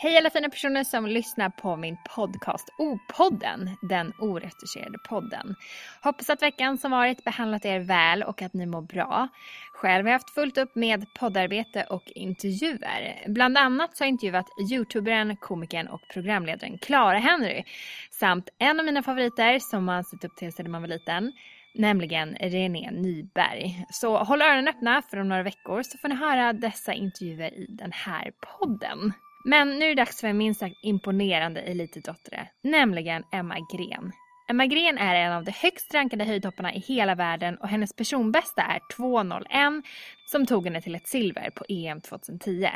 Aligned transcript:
Hej 0.00 0.18
alla 0.18 0.30
fina 0.30 0.48
personer 0.48 0.84
som 0.84 1.06
lyssnar 1.06 1.50
på 1.50 1.76
min 1.76 1.96
podcast 2.14 2.68
O-podden, 2.78 3.70
den 3.82 4.12
oretuscherade 4.18 4.98
podden. 5.08 5.54
Hoppas 6.02 6.30
att 6.30 6.42
veckan 6.42 6.78
som 6.78 6.90
varit 6.90 7.24
behandlat 7.24 7.64
er 7.64 7.78
väl 7.78 8.22
och 8.22 8.42
att 8.42 8.54
ni 8.54 8.66
mår 8.66 8.82
bra. 8.82 9.28
Själv 9.72 10.04
har 10.04 10.10
jag 10.10 10.18
haft 10.18 10.34
fullt 10.34 10.58
upp 10.58 10.74
med 10.74 11.14
poddarbete 11.14 11.84
och 11.90 12.02
intervjuer. 12.14 13.24
Bland 13.28 13.58
annat 13.58 13.96
så 13.96 14.04
har 14.04 14.06
jag 14.06 14.12
intervjuat 14.12 14.46
youtubern, 14.70 15.36
komikern 15.36 15.88
och 15.88 16.00
programledaren 16.12 16.78
Clara 16.78 17.18
Henry 17.18 17.64
samt 18.10 18.48
en 18.58 18.80
av 18.80 18.86
mina 18.86 19.02
favoriter 19.02 19.58
som 19.58 19.84
man 19.84 20.04
sett 20.04 20.24
upp 20.24 20.36
till 20.36 20.52
sedan 20.52 20.70
man 20.70 20.82
var 20.82 20.88
liten 20.88 21.32
nämligen 21.74 22.34
René 22.40 22.90
Nyberg. 22.90 23.86
Så 23.90 24.18
håll 24.18 24.42
öronen 24.42 24.68
öppna 24.68 25.02
för 25.02 25.20
om 25.20 25.28
några 25.28 25.42
veckor 25.42 25.82
så 25.82 25.98
får 25.98 26.08
ni 26.08 26.14
höra 26.14 26.52
dessa 26.52 26.92
intervjuer 26.92 27.54
i 27.54 27.66
den 27.68 27.92
här 27.92 28.32
podden. 28.58 29.12
Men 29.44 29.78
nu 29.78 29.84
är 29.84 29.88
det 29.88 29.94
dags 29.94 30.20
för 30.20 30.28
en 30.28 30.38
minst 30.38 30.60
sagt 30.60 30.76
imponerande 30.82 31.60
elitidrottare, 31.60 32.48
nämligen 32.62 33.24
Emma 33.32 33.56
Gren. 33.72 34.12
Emma 34.50 34.66
Gren 34.66 34.98
är 34.98 35.14
en 35.14 35.32
av 35.32 35.44
de 35.44 35.52
högst 35.52 35.94
rankade 35.94 36.24
höjdhopparna 36.24 36.74
i 36.74 36.78
hela 36.78 37.14
världen 37.14 37.56
och 37.56 37.68
hennes 37.68 37.96
personbästa 37.96 38.62
är 38.62 38.80
2.01 38.96 39.82
som 40.26 40.46
tog 40.46 40.64
henne 40.64 40.82
till 40.82 40.94
ett 40.94 41.08
silver 41.08 41.50
på 41.50 41.64
EM 41.68 42.00
2010. 42.00 42.68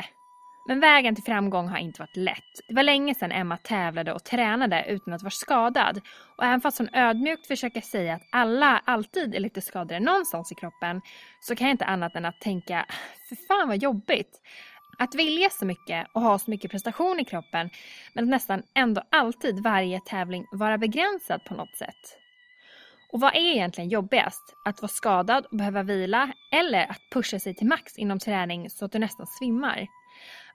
Men 0.67 0.79
vägen 0.79 1.15
till 1.15 1.23
framgång 1.23 1.67
har 1.67 1.77
inte 1.77 2.01
varit 2.01 2.17
lätt. 2.17 2.67
Det 2.67 2.75
var 2.75 2.83
länge 2.83 3.15
sedan 3.15 3.31
Emma 3.31 3.57
tävlade 3.57 4.13
och 4.13 4.23
tränade 4.23 4.85
utan 4.87 5.13
att 5.13 5.21
vara 5.23 5.31
skadad. 5.31 6.01
Och 6.37 6.43
även 6.43 6.61
fast 6.61 6.77
hon 6.77 6.89
ödmjukt 6.93 7.47
försöker 7.47 7.81
säga 7.81 8.13
att 8.13 8.21
alla 8.31 8.81
alltid 8.85 9.35
är 9.35 9.39
lite 9.39 9.61
skadade 9.61 9.99
någonstans 9.99 10.51
i 10.51 10.55
kroppen 10.55 11.01
så 11.39 11.55
kan 11.55 11.67
jag 11.67 11.73
inte 11.73 11.85
annat 11.85 12.15
än 12.15 12.25
att 12.25 12.41
tänka, 12.41 12.85
för 13.29 13.35
fan 13.47 13.67
vad 13.67 13.77
jobbigt. 13.77 14.41
Att 14.99 15.15
vilja 15.15 15.49
så 15.49 15.65
mycket 15.65 16.07
och 16.13 16.21
ha 16.21 16.39
så 16.39 16.51
mycket 16.51 16.71
prestation 16.71 17.19
i 17.19 17.25
kroppen 17.25 17.69
men 18.13 18.23
att 18.23 18.29
nästan 18.29 18.63
ändå 18.73 19.03
alltid 19.11 19.63
varje 19.63 19.99
tävling 19.99 20.45
vara 20.51 20.77
begränsad 20.77 21.43
på 21.45 21.53
något 21.53 21.77
sätt. 21.77 22.19
Och 23.11 23.19
vad 23.19 23.35
är 23.35 23.51
egentligen 23.51 23.89
jobbigast? 23.89 24.55
Att 24.65 24.81
vara 24.81 24.89
skadad 24.89 25.45
och 25.45 25.57
behöva 25.57 25.83
vila 25.83 26.33
eller 26.51 26.91
att 26.91 27.01
pusha 27.11 27.39
sig 27.39 27.55
till 27.55 27.67
max 27.67 27.97
inom 27.97 28.19
träning 28.19 28.69
så 28.69 28.85
att 28.85 28.91
du 28.91 28.99
nästan 28.99 29.27
svimmar? 29.27 29.87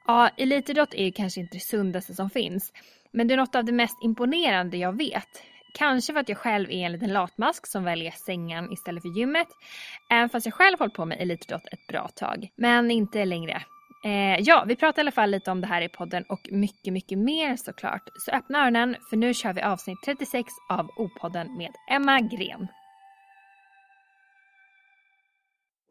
Ja, 0.06 0.28
elitidrott 0.28 0.94
är 0.94 1.04
ju 1.04 1.12
kanske 1.12 1.40
inte 1.40 1.56
det 1.56 1.60
sundaste 1.60 2.14
som 2.14 2.30
finns 2.30 2.72
men 3.12 3.28
det 3.28 3.34
är 3.34 3.38
något 3.38 3.54
av 3.54 3.64
det 3.64 3.72
mest 3.72 4.02
imponerande 4.02 4.76
jag 4.76 4.98
vet. 4.98 5.42
Kanske 5.74 6.12
för 6.12 6.20
att 6.20 6.28
jag 6.28 6.38
själv 6.38 6.70
är 6.70 6.86
en 6.86 6.92
liten 6.92 7.12
latmask 7.12 7.66
som 7.66 7.84
väljer 7.84 8.10
sängen 8.10 8.72
istället 8.72 9.02
för 9.02 9.18
gymmet. 9.18 9.48
Även 10.10 10.28
fast 10.28 10.46
jag 10.46 10.54
själv 10.54 10.78
hållit 10.78 10.94
på 10.94 11.04
med 11.04 11.20
elitidrott 11.20 11.68
ett 11.72 11.86
bra 11.88 12.08
tag. 12.08 12.48
Men 12.56 12.90
inte 12.90 13.24
längre. 13.24 13.62
Eh, 14.04 14.40
ja, 14.40 14.64
vi 14.66 14.76
pratar 14.76 14.98
i 14.98 15.02
alla 15.02 15.10
fall 15.12 15.30
lite 15.30 15.50
om 15.50 15.60
det 15.60 15.66
här 15.66 15.82
i 15.82 15.88
podden 15.88 16.24
och 16.28 16.48
mycket, 16.50 16.92
mycket 16.92 17.18
mer 17.18 17.56
såklart. 17.56 18.02
Så 18.14 18.30
öppna 18.30 18.62
öronen 18.62 18.96
för 19.10 19.16
nu 19.16 19.34
kör 19.34 19.52
vi 19.52 19.62
avsnitt 19.62 19.98
36 20.04 20.48
av 20.70 20.86
O-podden 20.96 21.56
med 21.56 21.70
Emma 21.90 22.20
Gren. 22.20 22.68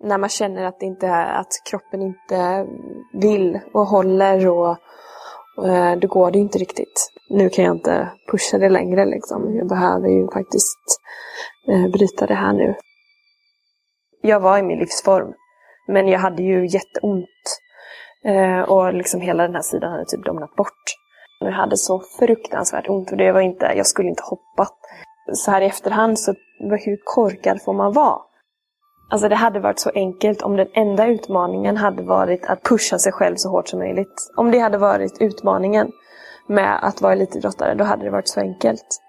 När 0.04 0.18
man 0.18 0.30
känner 0.30 0.66
att, 0.66 0.80
det 0.80 0.86
inte, 0.86 1.14
att 1.14 1.52
kroppen 1.70 2.02
inte 2.02 2.68
vill 3.14 3.60
och 3.74 3.86
håller 3.86 4.48
och, 4.48 4.70
och 5.58 6.00
då 6.00 6.08
går 6.08 6.32
det 6.32 6.40
inte 6.40 6.58
riktigt. 6.58 7.12
Nu 7.30 7.50
kan 7.50 7.66
jag 7.66 7.76
inte 7.76 8.12
pusha 8.32 8.58
det 8.58 8.70
längre 8.70 9.06
liksom. 9.06 9.56
Jag 9.56 9.68
behöver 9.68 10.08
ju 10.08 10.28
faktiskt 10.34 11.02
eh, 11.72 11.92
bryta 11.92 12.26
det 12.26 12.36
här 12.36 12.54
nu. 12.54 12.76
Jag 14.22 14.40
var 14.40 14.58
i 14.58 14.64
min 14.64 14.80
livsform. 14.80 15.34
Men 15.88 16.08
jag 16.08 16.20
hade 16.20 16.44
ju 16.44 16.68
jätteont 16.68 17.60
Eh, 18.26 18.62
och 18.62 18.94
liksom 18.94 19.22
hela 19.22 19.44
den 19.44 19.56
här 19.56 19.62
sidan 19.62 19.92
hade 19.92 20.06
typ 20.06 20.26
domnat 20.26 20.56
bort. 20.56 20.84
Jag 21.40 21.52
hade 21.52 21.78
så 21.78 22.02
fruktansvärt 22.20 22.90
ont 22.90 23.12
och 23.12 23.18
det 23.18 23.32
var 23.32 23.42
inte, 23.42 23.74
jag 23.76 23.88
skulle 23.88 24.10
inte 24.10 24.24
hoppat. 24.24 24.78
Så 25.34 25.52
här 25.52 25.62
i 25.62 25.66
efterhand 25.66 26.20
så, 26.20 26.34
hur 26.60 26.98
korkad 27.04 27.62
får 27.62 27.74
man 27.74 27.94
vara? 27.94 28.18
Alltså 29.10 29.30
det 29.30 29.36
hade 29.36 29.60
varit 29.60 29.80
så 29.80 29.92
enkelt 29.96 30.42
om 30.42 30.56
den 30.56 30.68
enda 30.74 31.08
utmaningen 31.08 31.78
hade 31.78 32.04
varit 32.04 32.46
att 32.46 32.64
pusha 32.64 33.00
sig 33.00 33.12
själv 33.12 33.36
så 33.36 33.50
hårt 33.50 33.68
som 33.68 33.80
möjligt. 33.80 34.32
Om 34.38 34.52
det 34.52 34.60
hade 34.60 34.78
varit 34.78 35.22
utmaningen 35.22 35.92
med 36.48 36.80
att 36.82 37.02
vara 37.02 37.14
elitidrottare, 37.14 37.76
då 37.76 37.84
hade 37.84 38.04
det 38.04 38.12
varit 38.12 38.28
så 38.28 38.40
enkelt. 38.40 39.02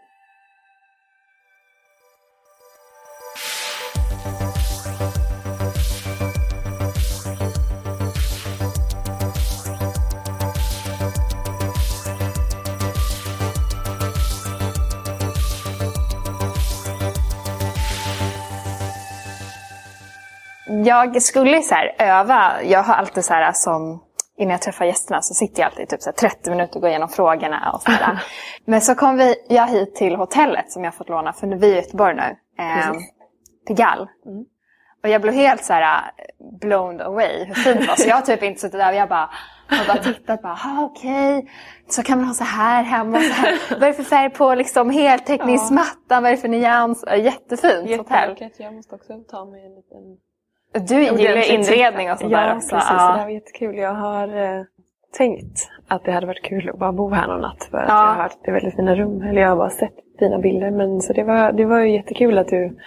Jag 20.84 21.22
skulle 21.22 21.62
så 21.62 21.74
här, 21.74 21.94
öva. 21.98 22.62
Jag 22.62 22.82
har 22.82 22.94
alltid 22.94 23.24
så 23.24 23.34
här 23.34 23.52
som 23.52 24.02
innan 24.38 24.50
jag 24.50 24.62
träffar 24.62 24.84
gästerna 24.84 25.22
så 25.22 25.34
sitter 25.34 25.62
jag 25.62 25.66
alltid 25.66 25.88
typ 25.88 26.02
så 26.02 26.12
30 26.12 26.50
minuter 26.50 26.76
och 26.76 26.80
går 26.80 26.90
igenom 26.90 27.08
frågorna. 27.08 27.70
Och 27.74 27.82
sådär. 27.82 28.22
Men 28.64 28.80
så 28.80 28.94
kom 28.94 29.16
vi, 29.16 29.34
jag 29.48 29.66
hit 29.66 29.94
till 29.94 30.16
hotellet 30.16 30.72
som 30.72 30.84
jag 30.84 30.94
fått 30.94 31.08
låna, 31.08 31.32
för 31.32 31.46
vi 31.46 31.70
är 31.70 31.72
i 31.72 31.76
Göteborg 31.76 32.14
nu. 32.14 32.36
Eh, 32.64 32.92
Pigalle. 33.68 34.06
Mm. 34.26 34.44
Och 35.02 35.08
jag 35.08 35.22
blev 35.22 35.34
helt 35.34 35.64
så 35.64 35.72
här 35.72 36.10
blown 36.60 37.00
away 37.00 37.44
hur 37.44 37.54
fint 37.54 37.80
det 37.80 37.86
var. 37.86 37.96
Så 37.96 38.08
jag 38.08 38.14
har 38.14 38.22
typ 38.22 38.42
inte 38.42 38.60
suttit 38.60 38.80
där 38.80 38.88
och 38.88 38.98
jag 38.98 39.08
bara 39.08 39.30
har 39.68 39.86
bara 39.86 40.02
tittat 40.02 40.42
bara, 40.42 40.52
ah, 40.52 40.84
okej, 40.84 41.38
okay. 41.38 41.50
så 41.88 42.02
kan 42.02 42.18
man 42.18 42.26
ha 42.26 42.34
så 42.34 42.44
här 42.44 42.82
hemma. 42.82 43.20
Så 43.20 43.32
här. 43.32 43.58
Vad 43.70 43.82
är 43.82 43.86
det 43.86 43.92
för 43.92 44.02
färg 44.02 44.30
på 44.30 44.54
liksom 44.54 44.90
heltäckningsmattan? 44.90 45.94
Ja. 46.08 46.20
Vad 46.20 46.26
är 46.26 46.30
det 46.30 46.36
för 46.36 46.48
nyans? 46.48 47.04
Jättefint 47.16 47.98
hotell. 47.98 48.50
Jag 48.58 48.74
måste 48.74 48.94
också 48.94 49.12
ta 49.30 49.44
mig 49.44 49.66
en 49.66 49.74
liten 49.74 50.18
du 50.72 51.02
gillar 51.02 51.50
inredning 51.50 52.10
och 52.12 52.18
sånt 52.18 52.32
ja, 52.32 52.40
där 52.40 52.56
också? 52.56 52.76
Precis, 52.76 52.90
ja, 52.90 53.16
det 53.16 53.24
var 53.24 53.30
jättekul. 53.30 53.78
Jag 53.78 53.94
har 53.94 54.28
eh, 54.28 54.62
tänkt 55.16 55.68
att 55.88 56.04
det 56.04 56.12
hade 56.12 56.26
varit 56.26 56.42
kul 56.42 56.70
att 56.70 56.78
bara 56.78 56.92
bo 56.92 57.10
här 57.10 57.26
någon 57.26 57.40
natt. 57.40 57.68
För 57.70 57.78
att 57.78 57.88
ja. 57.88 57.94
jag 57.94 58.14
har 58.14 58.22
hört 58.22 58.38
det 58.44 58.50
är 58.50 58.54
väldigt 58.54 58.76
fina 58.76 58.94
rum. 58.94 59.22
Eller 59.22 59.42
jag 59.42 59.48
har 59.48 59.56
bara 59.56 59.70
sett 59.70 59.94
fina 60.18 60.38
bilder. 60.38 60.70
Men 60.70 61.00
så 61.00 61.12
det 61.12 61.24
var, 61.24 61.52
det 61.52 61.64
var 61.64 61.78
ju 61.78 61.92
jättekul 61.92 62.38
att 62.38 62.48
du 62.48 62.78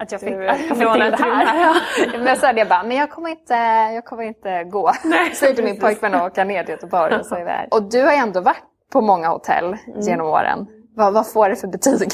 att 0.00 0.12
jag 0.12 0.20
fick, 0.20 0.30
du, 0.30 0.48
att 0.48 0.60
jag 0.68 0.76
fick 0.76 0.86
låna 0.86 1.10
det 1.10 1.16
här. 1.16 1.46
här. 1.46 2.18
men 2.24 2.36
så 2.36 2.46
jag 2.56 2.68
bara, 2.68 2.82
men 2.82 2.96
jag 2.96 3.10
kommer 3.10 3.30
inte, 3.30 3.54
jag 3.94 4.04
kommer 4.04 4.22
inte 4.22 4.64
gå. 4.64 4.92
Säger 5.34 5.54
till 5.54 5.64
min 5.64 5.80
pojkvän 5.80 6.14
att 6.14 6.32
åka 6.32 6.44
ner 6.44 6.64
till 6.64 6.72
Göteborg 6.72 7.14
och 7.14 7.26
så 7.26 7.38
iväg. 7.38 7.68
Och 7.74 7.82
du 7.82 8.02
har 8.02 8.12
ju 8.12 8.18
ändå 8.18 8.40
varit 8.40 8.64
på 8.92 9.00
många 9.00 9.28
hotell 9.28 9.64
mm. 9.64 10.00
genom 10.00 10.26
åren. 10.26 10.66
Vad, 10.96 11.14
vad 11.14 11.32
får 11.32 11.48
det 11.48 11.56
för 11.56 11.68
betyg? 11.68 12.08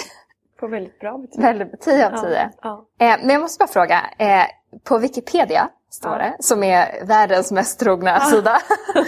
På 0.60 0.66
väldigt 0.66 1.00
bra 1.00 1.18
betyg. 1.18 1.42
Väldigt, 1.42 1.80
10 1.80 2.06
av 2.06 2.10
10. 2.10 2.50
Ja, 2.62 2.86
ja. 2.98 3.06
eh, 3.06 3.16
men 3.20 3.30
jag 3.30 3.40
måste 3.40 3.58
bara 3.58 3.68
fråga, 3.68 4.00
eh, 4.18 4.46
på 4.84 4.98
Wikipedia 4.98 5.68
står 5.90 6.12
ja. 6.12 6.18
det, 6.18 6.36
som 6.38 6.62
är 6.62 7.06
världens 7.06 7.52
mest 7.52 7.80
trogna 7.80 8.20
sida, 8.20 8.56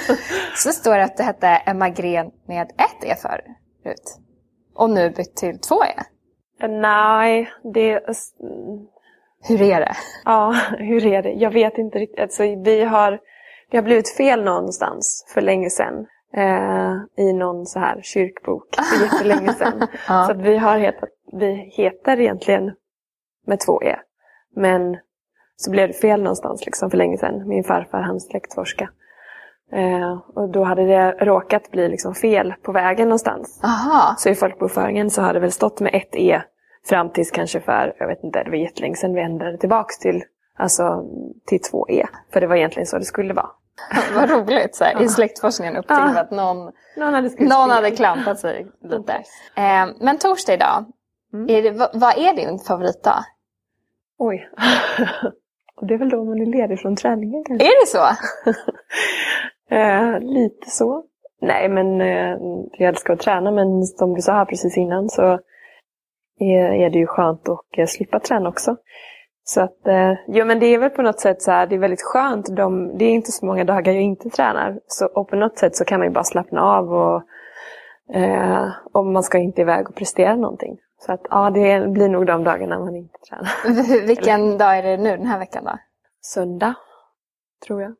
så 0.56 0.72
står 0.72 0.96
det 0.96 1.04
att 1.04 1.16
det 1.16 1.22
hette 1.22 1.46
Emma 1.46 1.88
Gren 1.88 2.30
med 2.46 2.62
ett 2.62 3.04
E 3.04 3.14
förut. 3.22 4.18
Och 4.74 4.90
nu 4.90 5.10
bytt 5.10 5.36
till 5.36 5.60
två 5.60 5.84
E. 5.84 6.02
Nej, 6.68 7.50
det... 7.72 8.00
Hur 9.48 9.62
är 9.62 9.80
det? 9.80 9.96
Ja, 10.24 10.54
hur 10.78 11.06
är 11.06 11.22
det? 11.22 11.32
Jag 11.32 11.50
vet 11.50 11.78
inte 11.78 11.98
riktigt. 11.98 12.20
Alltså, 12.20 12.42
vi 12.42 12.84
har, 12.84 13.20
det 13.70 13.76
har 13.76 13.84
blivit 13.84 14.16
fel 14.16 14.44
någonstans 14.44 15.26
för 15.34 15.40
länge 15.40 15.70
sedan. 15.70 16.06
Eh, 16.34 16.94
I 17.16 17.32
någon 17.32 17.66
så 17.66 17.78
här 17.78 18.00
kyrkbok 18.02 18.74
för 18.74 19.04
jättelänge 19.04 19.52
sedan. 19.52 19.86
Ja. 20.08 20.24
Så 20.26 20.34
vi, 20.34 20.56
har 20.56 20.78
hetat, 20.78 21.08
vi 21.32 21.52
heter 21.52 22.20
egentligen 22.20 22.72
med 23.46 23.60
två 23.60 23.82
E. 23.82 23.96
Men 24.56 24.96
så 25.56 25.70
blev 25.70 25.88
det 25.88 25.94
fel 25.94 26.22
någonstans 26.22 26.66
liksom 26.66 26.90
för 26.90 26.98
länge 26.98 27.18
sedan. 27.18 27.48
Min 27.48 27.64
farfar 27.64 28.00
han 28.00 28.20
släktforska. 28.20 28.90
Eh, 29.72 30.18
och 30.34 30.48
då 30.48 30.64
hade 30.64 30.86
det 30.86 31.10
råkat 31.10 31.70
bli 31.70 31.88
liksom 31.88 32.14
fel 32.14 32.54
på 32.62 32.72
vägen 32.72 33.08
någonstans. 33.08 33.60
Aha. 33.64 34.14
Så 34.18 34.28
i 34.28 34.34
folkbokföringen 34.34 35.10
så 35.10 35.22
har 35.22 35.34
det 35.34 35.40
väl 35.40 35.52
stått 35.52 35.80
med 35.80 35.94
ett 35.94 36.16
E 36.16 36.42
fram 36.88 37.10
tills 37.10 37.30
kanske 37.30 37.60
för, 37.60 37.94
jag 37.98 38.06
vet 38.06 38.24
inte, 38.24 38.44
det 38.44 38.50
var 38.50 38.56
jättelänge 38.56 38.96
sedan 38.96 39.14
vi 39.14 39.20
ändrade 39.20 39.58
tillbaks 39.58 39.98
till, 39.98 40.24
alltså, 40.56 41.04
till 41.46 41.60
två 41.60 41.86
E. 41.88 42.06
För 42.32 42.40
det 42.40 42.46
var 42.46 42.56
egentligen 42.56 42.86
så 42.86 42.98
det 42.98 43.04
skulle 43.04 43.34
vara. 43.34 43.50
Vad 44.14 44.30
roligt. 44.30 44.74
Så 44.74 44.84
här, 44.84 45.02
I 45.02 45.08
släktforskningen 45.08 45.76
upptäckte 45.76 46.10
vi 46.12 46.18
att 46.18 46.30
någon, 46.30 46.72
Någon 46.96 47.14
hade 47.14 47.30
någon 47.38 47.70
hade 47.70 47.90
klampat 47.90 48.38
sig 48.38 48.66
lite. 48.82 49.12
Eh, 49.54 49.86
men 50.00 50.18
torsdag 50.18 50.54
idag. 50.54 50.84
Är 51.48 51.62
det, 51.62 51.70
vad, 51.94 52.18
är 52.18 52.34
din 52.34 52.58
favoritdag? 52.58 53.24
Oj. 54.18 54.48
och 55.76 55.86
det 55.86 55.94
är 55.94 55.98
väl 55.98 56.08
då 56.08 56.24
man 56.24 56.40
är 56.40 56.46
ledig 56.46 56.80
från 56.80 56.96
träningen 56.96 57.44
kanske. 57.44 57.66
Är 57.66 57.80
det 57.80 57.86
så? 57.86 58.04
Eh, 59.70 60.20
lite 60.20 60.70
så. 60.70 61.04
Nej, 61.40 61.68
men 61.68 62.00
eh, 62.00 62.36
jag 62.72 62.88
älskar 62.88 63.14
att 63.14 63.20
träna, 63.20 63.50
men 63.50 63.82
som 63.82 64.14
du 64.14 64.20
sa 64.20 64.32
här 64.32 64.44
precis 64.44 64.76
innan 64.76 65.08
så 65.08 65.38
är, 66.38 66.72
är 66.72 66.90
det 66.90 66.98
ju 66.98 67.06
skönt 67.06 67.48
att 67.48 67.78
eh, 67.78 67.86
slippa 67.86 68.20
träna 68.20 68.48
också. 68.48 68.76
Så 69.50 69.60
att, 69.60 69.86
eh, 69.86 70.12
jo 70.26 70.44
men 70.44 70.58
det 70.58 70.66
är 70.66 70.78
väl 70.78 70.90
på 70.90 71.02
något 71.02 71.20
sätt 71.20 71.42
så 71.42 71.50
här, 71.50 71.66
det 71.66 71.74
är 71.74 71.78
väldigt 71.78 72.02
skönt. 72.02 72.56
De, 72.56 72.98
det 72.98 73.04
är 73.04 73.10
inte 73.10 73.32
så 73.32 73.46
många 73.46 73.64
dagar 73.64 73.92
jag 73.92 74.02
inte 74.02 74.30
tränar. 74.30 74.80
Så, 74.86 75.06
och 75.06 75.28
på 75.28 75.36
något 75.36 75.58
sätt 75.58 75.76
så 75.76 75.84
kan 75.84 76.00
man 76.00 76.08
ju 76.08 76.14
bara 76.14 76.24
slappna 76.24 76.62
av 76.62 76.92
och, 76.92 77.22
eh, 78.16 78.68
och 78.92 79.06
man 79.06 79.22
ska 79.22 79.38
inte 79.38 79.60
iväg 79.60 79.88
och 79.88 79.94
prestera 79.94 80.36
någonting. 80.36 80.78
Så 81.06 81.12
att 81.12 81.20
ja, 81.30 81.50
det 81.50 81.88
blir 81.88 82.08
nog 82.08 82.26
de 82.26 82.44
dagarna 82.44 82.78
man 82.78 82.96
inte 82.96 83.18
tränar. 83.28 84.06
Vilken 84.06 84.58
dag 84.58 84.78
är 84.78 84.82
det 84.82 84.96
nu 84.96 85.16
den 85.16 85.26
här 85.26 85.38
veckan 85.38 85.64
då? 85.64 85.78
Söndag, 86.20 86.74
tror 87.66 87.82
jag. 87.82 87.94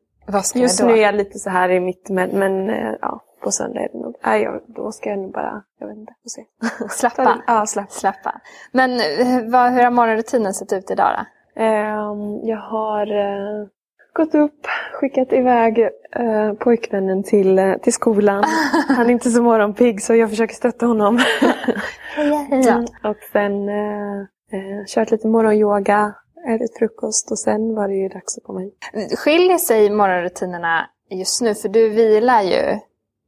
Just 0.55 0.79
jag 0.79 0.87
nu 0.87 0.93
är 0.93 1.01
jag 1.01 1.15
lite 1.15 1.39
så 1.39 1.49
här 1.49 1.69
i 1.69 1.79
mitt 1.79 2.09
med, 2.09 2.33
men 2.33 2.69
eh, 2.69 2.93
ja, 3.01 3.21
på 3.43 3.51
söndag 3.51 3.79
är 3.79 3.89
det 3.91 3.99
nog. 3.99 4.15
Nej, 4.25 4.41
jag, 4.41 4.61
då 4.67 4.91
ska 4.91 5.09
jag 5.09 5.19
nog 5.19 5.31
bara, 5.31 5.63
jag 5.79 5.87
vet 5.87 5.97
inte, 5.97 6.13
får 6.23 6.29
se. 6.29 6.45
Slappa? 6.89 7.41
Ja, 7.47 7.65
släppa. 7.65 7.89
Släppa. 7.89 8.41
Men 8.71 8.91
eh, 8.91 9.51
vad, 9.51 9.71
hur 9.71 9.83
har 9.83 9.91
morgonrutinen 9.91 10.53
sett 10.53 10.73
ut 10.73 10.91
idag 10.91 11.15
då? 11.17 11.25
Ehm, 11.59 12.39
jag 12.43 12.57
har 12.57 13.11
eh, 13.11 13.67
gått 14.13 14.35
upp, 14.35 14.67
skickat 14.93 15.33
iväg 15.33 15.79
eh, 16.15 16.53
pojkvännen 16.53 17.23
till, 17.23 17.59
eh, 17.59 17.73
till 17.77 17.93
skolan. 17.93 18.43
Han 18.87 19.05
är 19.05 19.11
inte 19.11 19.29
så 19.29 19.41
morgonpigg 19.43 20.01
så 20.01 20.15
jag 20.15 20.29
försöker 20.29 20.55
stötta 20.55 20.85
honom. 20.85 21.17
Heja. 22.15 22.73
Mm, 22.73 22.85
och 23.03 23.17
sen 23.31 23.69
eh, 23.69 24.85
kört 24.87 25.11
lite 25.11 25.27
morgonyoga, 25.27 26.13
ätit 26.47 26.77
frukost 26.77 27.31
och 27.31 27.39
sen 27.39 27.75
var 27.75 27.87
det 27.87 27.95
ju 27.95 28.09
dags 28.09 28.37
att 28.37 28.43
komma 28.43 28.59
hit. 28.59 29.19
Skiljer 29.19 29.57
sig 29.57 29.89
morgonrutinerna 29.89 30.89
just 31.09 31.41
nu? 31.41 31.55
För 31.55 31.69
du 31.69 31.89
vilar 31.89 32.41
ju 32.41 32.79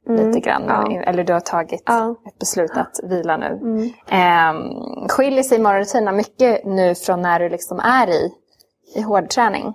Mm, 0.08 0.26
lite 0.26 0.40
grann. 0.40 0.64
ja. 0.68 1.02
Eller 1.02 1.24
du 1.24 1.32
har 1.32 1.40
tagit 1.40 1.82
Ja. 1.86 2.14
ett 2.26 2.38
beslut 2.38 2.70
att 2.76 3.00
vila 3.02 3.36
nu. 3.36 3.46
Mm. 3.46 3.88
Ehm, 4.08 5.08
skiljer 5.08 5.42
sig 5.42 5.58
morgonrutinerna 5.58 6.12
mycket 6.12 6.64
nu 6.64 6.94
från 6.94 7.22
när 7.22 7.40
du 7.40 7.48
liksom 7.48 7.78
är 7.80 8.08
i, 8.10 8.32
i 8.96 9.00
hårdträning? 9.00 9.74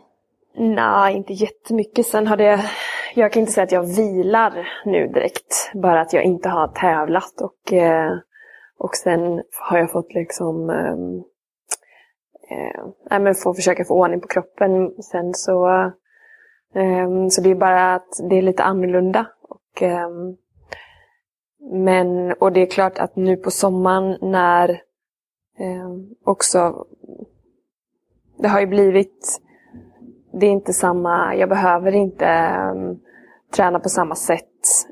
Nej, 0.58 1.16
inte 1.16 1.34
jättemycket. 1.34 2.06
Sen 2.06 2.28
har 2.28 2.38
det... 2.38 2.60
Jag 3.16 3.32
kan 3.32 3.40
inte 3.40 3.52
säga 3.52 3.64
att 3.64 3.72
jag 3.72 3.84
vilar 3.96 4.68
nu 4.86 5.08
direkt. 5.08 5.72
Bara 5.74 6.02
att 6.02 6.14
jag 6.14 6.24
inte 6.24 6.50
har 6.50 6.68
tävlat. 6.68 7.42
Och, 7.42 7.74
eh, 7.74 8.12
och 8.80 8.96
sen 8.96 9.42
har 9.60 9.78
jag 9.78 9.92
fått 9.92 10.14
liksom... 10.14 10.66
nej, 13.10 13.20
men 13.20 13.36
få 13.36 13.54
försöka 13.54 13.86
få 13.86 13.94
ordning 13.94 14.22
på 14.22 14.28
kroppen. 14.28 14.92
Sen 15.04 15.34
så... 15.34 15.68
ehm, 16.76 17.30
så 17.30 17.42
det 17.42 17.52
är 17.52 17.56
bara 17.56 17.96
att 17.96 18.10
det 18.30 18.36
är 18.38 18.42
lite 18.42 18.64
annorlunda. 18.64 19.26
Ehm, 19.82 20.38
men, 21.72 22.34
och 22.34 22.52
det 22.52 22.62
är 22.62 22.66
klart 22.66 23.00
att 23.00 23.16
nu 23.16 23.38
på 23.38 23.52
sommaren 23.52 24.18
när 24.22 24.82
ehm, 25.60 26.10
också... 26.26 26.86
Det 28.40 28.48
har 28.48 28.60
ju 28.60 28.68
blivit 28.68 29.42
det 30.40 30.46
är 30.46 30.52
inte 30.52 30.74
samma, 30.74 31.36
jag 31.36 31.50
behöver 31.50 31.96
inte 31.96 32.26
ehm, 32.26 32.96
träna 33.56 33.80
på 33.80 33.90
samma 33.90 34.16
sätt. 34.16 34.44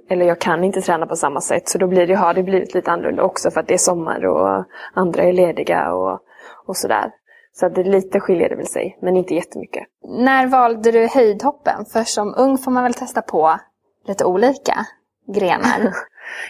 Eller 0.09 0.25
jag 0.25 0.39
kan 0.39 0.63
inte 0.63 0.81
träna 0.81 1.05
på 1.05 1.15
samma 1.15 1.41
sätt. 1.41 1.69
Så 1.69 1.77
då 1.77 1.87
blir 1.87 2.07
det, 2.07 2.13
har 2.13 2.33
det 2.33 2.43
blivit 2.43 2.73
lite 2.73 2.91
annorlunda 2.91 3.23
också 3.23 3.51
för 3.51 3.59
att 3.59 3.67
det 3.67 3.73
är 3.73 3.77
sommar 3.77 4.25
och 4.25 4.65
andra 4.93 5.23
är 5.23 5.33
lediga 5.33 5.93
och, 5.93 6.19
och 6.65 6.77
sådär. 6.77 7.11
Så 7.53 7.65
att 7.65 7.75
det 7.75 7.83
lite 7.83 8.19
skiljer 8.19 8.49
det 8.49 8.55
väl 8.55 8.67
sig, 8.67 8.97
men 9.01 9.17
inte 9.17 9.33
jättemycket. 9.33 9.83
När 10.07 10.47
valde 10.47 10.91
du 10.91 11.07
höjdhoppen? 11.07 11.85
För 11.85 12.03
som 12.03 12.33
ung 12.37 12.57
får 12.57 12.71
man 12.71 12.83
väl 12.83 12.93
testa 12.93 13.21
på 13.21 13.59
lite 14.05 14.25
olika 14.25 14.85
grenar. 15.27 15.93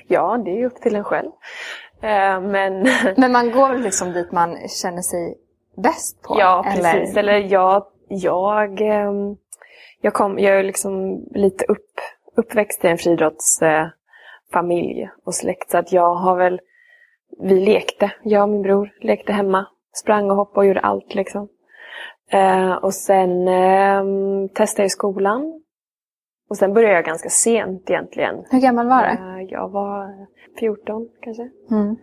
Ja, 0.08 0.38
det 0.46 0.52
är 0.52 0.56
ju 0.56 0.66
upp 0.66 0.82
till 0.82 0.96
en 0.96 1.04
själv. 1.04 1.32
Eh, 2.02 2.42
men 2.42 2.88
Men 3.18 3.32
man 3.32 3.52
går 3.52 3.70
väl 3.70 3.82
liksom 3.82 4.14
dit 4.14 4.32
man 4.32 4.58
känner 4.68 5.02
sig 5.02 5.38
bäst 5.78 6.22
på? 6.22 6.36
Ja, 6.40 6.66
precis. 6.76 7.18
Eller 7.18 7.34
jag, 7.34 7.86
jag, 8.08 8.82
ehm, 8.82 9.38
jag, 10.02 10.14
kom, 10.14 10.40
jag 10.40 10.60
är 10.60 10.64
liksom 10.64 11.24
lite 11.32 11.66
upp, 11.66 11.92
uppväxt 12.36 12.86
i 12.86 12.88
en 12.88 12.98
friidrottsfamilj 12.98 15.10
och 15.26 15.36
släkt. 15.36 15.72
Så 15.72 15.78
att 15.78 15.92
jag 15.92 16.16
har 16.16 16.38
väl, 16.38 16.62
vi 17.40 17.60
lekte, 17.60 18.12
jag 18.24 18.44
och 18.44 18.50
min 18.50 18.62
bror 18.62 18.90
lekte 19.02 19.34
hemma. 19.34 19.68
Sprang 19.94 20.32
och 20.32 20.38
hoppade 20.38 20.60
och 20.60 20.66
gjorde 20.66 20.80
allt 20.80 21.16
liksom. 21.16 21.48
Eh, 22.32 22.72
och 22.72 22.94
sen 22.94 23.48
eh, 23.48 24.04
testade 24.54 24.84
jag 24.84 24.88
i 24.88 24.90
skolan. 24.90 25.62
Och 26.50 26.58
sen 26.58 26.74
började 26.74 26.96
jag 26.96 27.06
ganska 27.06 27.30
sent 27.30 27.90
egentligen. 27.90 28.36
Hur 28.50 28.60
gammal 28.60 28.88
var 28.88 29.02
du? 29.02 29.08
Eh, 29.08 29.48
jag 29.50 29.70
var 29.70 30.28
14 30.60 31.10
kanske. 31.22 31.50
Mm. 31.72 31.96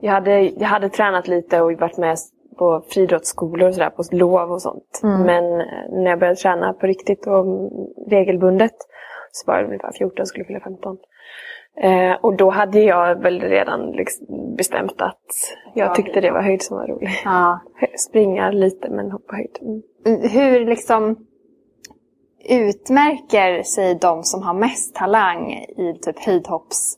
Jag 0.00 0.12
hade, 0.12 0.40
jag 0.40 0.68
hade 0.68 0.88
tränat 0.88 1.28
lite 1.28 1.60
och 1.60 1.72
varit 1.72 1.98
med 1.98 2.16
på 2.58 2.84
friidrottsskolor 2.88 3.68
och 3.68 3.74
sådär, 3.74 3.90
på 3.90 4.02
lov 4.10 4.52
och 4.52 4.62
sånt. 4.62 5.00
Mm. 5.02 5.22
Men 5.22 5.60
eh, 5.60 5.66
när 5.90 6.10
jag 6.10 6.18
började 6.18 6.36
träna 6.36 6.72
på 6.72 6.86
riktigt 6.86 7.26
och 7.26 7.46
regelbundet 8.10 8.74
så 9.32 9.50
var 9.50 9.58
jag 9.58 9.66
ungefär 9.66 9.92
14 9.92 10.26
skulle 10.26 10.44
fylla 10.44 10.60
15. 10.60 10.96
Eh, 11.82 12.12
och 12.20 12.36
då 12.36 12.50
hade 12.50 12.80
jag 12.80 13.22
väl 13.22 13.40
redan 13.40 13.90
liksom 13.90 14.26
bestämt 14.56 15.02
att 15.02 15.26
jag 15.74 15.94
tyckte 15.94 16.20
det 16.20 16.30
var 16.30 16.42
höjd 16.42 16.62
som 16.62 16.76
var 16.76 16.86
roligt. 16.86 17.22
Ja. 17.24 17.60
Springa 18.08 18.50
lite 18.50 18.90
men 18.90 19.10
hoppa 19.10 19.36
höjd. 19.36 19.58
Mm. 20.06 20.30
Hur 20.30 20.66
liksom 20.66 21.26
utmärker 22.48 23.62
sig 23.62 23.94
de 23.94 24.22
som 24.22 24.42
har 24.42 24.54
mest 24.54 24.94
talang 24.94 25.52
i 25.52 25.98
typ 26.02 26.24
höjdhopps... 26.24 26.96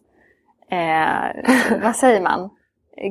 Eh, 0.70 1.78
vad 1.82 1.96
säger 1.96 2.20
man? 2.20 2.50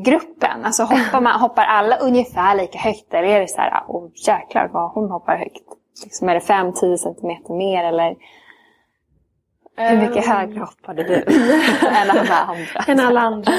Gruppen. 0.05 0.65
Alltså 0.65 0.83
hoppar, 0.83 1.21
man, 1.21 1.39
hoppar 1.39 1.63
alla 1.63 1.97
ungefär 1.97 2.55
lika 2.55 2.77
högt? 2.77 3.13
Eller 3.13 3.27
är 3.27 3.39
det 3.39 3.47
så 3.47 3.61
här, 3.61 3.83
åh 3.87 4.09
jäklar 4.27 4.69
vad 4.73 4.91
hon 4.91 5.11
hoppar 5.11 5.37
högt? 5.37 5.63
Liksom, 6.03 6.29
är 6.29 6.33
det 6.33 6.39
5-10 6.39 6.97
centimeter 6.97 7.53
mer 7.53 7.83
eller? 7.83 8.15
Hur 9.77 9.97
mycket 9.97 10.27
högre 10.27 10.59
hoppade 10.59 11.03
du 11.03 11.15
än 11.87 12.09
alla 12.09 12.35
andra? 12.35 12.83
än 12.87 12.99
alla 12.99 13.21
andra. 13.21 13.51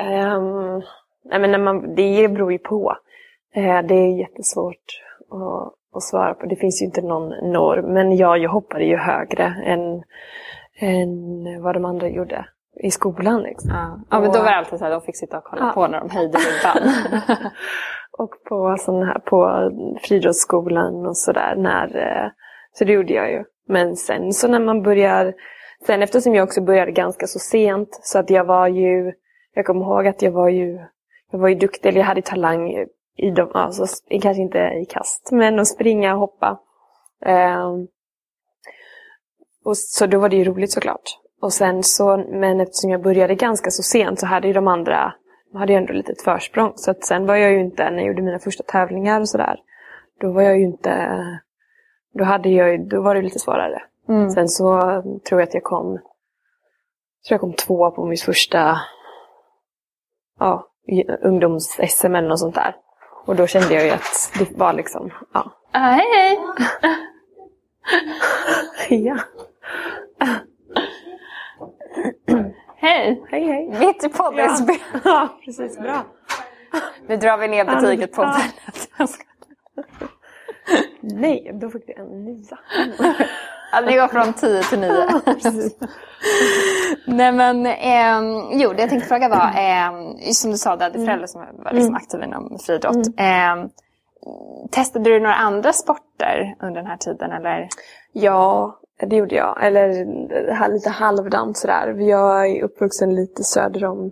Ehm, 0.00 0.82
nej 1.24 1.38
men 1.40 1.50
när 1.50 1.58
man, 1.58 1.94
det 1.94 2.28
beror 2.28 2.52
ju 2.52 2.58
på. 2.58 2.96
Eh, 3.54 3.82
det 3.82 3.94
är 3.94 4.18
jättesvårt 4.18 5.02
att, 5.30 5.74
att 5.96 6.02
svara 6.02 6.34
på. 6.34 6.46
Det 6.46 6.56
finns 6.56 6.82
ju 6.82 6.86
inte 6.86 7.02
någon 7.02 7.28
norm. 7.52 7.92
Men 7.92 8.16
ja, 8.16 8.36
jag 8.36 8.50
hoppade 8.50 8.84
ju 8.84 8.96
högre 8.96 9.44
än, 9.64 10.02
än 10.80 11.62
vad 11.62 11.74
de 11.74 11.84
andra 11.84 12.08
gjorde 12.08 12.46
i 12.82 12.90
skolan. 12.90 13.42
Liksom. 13.42 13.70
Ja. 13.70 13.98
ja, 14.10 14.20
men 14.20 14.32
då 14.32 14.38
var 14.38 14.44
det 14.50 14.56
alltid 14.56 14.78
så 14.78 14.84
här, 14.84 14.92
de 14.92 15.00
fick 15.00 15.16
sitta 15.16 15.38
och 15.38 15.44
kolla 15.44 15.62
Ja. 15.66 15.72
på 15.74 15.86
när 15.86 16.00
de 16.00 16.10
höjde 16.10 16.38
ribban. 16.38 16.92
Och 18.18 18.30
på, 18.48 18.76
sån 18.78 19.02
här, 19.02 19.18
på 19.18 19.70
friidrottsskolan 20.02 21.06
och 21.06 21.16
sådär. 21.16 21.54
när, 21.56 21.96
eh, 21.96 22.30
Så 22.72 22.84
det 22.84 22.92
gjorde 22.92 23.12
jag 23.12 23.30
ju. 23.32 23.44
Men 23.68 23.96
sen 23.96 24.32
så 24.32 24.48
när 24.48 24.60
man 24.60 24.82
börjar... 24.82 25.34
Sen 25.86 26.02
eftersom 26.02 26.34
jag 26.34 26.44
också 26.44 26.60
började 26.60 26.92
ganska 26.92 27.26
så 27.26 27.38
sent 27.38 27.88
så 28.02 28.18
att 28.18 28.30
jag 28.30 28.44
var 28.44 28.68
ju... 28.68 29.12
Jag 29.54 29.66
kommer 29.66 29.80
ihåg 29.84 30.06
att 30.06 30.22
jag 30.22 30.30
var 30.32 30.48
ju... 30.48 30.78
Jag 31.30 31.38
var 31.38 31.48
ju 31.48 31.54
duktig, 31.54 31.88
eller 31.88 31.98
jag 32.00 32.06
hade 32.06 32.22
talang 32.22 32.86
i 33.16 33.30
de, 33.30 33.50
alltså, 33.54 33.86
kanske 34.22 34.42
inte 34.42 34.58
i 34.58 34.86
kast, 34.88 35.28
men 35.32 35.58
att 35.58 35.68
springa 35.68 36.14
och 36.14 36.20
hoppa. 36.20 36.60
Ehm, 37.26 37.86
och 39.64 39.76
så 39.76 40.06
då 40.06 40.18
var 40.18 40.28
det 40.28 40.36
ju 40.36 40.44
roligt 40.44 40.72
såklart. 40.72 41.18
Och 41.42 41.52
sen 41.52 41.82
så, 41.82 42.16
men 42.16 42.60
eftersom 42.60 42.90
jag 42.90 43.02
började 43.02 43.34
ganska 43.34 43.70
så 43.70 43.82
sent 43.82 44.20
så 44.20 44.26
hade 44.26 44.46
ju 44.46 44.52
de 44.52 44.68
andra 44.68 45.14
hade 45.58 45.72
jag 45.72 45.80
ändå 45.80 45.92
lite 45.92 46.12
ett 46.12 46.22
försprång. 46.22 46.72
Så 46.76 46.90
att 46.90 47.04
sen 47.04 47.26
var 47.26 47.36
jag 47.36 47.52
ju 47.52 47.60
inte, 47.60 47.90
när 47.90 47.98
jag 47.98 48.06
gjorde 48.06 48.22
mina 48.22 48.38
första 48.38 48.62
tävlingar 48.62 49.20
och 49.20 49.28
sådär, 49.28 49.60
då 50.20 50.32
var 50.32 50.42
jag 50.42 50.58
ju 50.58 50.64
inte, 50.64 51.18
då, 52.14 52.24
hade 52.24 52.48
jag, 52.48 52.88
då 52.88 53.02
var 53.02 53.14
det 53.14 53.22
lite 53.22 53.38
svårare. 53.38 53.82
Mm. 54.08 54.30
Sen 54.30 54.48
så 54.48 54.80
tror 55.28 55.40
jag 55.40 55.48
att 55.48 55.54
jag 55.54 55.62
kom, 55.62 55.84
tror 57.28 57.34
jag 57.34 57.40
kom 57.40 57.52
två 57.52 57.90
på 57.90 58.06
mitt 58.06 58.22
första 58.22 58.76
ja, 60.38 60.68
ungdoms-SM 61.22 62.14
eller 62.16 62.28
något 62.28 62.38
sånt 62.38 62.54
där. 62.54 62.76
Och 63.26 63.36
då 63.36 63.46
kände 63.46 63.74
jag 63.74 63.84
ju 63.84 63.90
att 63.90 64.32
det 64.38 64.50
var 64.58 64.72
liksom, 64.72 65.12
ja. 65.34 65.52
Ah, 65.72 65.90
hej 65.90 66.06
hej! 66.16 66.38
ja. 69.06 69.16
Hej! 72.76 73.24
Hej 73.30 73.44
hej. 73.46 73.76
Mitt 73.80 74.04
i 74.04 74.08
poddinspel. 74.08 74.76
Ja, 75.04 75.38
precis. 75.44 75.78
Bra. 75.78 76.02
Nu 77.06 77.16
drar 77.16 77.38
vi 77.38 77.48
ner 77.48 77.64
betyget 77.64 78.12
på 78.12 78.22
Ja. 78.22 78.26
hotellet. 78.28 79.18
Nej, 81.00 81.50
då 81.54 81.70
fick 81.70 81.86
du 81.86 81.92
en 81.92 82.24
nia. 82.24 82.58
Det 83.80 83.96
går 83.96 84.08
från 84.08 84.32
10 84.32 84.62
till 84.62 84.80
9. 84.80 84.90
Precis. 85.24 85.76
Nej 87.06 87.32
men, 87.32 87.66
ehm, 87.66 88.34
jo 88.52 88.72
det 88.72 88.80
jag 88.80 88.90
tänkte 88.90 89.08
fråga 89.08 89.28
var, 89.28 89.50
ehm, 89.56 90.16
som 90.32 90.50
du 90.50 90.56
sa, 90.56 90.76
du 90.76 90.84
hade 90.84 91.04
föräldrar 91.04 91.26
som 91.26 91.40
var 91.64 91.72
liksom 91.72 91.94
aktiva 91.94 92.24
inom 92.24 92.58
friidrott. 92.66 93.06
Ehm, 93.16 93.68
testade 94.70 95.10
du 95.10 95.20
några 95.20 95.34
andra 95.34 95.72
sporter 95.72 96.56
under 96.62 96.80
den 96.80 96.86
här 96.86 96.96
tiden 96.96 97.32
eller? 97.32 97.68
Ja, 98.12 98.78
det 99.08 99.16
gjorde 99.16 99.34
jag. 99.34 99.64
Eller 99.66 99.88
ha- 100.58 100.66
lite 100.66 100.90
halvdant 100.90 101.56
sådär. 101.58 101.94
Jag 101.98 102.50
är 102.50 102.62
uppvuxen 102.62 103.14
lite 103.14 103.44
söder 103.44 103.84
om, 103.84 104.10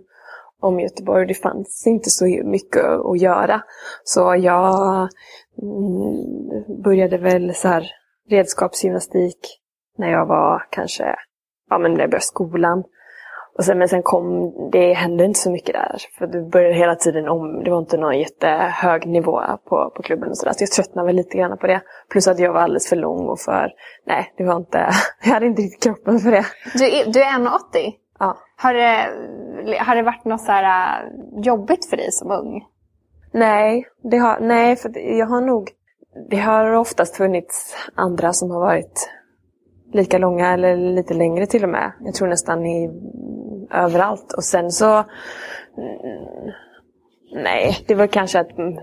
om 0.59 0.79
Göteborg 0.79 1.27
det 1.27 1.33
fanns 1.33 1.87
inte 1.87 2.09
så 2.09 2.25
mycket 2.43 2.85
att 2.85 3.21
göra. 3.21 3.61
Så 4.03 4.35
jag 4.35 5.09
mm, 5.61 6.81
började 6.83 7.17
väl 7.17 7.55
så 7.55 7.67
här 7.67 7.91
redskapsgymnastik 8.29 9.59
när 9.97 10.11
jag 10.11 10.25
var 10.25 10.67
kanske, 10.69 11.15
ja 11.69 11.77
men 11.77 11.93
när 11.93 11.99
jag 11.99 12.09
började 12.09 12.25
skolan. 12.25 12.83
Och 13.57 13.63
sen, 13.63 13.77
men 13.77 13.89
sen 13.89 14.03
kom, 14.03 14.53
det 14.71 14.93
hände 14.93 15.25
inte 15.25 15.39
så 15.39 15.51
mycket 15.51 15.73
där. 15.73 15.97
För 16.17 16.27
det 16.27 16.41
började 16.41 16.73
hela 16.73 16.95
tiden 16.95 17.29
om, 17.29 17.63
det 17.63 17.71
var 17.71 17.79
inte 17.79 17.97
någon 17.97 18.19
jättehög 18.19 19.07
nivå 19.07 19.41
på, 19.69 19.91
på 19.95 20.03
klubben 20.03 20.29
och 20.29 20.37
sådär. 20.37 20.53
Så 20.53 20.63
jag 20.63 20.71
tröttnade 20.71 21.05
väl 21.05 21.15
lite 21.15 21.37
grann 21.37 21.57
på 21.57 21.67
det. 21.67 21.81
Plus 22.09 22.27
att 22.27 22.39
jag 22.39 22.53
var 22.53 22.61
alldeles 22.61 22.89
för 22.89 22.95
lång 22.95 23.27
och 23.27 23.39
för, 23.39 23.71
nej 24.05 24.33
det 24.37 24.43
var 24.43 24.57
inte, 24.57 24.89
jag 25.23 25.33
hade 25.33 25.45
inte 25.45 25.61
riktigt 25.61 25.83
kroppen 25.83 26.19
för 26.19 26.31
det. 26.31 26.45
Du 26.73 26.85
är, 26.85 27.13
du 27.13 27.21
är 27.21 27.39
1,80. 27.39 27.93
Ja. 28.19 28.37
Har 28.55 28.73
det, 28.73 29.09
har 29.79 29.95
det 29.95 30.03
varit 30.03 30.25
något 30.25 30.41
så 30.41 30.51
här 30.51 31.05
jobbigt 31.43 31.89
för 31.89 31.97
dig 31.97 32.11
som 32.11 32.31
ung? 32.31 32.63
Nej, 33.31 33.87
det 34.03 34.17
har, 34.17 34.39
nej 34.39 34.75
för 34.75 34.99
jag 35.17 35.27
har 35.27 35.41
nog, 35.41 35.69
det 36.29 36.37
har 36.37 36.73
oftast 36.73 37.15
funnits 37.15 37.75
andra 37.95 38.33
som 38.33 38.51
har 38.51 38.59
varit 38.59 39.09
lika 39.93 40.17
långa 40.17 40.53
eller 40.53 40.75
lite 40.75 41.13
längre 41.13 41.45
till 41.45 41.63
och 41.63 41.69
med. 41.69 41.91
Jag 42.05 42.13
tror 42.13 42.27
nästan 42.27 42.65
i, 42.65 42.89
överallt. 43.71 44.33
Och 44.33 44.43
sen 44.43 44.71
så, 44.71 44.97
mm, 44.97 45.05
nej, 47.43 47.77
det 47.87 47.95
var 47.95 48.07
kanske 48.07 48.39
att 48.39 48.57
mm, 48.57 48.77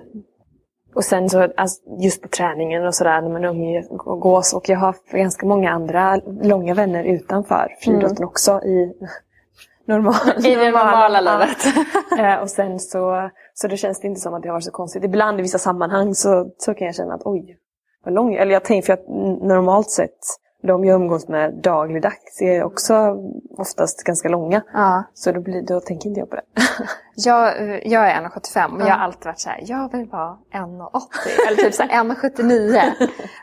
och 0.95 1.05
sen 1.05 1.31
så 1.31 1.49
alltså, 1.57 1.83
just 2.01 2.23
på 2.23 2.29
träningen 2.29 2.87
och 2.87 2.95
sådär 2.95 3.23
när 3.23 3.31
man 3.31 3.45
umgås 3.45 4.53
och 4.55 4.69
jag 4.69 4.79
har 4.79 4.97
ganska 5.13 5.47
många 5.47 5.71
andra 5.71 6.17
långa 6.43 6.75
vänner 6.75 7.05
utanför 7.05 7.77
friidrotten 7.81 8.25
också 8.25 8.61
i 8.63 8.93
normal, 9.87 10.15
I 10.47 10.55
det 10.55 10.71
normala 10.71 11.21
livet. 11.21 11.59
Eh, 12.19 12.35
och 12.35 12.51
sen 12.51 12.79
så, 12.79 13.31
så 13.55 13.69
det 13.69 13.77
känns 13.77 14.01
det 14.01 14.09
inte 14.09 14.21
som 14.21 14.35
att 14.35 14.43
det 14.43 14.49
har 14.49 14.55
varit 14.55 14.65
så 14.65 14.71
konstigt. 14.71 15.05
Ibland 15.05 15.39
i 15.39 15.43
vissa 15.43 15.59
sammanhang 15.59 16.15
så, 16.15 16.51
så 16.59 16.75
kan 16.75 16.87
jag 16.87 16.95
känna 16.95 17.15
att 17.15 17.23
oj, 17.25 17.57
vad 18.05 18.15
lång 18.15 18.35
Eller 18.35 18.53
jag 18.53 18.65
tänker 18.65 18.87
för 18.87 18.93
att 18.93 19.09
normalt 19.49 19.91
sett, 19.91 20.19
de 20.63 20.85
jag 20.85 20.95
umgås 20.95 21.29
med 21.29 21.55
dagligdags 21.55 22.43
är 22.43 22.65
också 22.65 23.17
oftast 23.59 24.05
ganska 24.05 24.29
långa. 24.29 24.63
Ja. 24.73 25.05
Så 25.15 25.33
då, 25.33 25.41
blir, 25.41 25.63
då 25.63 25.81
tänker 25.81 26.09
inte 26.09 26.21
jag 26.21 26.31
på 26.31 26.37
det. 26.37 26.43
Jag, 27.25 27.47
jag 27.87 28.11
är 28.11 28.21
1,75 28.21 28.75
och 28.75 28.89
jag 28.89 28.95
har 28.95 29.05
alltid 29.05 29.25
varit 29.25 29.39
så 29.41 29.49
här, 29.49 29.63
jag 29.67 29.93
vill 29.93 30.07
vara 30.07 30.39
1,80 30.53 31.01
eller 31.49 31.57
typ 31.57 31.75
så 31.75 31.83
här 31.83 32.05
1,79. 32.05 32.83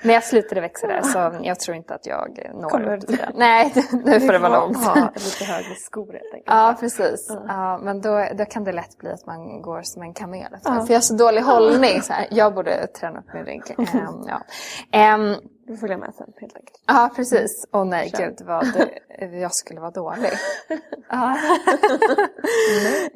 Men 0.04 0.14
jag 0.14 0.24
slutade 0.24 0.62
växa 0.62 0.88
där 0.88 1.02
så 1.02 1.36
jag 1.42 1.60
tror 1.60 1.78
inte 1.78 1.94
att 1.96 2.06
jag 2.06 2.50
når 2.54 2.70
Kommer 2.70 2.98
upp 2.98 3.08
till 3.08 3.18
det. 3.18 3.32
Nej, 3.36 3.74
nu 4.06 4.20
får 4.20 4.34
det 4.34 4.40
vara 4.40 4.60
långt. 4.60 4.86
Ha 4.86 5.12
lite 5.16 5.46
högre 5.46 5.76
skor 5.76 6.14
helt 6.14 6.34
enkelt. 6.34 6.44
Ja, 6.46 6.76
precis. 6.80 7.28
Ja, 7.48 7.80
men 7.84 8.02
då, 8.02 8.28
då 8.38 8.46
kan 8.46 8.64
det 8.64 8.72
lätt 8.72 8.98
bli 8.98 9.12
att 9.12 9.26
man 9.26 9.62
går 9.62 9.82
som 9.82 10.02
en 10.02 10.14
kamel. 10.14 10.52
det. 10.52 10.60
För 10.64 10.88
jag 10.88 10.96
har 10.96 11.00
så 11.00 11.14
dålig 11.14 11.42
hållning. 11.42 12.02
Så 12.02 12.14
här. 12.14 12.28
Jag 12.32 12.54
borde 12.54 12.88
träna 12.88 13.20
upp 13.20 13.34
min 13.34 13.46
rygg. 13.46 13.76
Ehm, 13.78 14.24
ja. 14.28 14.42
Ehm, 14.92 15.36
Du 15.68 15.78
får 15.78 15.90
jag 15.90 16.00
med 16.00 16.14
sen 16.16 16.34
helt 16.38 16.56
enkelt. 16.56 16.82
ja, 16.88 17.12
precis. 17.16 17.68
Åh 17.72 17.86
nej, 17.86 18.10
Kör. 18.10 18.26
gud 18.26 18.42
vad 18.46 18.66
det, 19.20 19.26
jag 19.38 19.54
skulle 19.54 19.80
vara 19.80 19.92
dålig. 19.92 20.30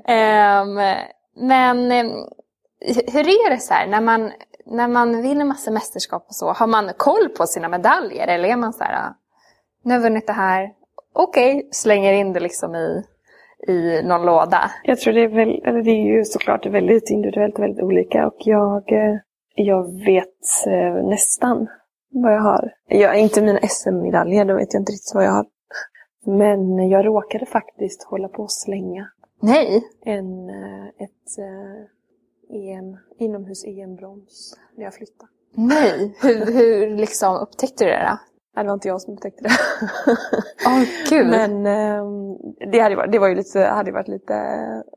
Ehm, 0.05 0.75
men 1.35 1.91
ehm, 1.91 2.11
hur 3.13 3.27
är 3.27 3.49
det 3.49 3.59
så 3.59 3.73
här 3.73 3.87
när 3.87 4.01
man, 4.01 4.31
när 4.65 4.87
man 4.87 5.21
vinner 5.21 5.45
massa 5.45 5.71
mästerskap 5.71 6.25
och 6.27 6.35
så? 6.35 6.51
Har 6.51 6.67
man 6.67 6.91
koll 6.97 7.29
på 7.29 7.45
sina 7.45 7.69
medaljer 7.69 8.27
eller 8.27 8.49
är 8.49 8.55
man 8.55 8.73
så 8.73 8.83
här, 8.83 9.07
ah, 9.07 9.15
nu 9.83 9.93
har 9.93 9.99
jag 9.99 10.03
vunnit 10.03 10.27
det 10.27 10.33
här, 10.33 10.69
okej, 11.13 11.69
slänger 11.71 12.13
in 12.13 12.33
det 12.33 12.39
liksom 12.39 12.75
i, 12.75 13.03
i 13.67 14.01
någon 14.03 14.25
låda? 14.25 14.71
Jag 14.83 14.99
tror 14.99 15.13
det 15.13 15.23
är 15.23 15.27
väl, 15.27 15.63
eller 15.65 15.81
det 15.81 15.91
är 15.91 16.17
ju 16.17 16.25
såklart 16.25 16.65
väldigt 16.65 17.09
individuellt 17.09 17.55
och 17.55 17.63
väldigt 17.63 17.83
olika 17.83 18.27
och 18.27 18.37
jag, 18.37 18.91
eh, 18.91 19.15
jag 19.55 20.05
vet 20.05 20.67
eh, 20.67 21.09
nästan 21.09 21.67
vad 22.11 22.33
jag 22.33 22.41
har. 22.41 22.73
Jag, 22.87 23.19
inte 23.19 23.41
mina 23.41 23.59
SM-medaljer, 23.67 24.45
då 24.45 24.55
vet 24.55 24.73
jag 24.73 24.81
inte 24.81 24.91
riktigt 24.91 25.15
vad 25.15 25.25
jag 25.25 25.31
har. 25.31 25.45
Men 26.25 26.89
jag 26.89 27.05
råkade 27.05 27.45
faktiskt 27.45 28.03
hålla 28.03 28.27
på 28.27 28.43
att 28.43 28.51
slänga 28.51 29.07
Nej. 29.41 29.83
en, 30.05 30.49
eh, 30.49 30.87
ett 30.87 31.37
eh, 31.39 32.57
EM, 32.57 32.97
inomhus-EM-brons 33.19 34.57
när 34.75 34.83
jag 34.83 34.93
flyttade. 34.93 35.31
Nej. 35.55 36.17
Hur, 36.21 36.45
hur 36.53 36.97
liksom 36.97 37.35
upptäckte 37.35 37.83
du 37.83 37.89
det 37.89 38.07
då? 38.09 38.17
Nej, 38.55 38.63
det 38.63 38.67
var 38.67 38.73
inte 38.73 38.87
jag 38.87 39.01
som 39.01 39.13
upptäckte 39.13 39.43
det. 39.43 39.49
Åh 40.67 40.83
gud. 41.09 41.27
Men 41.27 41.65
ehm, 41.65 42.37
det, 42.71 42.79
hade 42.79 42.95
varit, 42.95 43.11
det 43.11 43.19
var 43.19 43.27
ju 43.27 43.35
lite, 43.35 43.59
hade 43.59 43.91
varit 43.91 44.07
lite 44.07 44.33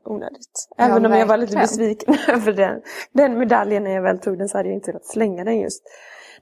onödigt. 0.03 0.67
Ja, 0.77 0.83
Även 0.83 1.05
om 1.05 1.11
jag 1.11 1.25
var 1.25 1.37
lite 1.37 1.57
besviken 1.57 2.15
över 2.27 2.53
den, 2.53 2.81
den 3.11 3.37
medaljen 3.37 3.83
när 3.83 3.91
jag 3.91 4.01
väl 4.01 4.19
tog 4.19 4.37
den 4.37 4.49
så 4.49 4.57
hade 4.57 4.69
jag 4.69 4.75
inte 4.75 4.91
velat 4.91 5.05
slänga 5.05 5.43
den 5.43 5.59
just. 5.59 5.83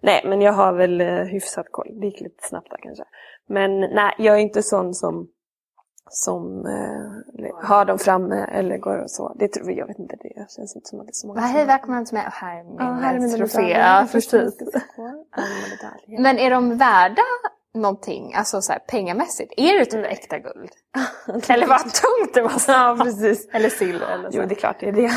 Nej, 0.03 0.21
men 0.25 0.41
jag 0.41 0.53
har 0.53 0.73
väl 0.73 1.01
eh, 1.01 1.07
hyfsat 1.07 1.65
koll. 1.71 1.87
Det 1.99 2.05
gick 2.05 2.21
lite 2.21 2.47
snabbt 2.47 2.69
där 2.69 2.77
kanske. 2.81 3.03
Men 3.47 3.79
nej, 3.79 4.15
jag 4.17 4.35
är 4.35 4.39
inte 4.39 4.63
sån 4.63 4.93
som, 4.93 5.27
som 6.09 6.65
eh, 6.65 7.67
har 7.67 7.85
dem 7.85 7.99
framme 7.99 8.45
eller 8.51 8.77
går 8.77 8.97
och 8.97 9.11
så. 9.11 9.35
Det 9.39 9.47
tror 9.47 9.71
jag 9.71 9.87
vet 9.87 9.99
inte, 9.99 10.15
det 10.15 10.51
känns 10.55 10.75
inte 10.75 10.89
som 10.89 10.99
att 10.99 11.05
det 11.05 11.11
är 11.11 11.13
så 11.13 11.27
många 11.27 11.39
hej, 11.39 11.65
välkommen 11.65 12.05
till 12.05 12.13
mig. 12.13 12.25
Och 12.25 12.31
här 12.31 13.15
är 13.15 13.19
min 13.19 13.37
trofé. 13.37 13.69
Ja, 13.69 14.07
precis. 14.11 14.57
jag. 16.07 16.21
Men 16.21 16.39
är 16.39 16.49
de 16.49 16.77
värda 16.77 17.23
någonting, 17.73 18.33
alltså 18.35 18.61
så 18.61 18.71
här, 18.71 18.79
pengamässigt? 18.79 19.53
Är 19.57 19.79
det 19.79 19.85
typ 19.85 20.05
äkta 20.05 20.39
guld? 20.39 20.69
Eller 21.49 21.67
vad 21.67 21.79
tungt 21.79 22.33
det 22.33 22.43
måste 22.43 22.71
Ja, 22.71 22.97
precis. 23.03 23.49
Eller 23.53 23.69
silver 23.69 24.07
eller 24.13 24.31
så. 24.31 24.37
Jo, 24.37 24.43
det 24.47 24.53
är 24.53 24.59
klart 24.59 24.75
det 24.79 24.87
är 24.87 24.91
det. 24.91 25.11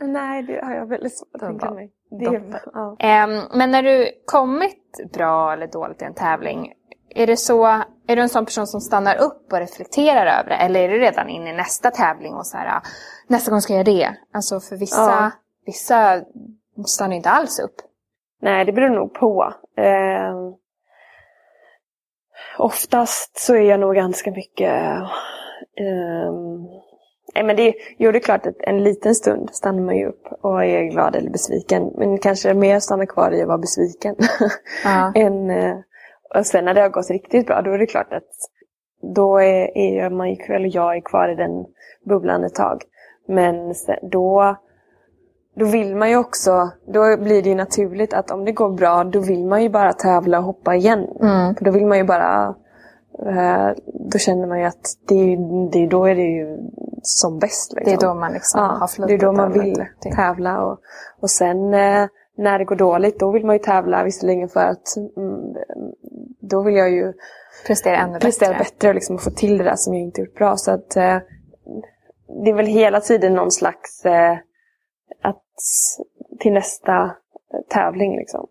Nej, 0.06 0.42
det 0.42 0.64
har 0.64 0.74
jag 0.74 0.86
väldigt 0.86 1.18
svårt 1.18 1.28
att 1.34 1.40
tänka 1.40 1.70
mig. 1.70 1.90
Det 2.10 2.24
de 2.24 2.36
är, 2.36 2.62
ja. 2.72 2.96
Ehm, 2.98 3.40
men 3.54 3.70
när 3.70 3.82
du 3.82 4.08
kommit 4.26 5.12
bra 5.12 5.52
eller 5.52 5.66
dåligt 5.66 6.02
i 6.02 6.04
en 6.04 6.14
tävling, 6.14 6.72
är, 7.14 7.26
det 7.26 7.36
så, 7.36 7.64
är 8.06 8.16
du 8.16 8.22
en 8.22 8.28
sån 8.28 8.44
person 8.44 8.66
som 8.66 8.80
stannar 8.80 9.16
upp 9.16 9.52
och 9.52 9.58
reflekterar 9.58 10.26
över 10.40 10.48
det? 10.50 10.56
Eller 10.56 10.80
är 10.80 10.88
du 10.88 10.98
redan 10.98 11.28
inne 11.28 11.50
i 11.50 11.56
nästa 11.56 11.90
tävling 11.90 12.34
och 12.34 12.46
så 12.46 12.56
här, 12.56 12.66
"Ah, 12.76 12.82
nästa 13.28 13.50
gång 13.50 13.60
ska 13.60 13.72
jag 13.74 13.88
göra 13.88 13.96
det? 13.98 14.16
Alltså 14.34 14.60
för 14.60 14.76
vissa, 14.76 15.00
Ja. 15.10 15.30
vissa 15.66 16.22
stannar 16.86 17.16
inte 17.16 17.30
alls 17.30 17.58
upp. 17.60 17.74
Nej, 18.42 18.64
det 18.64 18.72
beror 18.72 18.90
nog 18.94 19.14
på. 19.14 19.54
Eh, 19.76 20.34
oftast 22.64 23.38
så 23.38 23.54
är 23.54 23.60
jag 23.60 23.80
nog 23.80 23.94
ganska 23.94 24.30
mycket... 24.30 24.72
Eh, 25.80 26.32
nej, 27.34 27.44
men 27.44 27.56
det, 27.56 27.74
jo, 27.98 28.12
det 28.12 28.18
är 28.18 28.20
klart 28.20 28.46
att 28.46 28.60
en 28.60 28.84
liten 28.84 29.14
stund 29.14 29.50
stannar 29.52 29.82
man 29.82 29.96
ju 29.96 30.06
upp 30.06 30.26
och 30.42 30.64
är 30.64 30.82
glad 30.82 31.16
eller 31.16 31.30
besviken. 31.30 31.92
Men 31.98 32.18
kanske 32.18 32.54
mer 32.54 32.80
stannar 32.80 33.06
kvar 33.06 33.30
i 33.30 33.42
att 33.42 33.48
vara 33.48 33.58
besviken. 33.58 34.16
Ja. 34.84 35.12
än, 35.20 35.50
eh, 35.50 35.76
och 36.34 36.46
sen 36.46 36.64
när 36.64 36.74
det 36.74 36.80
har 36.80 36.88
gått 36.88 37.10
riktigt 37.10 37.46
bra, 37.46 37.62
då 37.62 37.70
är 37.70 37.78
det 37.78 37.86
klart 37.86 38.12
att 38.12 38.30
då 39.14 39.38
är, 39.38 39.78
är 39.78 40.10
man 40.10 40.30
ju, 40.30 40.36
eller 40.54 40.76
jag 40.76 40.96
är 40.96 41.00
kvar 41.00 41.28
i 41.28 41.34
den 41.34 41.64
bubblan 42.08 42.44
ett 42.44 42.54
tag. 42.54 42.82
Men 43.28 43.74
sen, 43.74 43.96
då, 44.10 44.56
då 45.54 45.64
vill 45.64 45.96
man 45.96 46.10
ju 46.10 46.16
också, 46.16 46.70
då 46.86 47.16
blir 47.16 47.42
det 47.42 47.48
ju 47.48 47.54
naturligt 47.54 48.14
att 48.14 48.30
om 48.30 48.44
det 48.44 48.52
går 48.52 48.70
bra, 48.70 49.04
då 49.04 49.20
vill 49.20 49.44
man 49.44 49.62
ju 49.62 49.68
bara 49.68 49.92
tävla 49.92 50.38
och 50.38 50.44
hoppa 50.44 50.74
igen. 50.74 51.06
Mm. 51.20 51.54
För 51.54 51.64
då 51.64 51.70
vill 51.70 51.86
man 51.86 51.98
ju 51.98 52.04
bara, 52.04 52.54
eh, 53.28 53.70
då 54.10 54.18
känner 54.18 54.46
man 54.46 54.58
ju 54.58 54.64
att 54.64 54.86
det, 55.08 55.14
är 55.14 55.70
det, 55.70 55.86
då 55.86 56.04
är 56.06 56.14
det 56.14 56.22
ju 56.22 56.58
som 57.02 57.38
bäst. 57.38 57.70
Det 57.74 57.80
Liksom. 57.80 58.08
är 58.08 58.12
då 58.14 58.20
man 58.20 58.32
liksom 58.32 58.60
ja, 58.60 58.66
har 58.66 58.86
flytet 58.86 59.08
Det 59.08 59.14
är 59.14 59.26
då 59.26 59.32
man 59.32 59.52
vill 59.52 59.84
tävla. 60.16 60.64
Och, 60.64 60.78
och 61.20 61.30
sen 61.30 61.74
eh, 61.74 62.06
när 62.36 62.58
det 62.58 62.64
går 62.64 62.76
dåligt, 62.76 63.20
då 63.20 63.30
vill 63.30 63.46
man 63.46 63.54
ju 63.54 63.62
tävla 63.62 64.04
visserligen 64.04 64.48
för 64.48 64.60
att 64.60 64.96
mm, 65.16 65.54
då 66.40 66.62
vill 66.62 66.74
jag 66.76 66.90
ju 66.90 67.12
Prestera 67.66 67.96
ännu 67.96 68.18
prestera 68.18 68.48
bättre. 68.50 68.64
bättre 68.64 68.88
och 68.88 68.94
liksom 68.94 69.18
få 69.18 69.30
till 69.30 69.58
det 69.58 69.64
där 69.64 69.76
som 69.76 69.94
jag 69.94 70.02
inte 70.02 70.20
gjort 70.20 70.34
bra. 70.34 70.56
Så 70.56 70.70
att 70.70 70.96
eh, 70.96 71.18
det 72.44 72.50
är 72.50 72.54
väl 72.54 72.66
hela 72.66 73.00
tiden 73.00 73.34
någon 73.34 73.50
slags 73.50 74.04
att 75.24 75.42
till 76.40 76.52
nästa 76.52 77.10
tävling 77.68 78.16
liksom. 78.16 78.46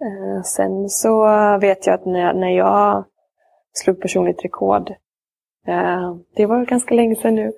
Eh, 0.00 0.42
sen 0.42 0.88
så 0.88 1.24
vet 1.60 1.86
jag 1.86 1.94
att 1.94 2.06
när, 2.06 2.34
när 2.34 2.50
jag 2.56 3.04
slog 3.72 4.00
personligt 4.00 4.44
rekord 4.44 4.90
eh, 5.66 6.16
det 6.36 6.46
var 6.46 6.64
ganska 6.64 6.94
länge 6.94 7.16
sedan 7.16 7.34
nu. 7.34 7.52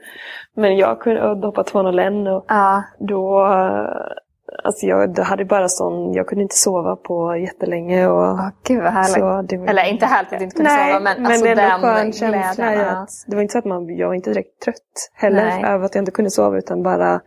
Men 0.54 0.76
jag 0.76 1.00
kunde 1.00 1.46
hoppa 1.46 1.64
201 1.64 2.12
och 2.12 2.44
Ja, 2.48 2.82
då, 2.98 3.46
eh, 3.46 4.16
alltså 4.64 4.86
jag 4.86 5.14
då 5.14 5.22
hade 5.22 5.44
bara 5.44 5.68
sån, 5.68 6.12
jag 6.12 6.26
kunde 6.26 6.42
inte 6.42 6.56
sova 6.56 6.96
på 6.96 7.36
jättelänge. 7.36 8.06
Och, 8.08 8.22
Åh, 8.22 8.48
gud 8.64 8.82
vad 8.82 8.92
härligt. 8.92 9.22
var, 9.60 9.68
Eller 9.68 9.84
inte 9.90 10.06
härligt 10.06 10.32
att 10.32 10.38
du 10.38 10.44
inte 10.44 10.56
kunde 10.56 10.70
Nej, 10.70 10.92
sova, 10.92 11.00
men, 11.00 11.22
men 11.22 11.26
alltså 11.32 11.44
det 11.44 11.50
är 11.50 11.74
ändå 11.74 11.86
skön 11.86 12.12
känsla. 12.12 12.90
att, 12.90 13.08
det 13.26 13.36
var 13.36 13.42
inte 13.42 13.52
så 13.52 13.58
att 13.58 13.64
man, 13.64 13.96
jag 13.96 14.06
var 14.08 14.14
inte 14.14 14.30
direkt 14.30 14.60
trött 14.60 15.10
heller 15.14 15.44
Nej. 15.44 15.64
över 15.64 15.84
att 15.84 15.94
jag 15.94 16.02
inte 16.02 16.12
kunde 16.12 16.30
sova 16.30 16.58
utan 16.58 16.82
bara 16.82 17.20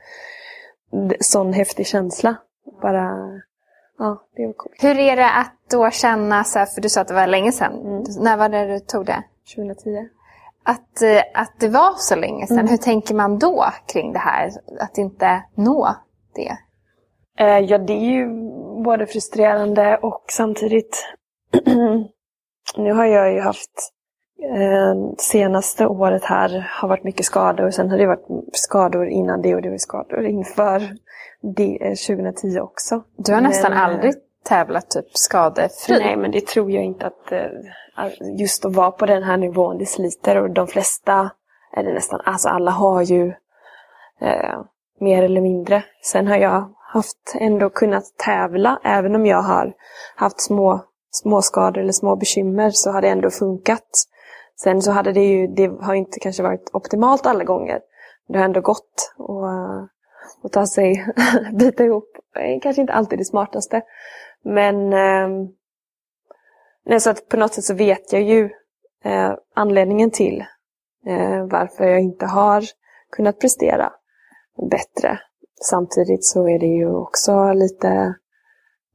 sån 1.20 1.54
häftig 1.54 1.88
känsla. 1.88 2.36
Bara, 2.82 3.12
ja, 3.98 4.24
det 4.36 4.46
var 4.46 4.54
coolt. 4.54 4.84
Hur 4.84 5.00
är 5.00 5.16
det 5.16 5.32
att 5.32 5.54
då 5.70 5.92
känna, 5.92 6.44
så 6.44 6.60
här, 6.60 6.66
för 6.66 6.82
du 6.82 6.90
sa 6.90 7.02
att 7.02 7.08
det 7.08 7.14
var 7.14 7.28
länge 7.28 7.52
sedan. 7.52 7.74
Mm. 7.74 8.04
När 8.20 8.38
var 8.38 8.50
det 8.50 8.66
du 8.66 8.80
tog 8.80 9.06
det? 9.06 9.24
2010. 9.56 10.10
Att, 10.64 11.02
eh, 11.02 11.22
att 11.34 11.60
det 11.60 11.70
var 11.70 11.94
så 11.98 12.16
länge 12.16 12.48
sedan. 12.48 12.60
Mm. 12.60 12.70
Hur 12.70 12.78
tänker 12.78 13.16
man 13.16 13.40
då 13.40 13.66
kring 13.88 14.14
det 14.14 14.20
här? 14.20 14.52
Att 14.80 14.98
inte 14.98 15.44
nå 15.56 15.96
det? 16.36 16.58
Eh, 17.38 17.60
ja, 17.60 17.78
det 17.78 17.94
är 17.94 18.12
ju 18.12 18.28
både 18.84 19.06
frustrerande 19.06 19.98
och 19.98 20.26
samtidigt... 20.30 21.06
nu 22.78 22.94
har 22.94 23.06
jag 23.06 23.34
ju 23.34 23.40
haft... 23.42 23.94
Eh, 24.42 24.96
senaste 25.18 25.88
året 25.88 26.26
här 26.26 26.70
har 26.72 26.88
varit 26.90 27.04
mycket 27.04 27.26
skador. 27.26 27.70
Sen 27.72 27.90
har 27.92 27.98
det 27.98 28.08
varit 28.08 28.26
skador 28.54 29.08
innan 29.08 29.42
det 29.42 29.56
och 29.56 29.62
det 29.62 29.70
var 29.70 29.78
skador 29.78 30.26
inför 30.26 30.82
det, 31.56 31.78
eh, 31.82 31.96
2010 31.96 32.60
också. 32.60 33.04
Du 33.18 33.34
har 33.34 33.42
nästan 33.42 33.72
Men, 33.72 33.80
eh, 33.80 33.86
aldrig 33.86 34.14
tävlat 34.44 34.90
typ 34.90 35.06
skadefri. 35.14 36.00
Nej, 36.00 36.18
men 36.18 36.32
det 36.32 36.48
tror 36.48 36.72
jag 36.72 36.84
inte 36.84 37.06
att... 37.08 37.32
eh, 37.32 37.48
Just 38.40 38.66
att 38.66 38.76
vara 38.76 38.92
på 38.92 39.06
den 39.06 39.24
här 39.24 39.38
nivån, 39.38 39.78
det 39.78 39.86
sliter. 39.86 40.38
Och 40.42 40.50
de 40.50 40.68
flesta, 40.68 41.30
eller 41.78 41.94
nästan, 41.94 42.22
alltså 42.26 42.50
alla 42.50 42.72
har 42.72 43.02
ju 43.02 43.28
eh, 44.22 44.60
mer 45.00 45.24
eller 45.24 45.42
mindre. 45.42 45.84
Sen 46.04 46.28
har 46.28 46.38
jag 46.38 46.70
haft 46.94 47.36
ändå 47.36 47.70
kunnat 47.70 48.04
tävla, 48.26 48.80
även 48.84 49.16
om 49.16 49.26
jag 49.26 49.42
har 49.42 49.74
haft 50.16 50.42
små, 50.42 50.82
små 51.12 51.42
skador 51.42 51.82
eller 51.82 51.92
små 51.92 52.16
bekymmer 52.16 52.70
så 52.70 52.92
har 52.92 53.02
det 53.02 53.08
ändå 53.10 53.30
funkat. 53.30 53.90
Sen 54.64 54.82
så 54.82 54.92
hade 54.92 55.12
det 55.12 55.26
ju, 55.26 55.48
det 55.48 55.68
har 55.82 55.94
inte 55.94 56.20
kanske 56.20 56.44
varit 56.44 56.70
optimalt 56.74 57.26
alla 57.26 57.44
gånger. 57.44 57.82
Det 58.28 58.38
har 58.38 58.46
ändå 58.46 58.62
gått 58.62 59.14
och, 59.18 59.50
eh, 59.50 59.84
och 60.42 60.52
ta 60.52 60.68
sig, 60.68 61.06
bita 61.54 61.84
ihop. 61.84 62.10
Kanske 62.62 62.82
inte 62.82 62.94
alltid 62.94 63.20
det 63.20 63.26
smartaste. 63.26 63.82
Men 64.44 64.94
ehm, 64.94 65.48
nej, 66.86 67.00
så 67.00 67.10
att 67.10 67.30
på 67.30 67.38
något 67.38 67.54
sätt 67.54 67.64
så 67.64 67.74
vet 67.74 68.14
jag 68.14 68.22
ju 68.22 68.50
eh, 69.04 69.34
anledningen 69.54 70.12
till 70.12 70.46
eh, 71.06 71.46
varför 71.46 71.84
jag 71.86 72.02
inte 72.02 72.26
har 72.26 72.64
kunnat 73.12 73.40
prestera 73.40 73.94
bättre. 74.72 75.20
Samtidigt 75.62 76.26
så 76.26 76.48
är 76.48 76.60
det 76.60 76.66
ju 76.66 76.96
också 76.96 77.54
lite, 77.54 78.16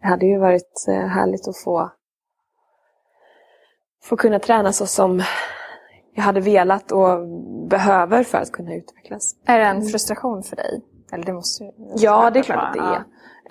det 0.00 0.06
hade 0.06 0.26
ju 0.26 0.38
varit 0.38 0.86
eh, 0.88 1.06
härligt 1.06 1.48
att 1.48 1.58
få, 1.58 1.90
få 4.02 4.16
kunna 4.16 4.38
träna 4.38 4.72
så 4.72 4.86
som 4.86 5.22
jag 6.18 6.24
hade 6.24 6.40
velat 6.40 6.92
och 6.92 7.28
behöver 7.68 8.22
för 8.22 8.38
att 8.38 8.52
kunna 8.52 8.74
utvecklas. 8.74 9.34
Är 9.46 9.58
det 9.58 9.64
en 9.64 9.82
frustration 9.82 10.42
för 10.42 10.56
dig? 10.56 10.82
Eller 11.12 11.24
det 11.24 11.32
måste 11.32 11.64
ju... 11.64 11.70
Ja, 11.96 12.30
det 12.30 12.38
är 12.38 12.42
klart 12.42 12.64
att 12.68 12.72
det 12.74 12.80
är. 12.80 13.04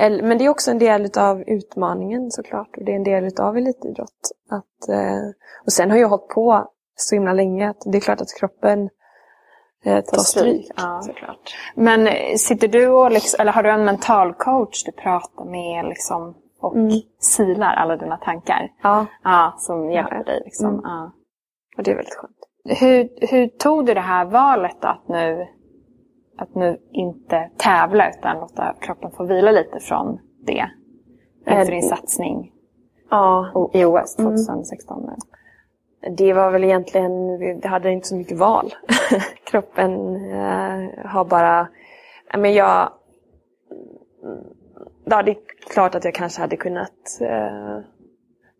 Eller- 0.06 0.24
Men 0.24 0.38
det 0.38 0.46
är 0.46 0.50
också 0.50 0.72
en 0.72 0.80
del 0.80 1.10
av 1.18 1.42
utmaningen 1.48 2.32
såklart. 2.32 2.78
Och 2.78 2.86
det 2.86 2.92
är 2.92 2.96
en 2.96 3.04
del 3.04 3.32
av 3.40 3.58
elitidrott. 3.58 4.32
Att, 4.50 4.90
eh, 4.90 5.24
och 5.66 5.72
sen 5.74 5.92
har 5.92 5.98
jag 5.98 6.10
hållit 6.10 6.28
på 6.28 6.68
så 6.96 7.16
himla 7.16 7.34
länge 7.34 7.70
att 7.70 7.82
det 7.86 7.98
är 7.98 8.02
klart 8.02 8.22
att 8.22 8.34
kroppen 8.40 8.90
eh, 9.86 10.04
tar 10.04 10.18
stryk, 10.18 10.72
ja. 10.78 11.02
Såklart. 11.04 11.56
Men 11.76 12.08
eh, 12.08 12.36
sitter 12.38 12.68
du 12.68 12.88
och 12.88 13.12
liksom, 13.12 13.42
eller 13.42 13.52
har 13.52 13.64
du 13.64 13.70
en 13.72 13.86
mental 13.86 14.34
coach 14.34 14.84
du 14.86 14.92
pratar 14.92 15.46
med 15.46 15.86
liksom, 15.86 16.36
och 16.62 16.76
Mm. 16.76 16.92
silar 17.20 17.74
alla 17.74 17.98
dina 17.98 18.18
tankar? 18.18 18.70
Ja, 18.84 19.06
Ja, 19.24 19.54
som 19.58 19.92
hjälper 19.92 20.24
dig 20.24 20.42
liksom. 20.46 20.68
Mm. 20.68 20.82
Ja. 20.84 21.12
och 21.78 21.84
det 21.84 21.92
är 21.92 21.96
väldigt 21.96 22.16
skönt. 22.16 22.38
Hur, 22.70 23.10
hur 23.32 23.48
tog 23.48 23.86
du 23.86 23.94
det 23.94 24.00
här 24.00 24.26
valet 24.26 24.86
att 24.86 25.08
nu, 25.08 25.48
att 26.38 26.56
nu 26.56 26.78
inte 26.92 27.50
tävla 27.58 28.10
utan 28.10 28.40
låta 28.40 28.74
kroppen 28.80 29.12
få 29.12 29.24
vila 29.24 29.52
lite 29.52 29.80
från 29.80 30.20
det? 30.46 30.70
Eh, 31.46 31.66
din 31.66 31.82
satsning 31.82 32.52
Ja, 33.10 33.70
i 33.74 33.86
OS 33.86 34.16
2016 34.16 35.06
nu. 35.06 35.16
det 36.18 36.34
var 36.34 36.52
väl 36.52 36.64
egentligen, 36.64 37.40
det 37.60 37.68
hade 37.68 37.92
inte 37.92 38.08
så 38.08 38.16
mycket 38.16 38.38
val. 38.38 38.74
Kroppen 39.44 40.16
eh, 40.32 41.06
har 41.06 41.26
bara, 41.26 41.68
ja, 42.32 42.38
men 42.38 42.54
jag, 42.54 42.90
ja 45.06 45.24
det 45.24 45.32
är 45.32 45.38
klart 45.74 45.96
att 45.96 46.06
jag 46.06 46.14
kanske 46.14 46.42
hade 46.42 46.58
kunnat, 46.58 47.22
eh, 47.22 47.80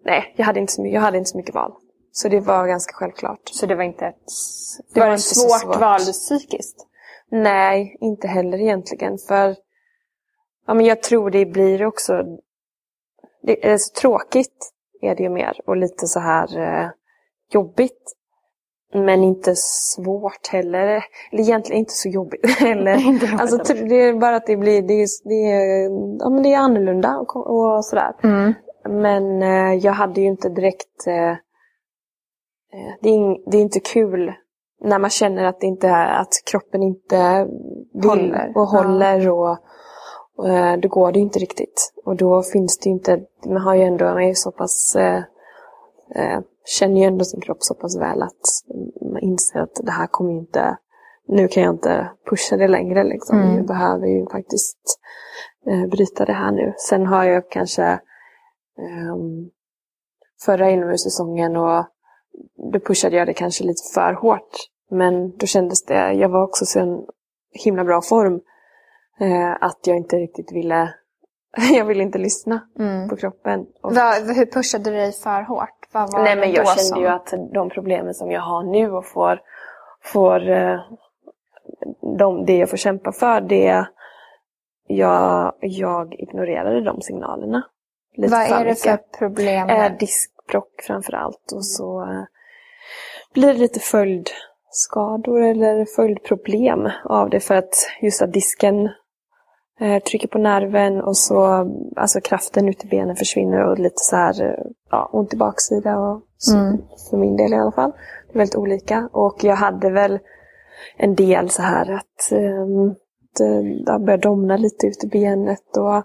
nej 0.06 0.34
jag 0.36 0.46
hade, 0.46 0.60
inte 0.60 0.74
så 0.74 0.82
mycket, 0.82 0.96
jag 0.96 1.02
hade 1.02 1.18
inte 1.18 1.30
så 1.30 1.38
mycket 1.38 1.56
val. 1.56 1.74
Så 2.18 2.30
det 2.30 2.40
var 2.40 2.68
ganska 2.68 2.94
självklart. 2.94 3.50
Så 3.50 3.66
det 3.66 3.76
var 3.76 3.84
inte 3.84 4.06
ett, 4.06 4.16
Det 4.94 5.00
var 5.00 5.08
var 5.10 5.18
så 5.18 5.36
svårt, 5.36 5.62
svårt. 5.62 5.82
val 5.82 6.00
psykiskt? 6.00 6.88
Nej, 7.32 7.98
inte 8.02 8.28
heller 8.28 8.58
egentligen. 8.62 9.18
För 9.18 9.56
ja, 10.68 10.74
men 10.74 10.86
jag 10.86 11.04
tror 11.04 11.32
det 11.32 11.46
blir 11.46 11.86
också... 11.86 12.24
Det 13.44 13.68
är 13.70 13.78
så 13.78 13.94
tråkigt 14.02 14.72
är 15.02 15.16
det 15.16 15.24
ju 15.24 15.30
mer 15.30 15.62
och 15.66 15.78
lite 15.78 16.08
så 16.08 16.20
här 16.20 16.60
eh, 16.60 16.90
jobbigt. 17.52 18.14
Men 18.94 19.24
inte 19.24 19.54
svårt 19.56 20.48
heller. 20.48 21.04
Eller 21.32 21.44
egentligen 21.44 21.80
inte 21.80 21.94
så 21.94 22.10
jobbigt 22.10 22.50
heller. 22.60 22.96
Alltså, 23.42 23.74
det 23.74 23.96
är 23.96 24.14
bara 24.14 24.36
att 24.36 24.48
det 24.48 24.58
blir, 24.58 24.82
det 24.82 24.94
är, 24.94 25.08
det 25.24 25.52
är, 25.52 25.90
ja, 26.20 26.30
men 26.30 26.44
det 26.44 26.54
är 26.54 26.58
annorlunda 26.58 27.18
och, 27.18 27.36
och 27.36 27.86
sådär. 27.86 28.16
Mm. 28.24 28.54
Men 28.90 29.42
eh, 29.42 29.74
jag 29.86 29.94
hade 29.94 30.22
ju 30.22 30.28
inte 30.28 30.50
direkt... 30.50 31.08
Eh, 31.08 31.32
eh, 31.32 31.38
det, 33.02 33.10
är 33.10 33.52
det 33.52 33.58
är 33.58 33.62
inte 33.62 33.80
kul 33.80 34.34
när 34.82 35.00
man 35.00 35.10
känner 35.10 35.44
att, 35.44 35.60
det 35.60 35.68
inte 35.68 35.96
att 35.96 36.34
kroppen 36.52 36.84
inte 36.84 37.48
vill 37.94 38.10
Håller. 38.10 38.52
och 38.56 38.68
håller. 38.68 39.30
Och, 39.30 39.58
och, 40.38 40.50
eh, 40.50 40.78
då 40.78 40.88
går 40.88 41.12
det 41.12 41.20
inte 41.20 41.40
riktigt. 41.40 41.94
Och 42.06 42.16
då 42.16 42.44
finns 42.44 42.78
det 42.78 42.90
ju 42.90 42.94
inte... 42.94 43.22
Man 43.46 43.62
har 43.62 43.76
ju 43.76 43.84
ändå, 43.84 44.06
man 44.06 44.24
är 44.24 44.34
så 44.34 44.52
pass... 44.52 44.96
Eh, 44.96 45.24
eh, 46.16 46.40
känner 46.66 47.02
ju 47.02 47.04
ändå 47.04 47.26
sin 47.26 47.42
kropp 47.42 47.64
så 47.64 47.74
pass 47.74 47.98
väl 47.98 48.22
att 48.22 48.42
man 49.14 49.22
inser 49.22 49.60
att 49.60 49.76
det 49.84 49.92
här 49.92 50.08
kommer 50.08 50.32
ju 50.32 50.40
inte... 50.40 50.78
Nu 51.28 51.48
kan 51.48 51.64
jag 51.64 51.74
inte 51.74 52.12
pusha 52.30 52.58
det 52.58 52.68
längre 52.68 53.04
liksom. 53.04 53.42
Mm. 53.42 53.56
Jag 53.56 53.68
behöver 53.68 54.08
ju 54.08 54.26
faktiskt 54.32 55.00
eh, 55.68 55.90
bryta 55.90 56.26
det 56.26 56.34
här 56.34 56.52
nu. 56.52 56.74
Sen 56.78 57.06
har 57.06 57.24
jag 57.24 57.50
kanske 57.50 57.84
ehm, 58.80 59.50
förra 60.46 60.70
inomhussäsongen 60.70 61.58
och 61.58 61.86
då 62.74 62.80
pushade 62.80 63.16
jag 63.16 63.28
det 63.28 63.34
kanske 63.34 63.64
lite 63.64 63.82
för 63.94 64.14
hårt. 64.14 64.50
Men 64.90 65.38
då 65.38 65.46
kändes 65.46 65.86
det, 65.86 66.14
jag 66.14 66.30
var 66.30 66.44
också 66.44 66.66
så 66.66 66.80
en 66.80 67.02
himla 67.64 67.84
bra 67.84 68.02
form 68.02 68.40
eh, 69.20 69.52
att 69.62 69.80
jag 69.88 69.98
inte 69.98 70.16
riktigt 70.16 70.52
ville, 70.52 70.94
jag 71.74 71.86
ville 71.86 72.04
inte 72.04 72.18
lyssna 72.20 72.62
Mm. 72.80 73.10
på 73.10 73.16
kroppen. 73.16 73.60
Och, 73.82 73.96
Vad- 73.96 74.36
hur 74.36 74.46
pushade 74.46 74.84
du 74.84 74.92
dig 74.98 75.12
för 75.12 75.42
hårt? 75.42 75.70
Vad 75.92 76.12
var 76.12 76.24
nej 76.24 76.36
men 76.36 76.52
jag 76.52 76.68
kände 76.68 76.80
som- 76.84 77.02
ju 77.02 77.08
att 77.08 77.34
de 77.54 77.70
problemen 77.70 78.14
som 78.14 78.32
jag 78.32 78.42
har 78.42 78.64
nu 78.64 78.92
och 78.92 79.06
får, 79.06 79.40
får 80.04 80.50
eh, 80.50 80.80
de, 82.20 82.46
det 82.46 82.58
jag 82.58 82.70
får 82.70 82.78
kämpa 82.78 83.12
för, 83.12 83.42
det 83.42 83.86
jag, 84.88 85.54
jag 85.60 86.14
ignorerade 86.20 86.82
de 86.82 87.02
signalerna. 87.02 87.64
Vad 88.18 88.34
är 88.34 88.66
det 88.66 88.76
för 88.76 88.98
problem? 89.18 89.70
Eh, 89.70 89.92
diskbrock 90.48 90.82
framför 90.88 91.14
allt 91.14 91.52
och 91.54 91.66
så 91.66 92.02
eh, 92.02 92.24
blir 93.34 93.48
det 93.54 93.60
lite 93.60 93.80
följdskador 93.80 95.42
eller 95.42 95.86
följdproblem 95.96 96.90
av 97.06 97.30
det 97.30 97.40
för 97.40 97.56
att 97.56 97.74
just 98.02 98.22
att 98.22 98.34
disken 98.34 98.90
eh, 99.80 100.04
trycker 100.04 100.28
på 100.28 100.38
nerven 100.38 101.02
och 101.02 101.18
så 101.18 101.68
alltså 101.96 102.22
kraften 102.22 102.70
ut 102.70 102.86
i 102.86 102.88
benen 102.88 103.16
försvinner 103.16 103.64
och 103.64 103.80
lite 103.80 103.96
så 103.98 104.16
här 104.16 104.42
eh, 104.42 104.66
ja, 104.92 105.10
ont 105.14 105.34
i 105.34 105.38
baksida 105.38 106.00
och 106.00 106.22
så, 106.38 106.58
Mm. 106.58 106.78
för 107.10 107.18
min 107.18 107.38
del 107.38 107.54
i 107.54 107.56
alla 107.56 107.72
fall. 107.72 107.92
Det 108.28 108.34
är 108.34 108.38
väldigt 108.38 108.56
olika 108.56 109.10
och 109.12 109.44
jag 109.44 109.56
hade 109.56 109.90
väl 109.90 110.20
en 110.98 111.16
del 111.16 111.50
så 111.50 111.62
här 111.62 111.92
att 111.92 112.32
um, 112.32 112.96
det, 113.38 113.84
det 113.86 114.00
börjat 114.00 114.22
domna 114.22 114.58
lite 114.58 114.88
ut 114.88 115.04
i 115.04 115.08
benet 115.08 115.78
och, 115.78 116.04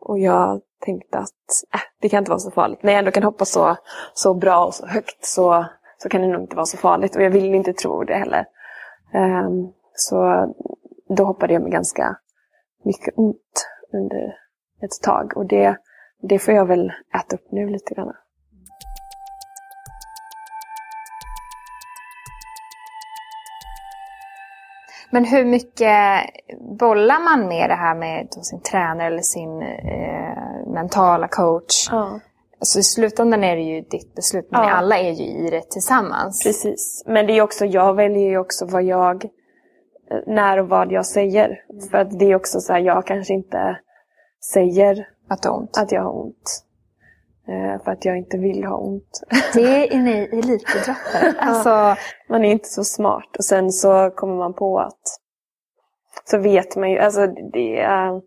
och 0.00 0.18
jag 0.18 0.60
tänkte 0.84 1.18
att 1.18 1.64
äh, 1.74 1.80
det 2.00 2.08
kan 2.08 2.18
inte 2.18 2.30
vara 2.30 2.38
så 2.38 2.50
farligt. 2.50 2.82
När 2.82 2.92
jag 2.92 2.98
ändå 2.98 3.10
kan 3.10 3.22
hoppa 3.22 3.44
så, 3.44 3.76
så 4.14 4.34
bra 4.34 4.64
och 4.64 4.74
så 4.74 4.86
högt 4.86 5.24
så, 5.24 5.66
så 5.98 6.08
kan 6.08 6.20
det 6.20 6.28
nog 6.28 6.42
inte 6.42 6.56
vara 6.56 6.66
så 6.66 6.76
farligt 6.76 7.16
och 7.16 7.22
jag 7.22 7.30
ville 7.30 7.56
inte 7.56 7.72
tro 7.72 8.04
det 8.04 8.14
heller. 8.14 8.46
Um, 9.14 9.72
så 9.94 10.46
då 11.16 11.24
hoppade 11.24 11.52
jag 11.52 11.62
med 11.62 11.72
ganska 11.72 12.16
mycket 12.84 13.14
ont 13.16 13.68
under 13.92 14.34
ett 14.82 15.02
tag 15.02 15.36
och 15.36 15.46
det, 15.46 15.76
det 16.22 16.38
får 16.38 16.54
jag 16.54 16.66
väl 16.66 16.92
äta 17.14 17.36
upp 17.36 17.52
nu 17.52 17.68
lite 17.68 17.94
grann. 17.94 18.12
Men 25.14 25.24
hur 25.24 25.44
mycket 25.44 26.24
bollar 26.78 27.24
man 27.24 27.48
med 27.48 27.70
det 27.70 27.74
här 27.74 27.94
med 27.94 28.28
sin 28.30 28.60
tränare 28.60 29.06
eller 29.06 29.22
sin 29.22 29.62
eh, 29.62 30.72
mentala 30.74 31.28
coach? 31.28 31.88
Ja. 31.90 32.20
Alltså 32.60 32.78
i 32.78 32.82
slutändan 32.82 33.44
är 33.44 33.56
det 33.56 33.62
ju 33.62 33.80
ditt 33.80 34.14
beslut, 34.14 34.48
men 34.50 34.60
Ja. 34.62 34.70
alla 34.70 34.98
är 34.98 35.10
ju 35.10 35.24
i 35.24 35.50
det 35.50 35.70
tillsammans. 35.70 36.44
Precis. 36.44 37.02
Men 37.06 37.26
det 37.26 37.32
är 37.32 37.42
också, 37.42 37.64
jag 37.64 37.94
väljer 37.94 38.28
ju 38.30 38.38
också 38.38 38.66
vad 38.66 38.82
jag, 38.82 39.24
eh, 39.24 39.30
när 40.26 40.58
och 40.60 40.68
vad 40.68 40.92
jag 40.92 41.06
säger. 41.06 41.58
För 41.90 41.98
att 41.98 42.18
det 42.18 42.24
är 42.24 42.34
också 42.36 42.60
så 42.60 42.72
här, 42.72 42.80
jag 42.80 43.06
kanske 43.06 43.34
inte 43.34 43.76
säger 44.52 45.08
Att 45.28 45.46
ont. 45.46 45.78
att 45.78 45.92
jag 45.92 46.02
har 46.02 46.24
ont. 46.24 46.64
Eh, 47.48 47.84
för 47.84 47.90
att 47.90 48.04
jag 48.04 48.18
inte 48.18 48.38
vill 48.38 48.64
ha 48.64 48.76
ont. 48.76 49.22
Det 49.54 49.94
är 49.94 49.98
ni 49.98 50.28
elitidrottare. 50.32 51.34
Alltså, 51.38 52.02
man 52.28 52.44
är 52.44 52.52
inte 52.52 52.68
så 52.68 52.84
smart. 52.84 53.36
Och 53.38 53.44
sen 53.44 53.70
så 53.70 54.10
kommer 54.10 54.36
man 54.36 54.54
på 54.54 54.78
att 54.78 55.20
så 56.24 56.38
vet 56.38 56.76
man 56.76 56.90
ju, 56.90 56.98
alltså 56.98 57.26
det 57.26 57.80
är, 57.80 58.20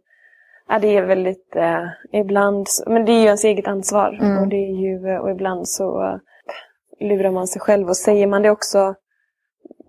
ja, 0.68 0.80
det 0.80 0.98
är 0.98 1.06
väldigt, 1.06 1.56
eh, 1.56 1.86
ibland, 2.12 2.68
men 2.88 3.06
det 3.06 3.12
är 3.12 3.20
ju 3.20 3.26
ens 3.26 3.44
eget 3.44 3.68
ansvar. 3.68 4.18
Mm. 4.22 4.38
Och, 4.42 4.48
det 4.48 4.56
är 4.56 4.76
ju, 4.76 5.20
och 5.20 5.32
ibland 5.32 5.70
så 5.70 6.04
eh, 6.04 6.18
lurar 7.08 7.32
man 7.32 7.48
sig 7.48 7.62
själv 7.62 7.88
och 7.88 7.98
säger 7.98 8.28
man 8.28 8.42
det 8.42 8.50
också 8.50 8.96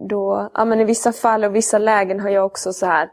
då, 0.09 0.51
ja 0.55 0.65
men 0.65 0.81
i 0.81 0.85
vissa 0.85 1.13
fall 1.13 1.45
och 1.45 1.55
vissa 1.55 1.79
lägen 1.79 2.21
har 2.21 2.29
jag 2.29 2.47
också 2.47 2.73
så 2.73 2.87
här 2.87 3.09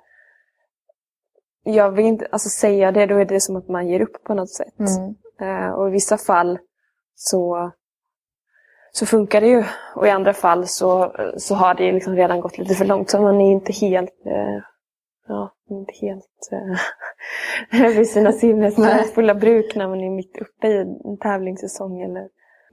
jag 1.64 1.92
vill 1.92 2.06
inte, 2.06 2.28
alltså 2.32 2.50
säga 2.50 2.92
det, 2.92 3.06
då 3.06 3.16
är 3.16 3.26
det 3.26 3.40
som 3.40 3.56
att 3.56 3.68
man 3.68 3.88
ger 3.88 4.02
upp 4.02 4.24
på 4.24 4.34
något 4.34 4.50
sätt. 4.50 4.80
mm. 4.80 5.16
Eh, 5.42 5.70
och 5.70 5.88
i 5.88 5.92
vissa 5.92 6.18
fall 6.18 6.60
så, 7.16 7.72
så 8.92 9.06
funkar 9.06 9.42
det 9.42 9.48
ju. 9.48 9.64
Och 9.96 10.08
i 10.08 10.10
andra 10.10 10.34
fall 10.34 10.68
så, 10.68 11.12
så 11.38 11.56
har 11.56 11.74
det 11.74 11.92
liksom 11.92 12.16
redan 12.16 12.40
gått 12.42 12.58
lite 12.58 12.76
för 12.76 12.86
långt. 12.86 13.10
Så 13.10 13.22
man 13.22 13.42
är 13.42 13.52
inte 13.52 13.74
helt, 13.74 14.26
eh, 14.26 14.62
ja, 15.28 15.52
inte 15.70 15.94
helt 16.02 16.50
eh, 17.72 17.88
vid 17.98 18.10
sina 18.10 18.32
sinnens 18.32 18.78
Nej. 18.78 19.04
fulla 19.04 19.36
bruk 19.36 19.76
när 19.76 19.88
man 19.88 20.02
är 20.02 20.10
mitt 20.10 20.38
uppe 20.38 20.68
i 20.68 20.78
en 20.82 21.18
tävlingssäsong. 21.22 22.02
Eller, 22.02 22.28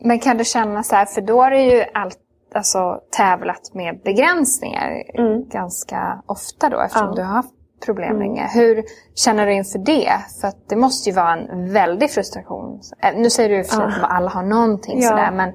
Men 0.05 0.18
kan 0.18 0.37
du 0.37 0.44
känna 0.44 0.83
så 0.83 0.96
här, 0.96 1.07
för 1.07 1.20
då 1.20 1.42
har 1.42 1.51
du 1.51 1.61
ju 1.61 1.85
allt, 1.94 2.18
alltså, 2.55 3.01
tävlat 3.16 3.75
med 3.75 4.01
begränsningar 4.05 5.03
Mm. 5.18 5.48
ganska 5.48 6.22
ofta 6.27 6.68
då 6.68 6.81
eftersom 6.81 7.09
Ja. 7.09 7.14
du 7.14 7.22
har 7.22 7.35
haft 7.35 7.55
problem 7.85 8.09
Mm. 8.11 8.18
länge. 8.18 8.49
Hur 8.55 8.85
känner 9.14 9.47
du 9.47 9.53
inför 9.53 9.79
det? 9.79 10.12
För 10.40 10.53
det 10.68 10.77
måste 10.77 11.11
ju 11.11 11.16
vara 11.16 11.33
en 11.33 11.73
väldig 11.73 12.11
frustration. 12.11 12.81
Eh, 13.03 13.14
Nu 13.16 13.31
säger 13.31 13.49
du 13.59 13.64
för 13.64 13.81
Ja. 13.83 13.87
att 13.88 14.11
alla 14.11 14.31
har 14.31 14.42
någonting 14.42 15.01
Ja. 15.03 15.09
sådär 15.09 15.31
men 15.33 15.53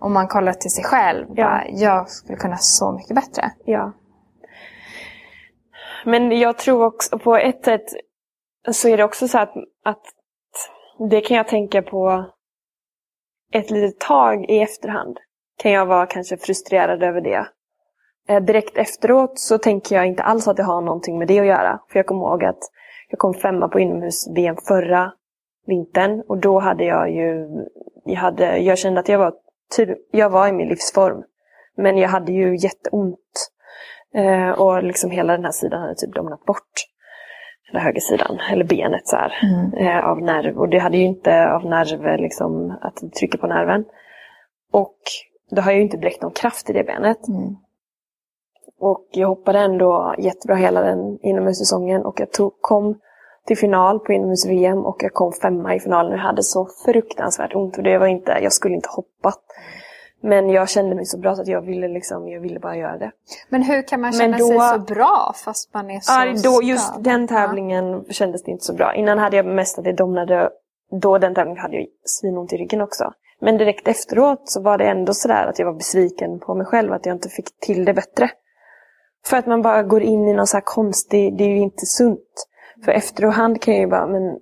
om 0.00 0.12
man 0.12 0.28
kollar 0.28 0.52
till 0.52 0.70
sig 0.70 0.84
själv, 0.84 1.26
Ja. 1.34 1.44
bara, 1.44 1.64
jag 1.68 2.08
skulle 2.10 2.38
kunna 2.38 2.56
så 2.56 2.92
mycket 2.92 3.14
bättre. 3.14 3.50
ja. 3.64 3.92
Men 6.04 6.38
jag 6.38 6.58
tror 6.58 6.84
också 6.86 7.18
på 7.18 7.36
ett 7.36 7.64
sätt 7.64 7.84
så 8.72 8.88
är 8.88 8.96
det 8.96 9.04
också 9.04 9.28
så 9.28 9.38
att, 9.38 9.54
att 9.84 10.02
det 11.10 11.20
kan 11.20 11.36
jag 11.36 11.48
tänka 11.48 11.82
på 11.82 12.30
ett 13.52 13.70
litet 13.70 14.00
tag 14.00 14.50
i 14.50 14.60
efterhand. 14.60 15.16
Kan 15.62 15.72
jag 15.72 15.86
vara 15.86 16.06
kanske 16.06 16.36
frustrerad 16.36 17.02
över 17.02 17.20
det. 17.20 17.46
Eh, 18.30 18.40
direkt 18.40 18.78
efteråt 18.78 19.38
så 19.38 19.58
tänker 19.58 19.96
jag 19.96 20.06
inte 20.06 20.22
alls 20.22 20.48
att 20.48 20.56
det 20.56 20.62
har 20.62 20.80
någonting 20.80 21.18
med 21.18 21.28
det 21.28 21.40
att 21.40 21.46
göra. 21.46 21.80
För 21.88 21.98
jag 21.98 22.06
kommer 22.06 22.20
ihåg 22.20 22.44
att 22.44 22.58
jag 23.08 23.18
kom 23.18 23.34
femma 23.34 23.68
på 23.68 23.80
inomhus-VM 23.80 24.56
förra 24.68 25.12
vintern 25.66 26.22
och 26.28 26.38
då 26.38 26.58
hade 26.58 26.84
jag 26.84 27.10
ju, 27.10 27.48
jag, 28.04 28.20
hade, 28.20 28.58
jag 28.58 28.78
kände 28.78 29.00
att 29.00 29.08
jag 29.08 29.18
var, 29.18 29.34
typ, 29.76 29.88
jag 30.10 30.30
var 30.30 30.48
i 30.48 30.52
min 30.52 30.68
livsform. 30.68 31.22
Men 31.76 31.98
jag 31.98 32.08
hade 32.08 32.32
ju 32.32 32.56
jätteont. 32.56 33.18
Eh, 34.14 34.50
och 34.50 34.82
liksom 34.82 35.10
hela 35.10 35.32
den 35.32 35.44
här 35.44 35.52
sidan 35.52 35.80
hade 35.80 35.94
typ 35.94 36.14
domnat 36.14 36.44
bort. 36.44 36.72
Eller 37.70 37.80
högersidan, 37.80 38.38
eller 38.52 38.64
benet 38.64 39.08
så 39.08 39.16
här. 39.16 39.32
Eh, 39.76 40.08
av 40.08 40.22
nerv. 40.22 40.58
Och 40.58 40.68
det 40.68 40.78
hade 40.78 40.96
ju 40.96 41.04
inte 41.04 41.50
av 41.50 41.64
nerv, 41.64 42.20
liksom 42.20 42.78
att 42.80 42.96
det 43.00 43.10
trycker 43.10 43.38
på 43.38 43.46
nerven. 43.46 43.84
Och 44.72 44.98
då 45.50 45.62
har 45.62 45.70
jag 45.70 45.76
ju 45.76 45.84
inte 45.84 45.96
direkt 45.96 46.22
någon 46.22 46.32
kraft 46.32 46.70
i 46.70 46.72
det 46.72 46.84
benet. 46.84 47.28
Mm. 47.28 47.56
Och 48.80 49.08
jag 49.10 49.28
hoppade 49.28 49.58
ändå 49.58 50.14
jättebra 50.18 50.56
hela 50.56 50.80
den 50.82 51.18
inomhussäsongen 51.22 52.04
och 52.04 52.20
jag 52.20 52.32
tog, 52.32 52.52
kom 52.60 52.98
till 53.46 53.58
final 53.58 53.98
på 54.00 54.12
inomhus-VM 54.12 54.78
och 54.86 54.96
jag 55.02 55.12
kom 55.12 55.32
femma 55.32 55.74
i 55.74 55.80
finalen 55.80 56.12
och 56.12 56.18
jag 56.18 56.22
hade 56.22 56.42
så 56.42 56.68
fruktansvärt 56.84 57.54
ont. 57.54 57.76
Och 57.76 57.82
det 57.82 57.98
var 57.98 58.06
inte, 58.06 58.38
jag 58.42 58.52
skulle 58.52 58.74
inte 58.74 58.88
hoppat. 58.88 59.38
Men 60.22 60.50
jag 60.50 60.68
kände 60.68 60.94
mig 60.96 61.04
så 61.06 61.18
bra 61.18 61.34
så 61.34 61.42
att 61.42 61.48
jag 61.48 61.62
ville, 61.62 61.88
liksom, 61.88 62.28
jag 62.28 62.40
ville 62.40 62.60
bara 62.60 62.76
göra 62.76 62.98
det. 62.98 63.10
Men 63.48 63.62
hur 63.62 63.82
kan 63.82 64.00
man 64.00 64.12
känna 64.12 64.38
då- 64.38 64.46
sig 64.46 64.58
så 64.58 64.78
bra 64.94 65.32
fast 65.44 65.74
man 65.74 65.90
är 65.90 66.00
så 66.00 66.12
Ja, 66.12 66.50
då, 66.50 66.62
just 66.62 66.86
skadad? 66.86 67.04
den 67.04 67.28
tävlingen 67.28 68.04
kändes 68.10 68.42
det 68.42 68.50
inte 68.50 68.64
så 68.64 68.74
bra. 68.74 68.94
Innan 68.94 69.18
hade 69.18 69.36
jag 69.36 69.46
mest 69.46 69.78
att 69.78 69.84
det 69.84 69.92
domnade. 69.92 70.50
Då 71.00 71.18
den 71.18 71.34
tävlingen 71.34 71.62
hade 71.62 71.76
jag 71.76 71.86
svinont 72.04 72.52
i 72.52 72.56
ryggen 72.56 72.80
också. 72.80 73.12
Men 73.40 73.58
direkt 73.58 73.88
efteråt 73.88 74.42
så 74.44 74.62
var 74.62 74.78
det 74.78 74.84
ändå 74.84 75.14
sådär 75.14 75.46
att 75.46 75.58
jag 75.58 75.66
var 75.66 75.72
besviken 75.74 76.38
på 76.40 76.54
mig 76.54 76.66
själv 76.66 76.92
att 76.92 77.06
jag 77.06 77.14
inte 77.16 77.28
fick 77.28 77.58
till 77.60 77.84
det 77.84 77.94
bättre. 77.94 78.30
För 79.26 79.36
att 79.36 79.46
man 79.46 79.62
bara 79.62 79.82
går 79.82 80.02
in 80.02 80.28
i 80.28 80.32
någon 80.32 80.46
så 80.46 80.56
här 80.56 80.64
konstig, 80.64 81.36
det 81.36 81.44
är 81.44 81.48
ju 81.48 81.58
inte 81.58 81.86
sunt. 81.86 82.46
För 82.84 82.92
efterhand 82.92 83.62
kan 83.62 83.74
jag 83.74 83.80
ju 83.80 83.86
bara, 83.86 84.06
men 84.06 84.38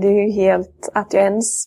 det 0.00 0.06
är 0.06 0.26
ju 0.26 0.30
helt 0.30 0.88
att 0.94 1.12
jag 1.12 1.22
ens... 1.24 1.64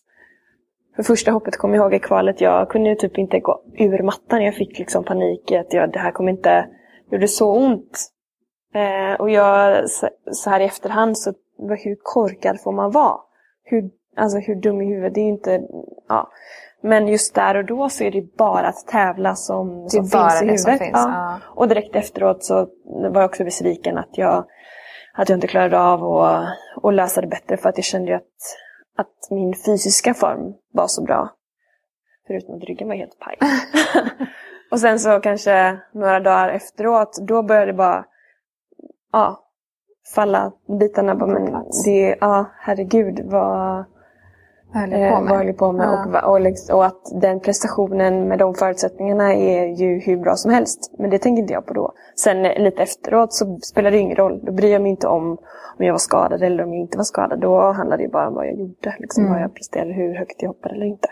För 0.95 1.03
första 1.03 1.31
hoppet 1.31 1.57
kommer 1.57 1.75
jag 1.75 1.83
ihåg 1.83 1.93
i 1.93 1.99
kvalet, 1.99 2.41
jag 2.41 2.69
kunde 2.69 2.89
ju 2.89 2.95
typ 2.95 3.17
inte 3.17 3.39
gå 3.39 3.63
ur 3.77 4.03
mattan. 4.03 4.43
Jag 4.43 4.55
fick 4.55 4.79
liksom 4.79 5.03
panik 5.03 5.51
i 5.51 5.57
att 5.57 5.73
jag, 5.73 5.91
det 5.91 5.99
här 5.99 6.11
kommer 6.11 6.31
inte... 6.31 6.67
Det 7.09 7.15
gjorde 7.15 7.27
så 7.27 7.55
ont. 7.55 8.11
Eh, 8.73 9.19
och 9.19 9.29
jag, 9.29 9.89
så, 9.89 10.09
så 10.31 10.49
här 10.49 10.59
i 10.59 10.63
efterhand, 10.63 11.17
så 11.17 11.33
hur 11.57 11.97
korkad 12.03 12.61
får 12.61 12.71
man 12.71 12.91
vara? 12.91 13.17
Hur, 13.63 13.89
alltså 14.15 14.37
hur 14.37 14.55
dum 14.55 14.81
i 14.81 14.85
huvudet, 14.85 15.13
det 15.13 15.19
är 15.19 15.25
ju 15.25 15.29
inte... 15.29 15.61
Ja. 16.07 16.31
Men 16.81 17.07
just 17.07 17.35
där 17.35 17.55
och 17.57 17.65
då 17.65 17.89
så 17.89 18.03
är 18.03 18.11
det 18.11 18.37
bara 18.37 18.67
att 18.67 18.87
tävla 18.87 19.35
som, 19.35 19.89
som 19.89 20.05
finns 20.05 20.41
i 20.41 20.45
det 20.45 20.51
huvudet. 20.51 20.79
finns. 20.79 20.91
Ja. 20.93 21.39
Och 21.55 21.67
direkt 21.67 21.95
efteråt 21.95 22.43
så 22.43 22.67
var 22.85 23.21
jag 23.21 23.29
också 23.29 23.43
besviken 23.43 23.97
att 23.97 24.17
jag, 24.17 24.45
att 25.13 25.29
jag 25.29 25.37
inte 25.37 25.47
klarade 25.47 25.79
av 25.79 26.03
att, 26.03 26.47
att 26.83 26.93
lösa 26.93 27.21
det 27.21 27.27
bättre 27.27 27.57
för 27.57 27.69
att 27.69 27.77
jag 27.77 27.85
kände 27.85 28.15
att, 28.15 28.23
att 28.97 29.31
min 29.31 29.53
fysiska 29.65 30.13
form 30.13 30.53
var 30.73 30.87
så 30.87 31.03
bra. 31.03 31.29
Förutom 32.27 32.55
att 32.55 32.63
ryggen 32.63 32.87
var 32.87 32.95
helt 32.95 33.19
paj. 33.19 33.37
och 34.71 34.79
sen 34.79 34.99
så 34.99 35.19
kanske 35.19 35.79
några 35.93 36.19
dagar 36.19 36.49
efteråt, 36.49 37.17
då 37.27 37.43
började 37.43 37.65
det 37.65 37.77
bara 37.77 38.05
ja, 39.11 39.45
falla 40.15 40.51
bitarna. 40.79 41.15
Bara, 41.15 41.29
men 41.29 41.63
det, 41.85 42.17
ja, 42.21 42.45
herregud 42.59 43.19
vad, 43.23 43.85
eh, 44.75 45.17
på 45.17 45.25
vad 45.25 45.37
håller 45.37 45.53
på 45.53 45.71
med. 45.71 45.87
Ja. 45.87 46.21
Och, 46.21 46.31
och, 46.31 46.41
liksom, 46.41 46.77
och 46.77 46.85
att 46.85 47.21
den 47.21 47.39
prestationen 47.39 48.27
med 48.27 48.39
de 48.39 48.53
förutsättningarna 48.53 49.33
är 49.33 49.65
ju 49.67 49.99
hur 49.99 50.17
bra 50.17 50.35
som 50.35 50.51
helst. 50.51 50.91
Men 50.99 51.09
det 51.09 51.19
tänker 51.19 51.41
inte 51.41 51.53
jag 51.53 51.65
på 51.65 51.73
då. 51.73 51.93
Sen 52.15 52.45
eh, 52.45 52.63
lite 52.63 52.83
efteråt 52.83 53.33
så 53.33 53.57
spelar 53.61 53.91
det 53.91 53.97
ingen 53.97 54.15
roll. 54.15 54.39
Då 54.43 54.51
bryr 54.51 54.71
jag 54.71 54.81
mig 54.81 54.91
inte 54.91 55.07
om 55.07 55.37
om 55.79 55.85
jag 55.85 55.93
var 55.93 55.99
skadad 55.99 56.43
eller 56.43 56.63
om 56.63 56.73
jag 56.73 56.81
inte 56.81 56.97
var 56.97 57.03
skadad. 57.03 57.39
Då 57.39 57.71
handlar 57.71 57.97
det 57.97 58.03
ju 58.03 58.09
bara 58.09 58.27
om 58.27 58.33
vad 58.33 58.47
jag 58.47 58.55
gjorde. 58.59 58.95
Liksom, 58.99 59.23
Mm. 59.25 59.33
Vad 59.33 59.43
jag 59.43 59.53
presterade, 59.53 59.93
hur 59.93 60.15
högt 60.15 60.41
jag 60.41 60.49
hoppade 60.49 60.75
eller 60.75 60.85
inte. 60.85 61.07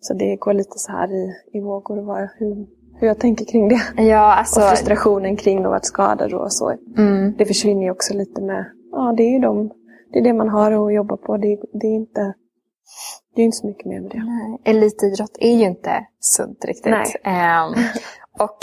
Så 0.00 0.14
det 0.14 0.36
går 0.36 0.52
lite 0.52 0.78
så 0.78 0.92
här 0.92 1.12
i, 1.12 1.32
i 1.52 1.60
vågor 1.60 2.02
vad, 2.02 2.28
hur, 2.38 2.66
hur 3.00 3.06
jag 3.08 3.18
tänker 3.18 3.44
kring 3.44 3.68
det. 3.68 4.02
Ja, 4.02 4.34
alltså... 4.34 4.60
Och 4.60 4.66
frustrationen 4.66 5.36
kring 5.36 5.58
att 5.58 5.64
vara 5.64 5.80
skadad 5.80 6.34
och 6.34 6.52
så. 6.52 6.74
Mm. 6.98 7.34
Det 7.38 7.44
försvinner 7.44 7.82
ju 7.82 7.90
också 7.90 8.14
lite 8.14 8.42
med, 8.42 8.64
ja 8.92 9.14
det 9.16 9.22
är 9.22 9.32
ju 9.32 9.38
de, 9.38 9.70
det 10.12 10.18
är 10.18 10.24
det 10.24 10.32
man 10.32 10.48
har 10.48 10.72
att 10.72 10.94
jobba 10.94 11.16
på. 11.16 11.36
Det, 11.36 11.58
det 11.72 11.86
är 11.86 11.94
inte, 11.94 12.34
det 13.34 13.42
är 13.42 13.44
inte 13.44 13.56
så 13.56 13.66
mycket 13.66 13.86
mer 13.86 14.00
med 14.00 14.10
det. 14.10 14.24
Nej, 14.24 14.60
elitidrott 14.64 15.36
är 15.40 15.56
ju 15.56 15.64
inte 15.64 16.06
sunt 16.20 16.64
riktigt. 16.64 16.92
Nej. 16.92 17.14
Ehm, 17.24 17.72
och 18.38 18.58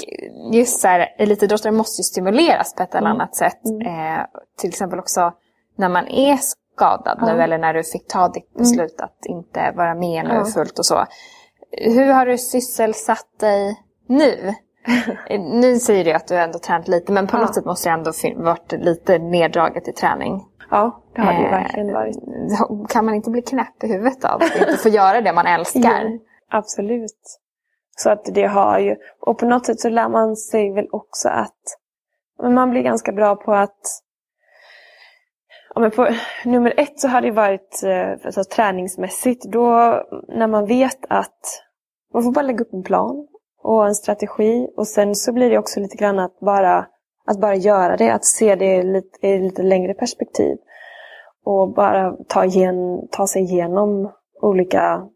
just 0.54 0.80
så 0.80 0.88
här, 0.88 1.16
elitidrottare 1.18 1.72
måste 1.72 2.00
ju 2.00 2.04
stimuleras 2.04 2.76
på 2.76 2.84
ett 2.84 2.96
eller 2.96 3.08
Mm. 3.08 3.22
annat 3.22 3.36
sätt. 3.36 3.66
Eh, 3.66 4.26
till 4.58 4.70
exempel 4.70 5.00
också 5.00 5.32
när 5.78 5.90
man 5.90 6.08
är 6.08 6.38
skadad 6.42 7.18
Ja. 7.22 7.26
nu 7.34 7.42
eller 7.42 7.58
när 7.58 7.74
du 7.74 7.84
fick 7.84 8.08
ta 8.08 8.28
ditt 8.30 8.54
beslut 8.54 9.02
att 9.02 9.26
inte 9.26 9.72
vara 9.76 9.96
med 9.96 10.26
nu 10.26 10.34
Ja. 10.34 10.46
fullt 10.46 10.80
och 10.80 10.86
så. 10.86 11.06
Hur 11.72 12.14
har 12.14 12.26
du 12.26 12.38
sysselsatt 12.38 13.40
dig 13.40 13.80
nu? 14.08 14.54
nu 15.40 15.80
säger 15.80 16.06
du 16.06 16.12
att 16.14 16.28
du 16.28 16.36
ändå 16.38 16.60
tränat 16.60 16.88
lite 16.88 17.12
men 17.12 17.28
på 17.28 17.38
Ja. 17.38 17.42
något 17.42 17.56
sätt 17.56 17.66
måste 17.66 17.90
det 17.90 17.94
ändå 17.94 18.12
varit 18.44 18.72
lite 18.72 19.18
neddraget 19.18 19.88
i 19.88 19.92
träning. 19.92 20.42
Ja, 20.74 21.04
det 21.16 21.22
har 21.22 21.34
det 21.34 21.40
ju 21.40 21.46
Eh, 21.46 21.52
verkligen 21.52 21.94
varit. 21.94 22.18
Kan 22.90 23.06
man 23.06 23.16
inte 23.16 23.30
bli 23.30 23.42
knäpp 23.42 23.84
i 23.84 23.88
huvudet 23.88 24.26
av 24.26 24.36
att 24.36 24.56
inte 24.56 24.78
få 24.78 24.90
göra 24.90 25.22
det 25.22 25.34
man 25.34 25.48
älskar? 25.48 26.04
Jo, 26.10 26.20
absolut. 26.50 27.40
Så 27.98 28.10
att 28.10 28.26
det 28.26 28.46
har 28.46 28.80
ju, 28.80 28.96
och 29.20 29.38
på 29.38 29.46
något 29.46 29.66
sätt 29.66 29.80
så 29.80 29.90
lär 29.90 30.10
man 30.10 30.36
sig 30.36 30.74
väl 30.74 30.88
också 30.92 31.30
att 31.30 31.62
man 32.54 32.70
blir 32.70 32.82
ganska 32.82 33.12
bra 33.12 33.36
på 33.36 33.54
att 33.54 33.80
Ja, 35.76 35.82
men 35.82 35.92
på, 35.92 36.08
nummer 36.46 36.74
ett 36.78 37.00
så 37.00 37.08
har 37.08 37.22
det 37.22 37.32
varit 37.32 37.84
eh, 37.84 38.26
alltså, 38.26 38.44
träningsmässigt. 38.44 39.46
Då 39.46 39.70
när 40.28 40.48
man 40.48 40.66
vet 40.66 41.06
att 41.10 41.40
man 42.14 42.24
får 42.24 42.32
bara 42.32 42.42
lägga 42.42 42.62
upp 42.62 42.74
en 42.74 42.84
plan 42.84 43.28
och 43.64 43.88
en 43.88 43.96
strategi. 43.96 44.68
Och 44.78 44.88
sen 44.88 45.16
så 45.16 45.34
blir 45.34 45.50
det 45.50 45.58
också 45.58 45.80
lite 45.80 45.98
grann 45.98 46.20
att 46.20 46.40
bara, 46.40 46.86
att 47.26 47.40
bara 47.40 47.56
göra 47.56 47.98
det. 47.98 48.14
Att 48.14 48.26
se 48.26 48.56
det 48.56 48.76
i 48.76 48.84
lite, 48.84 49.28
i 49.28 49.40
lite 49.40 49.64
längre 49.64 49.94
perspektiv. 49.94 50.58
Och 51.46 51.74
bara 51.74 52.16
ta, 52.28 52.46
igen, 52.46 53.08
ta 53.12 53.28
sig 53.28 53.42
igenom 53.42 54.12
olika 54.42 55.08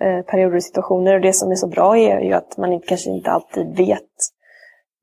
eh, 0.00 0.22
perioder 0.22 0.56
och 0.56 0.62
situationer. 0.62 1.14
Och 1.14 1.20
det 1.20 1.32
som 1.32 1.50
är 1.50 1.54
så 1.54 1.66
bra 1.66 1.98
är 1.98 2.20
ju 2.20 2.32
att 2.32 2.56
man 2.56 2.72
inte, 2.72 2.86
kanske 2.86 3.10
inte 3.10 3.30
alltid 3.30 3.76
vet 3.76 4.12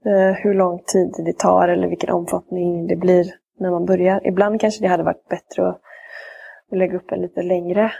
eh, 0.05 0.31
hur 0.43 0.53
lång 0.53 0.79
tid 0.79 1.13
det 1.25 1.38
tar 1.38 1.67
eller 1.67 1.88
vilken 1.88 2.09
omfattning 2.09 2.88
det 2.88 2.95
blir 2.95 3.25
när 3.59 3.71
man 3.71 3.85
börjar. 3.85 4.27
Ibland 4.27 4.62
kanske 4.62 4.81
det 4.81 4.88
hade 4.88 5.03
varit 5.03 5.27
bättre 5.29 5.69
att, 5.69 5.81
att 6.71 6.77
lägga 6.77 6.97
upp 6.97 7.12
en 7.12 7.21
lite 7.21 7.41
längre 7.41 7.91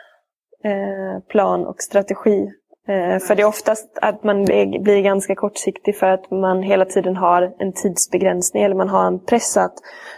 eh, 0.64 1.20
plan 1.28 1.66
och 1.66 1.82
strategi. 1.82 2.52
Eh, 2.90 3.20
för 3.20 3.36
det 3.36 3.42
är 3.42 3.48
oftast 3.48 3.98
att 4.02 4.24
man 4.24 4.46
blir 4.46 5.02
ganska 5.02 5.36
kortsiktig 5.36 5.98
för 5.98 6.08
att 6.08 6.32
man 6.32 6.64
hela 6.64 6.86
tiden 6.86 7.16
har 7.16 7.56
en 7.60 7.74
tidsbegränsning 7.74 8.64
eller 8.64 8.76
man 8.76 8.90
har 8.90 9.08
en 9.08 9.20
press 9.20 9.58
att 9.58 9.74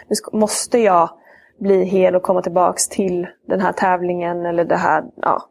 nu 0.08 0.38
måste 0.38 0.78
jag 0.78 1.10
bli 1.58 1.84
hel 1.84 2.14
och 2.14 2.22
komma 2.22 2.42
tillbaks 2.42 2.88
till 2.88 3.26
den 3.48 3.60
här 3.60 3.72
tävlingen 3.72 4.46
eller 4.46 4.64
det 4.64 4.76
här, 4.76 5.04
ja, 5.16 5.42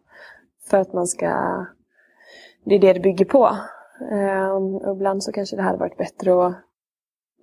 för 0.69 0.77
att 0.77 0.93
man 0.93 1.07
ska... 1.07 1.27
Det 2.65 2.75
är 2.75 2.79
det 2.79 2.93
det 2.93 2.99
bygger 2.99 3.25
på. 3.25 3.57
Ehm, 4.11 4.75
och 4.75 4.95
ibland 4.95 5.23
så 5.23 5.31
kanske 5.31 5.55
det 5.55 5.61
hade 5.61 5.77
varit 5.77 5.97
bättre 5.97 6.45
att 6.45 6.53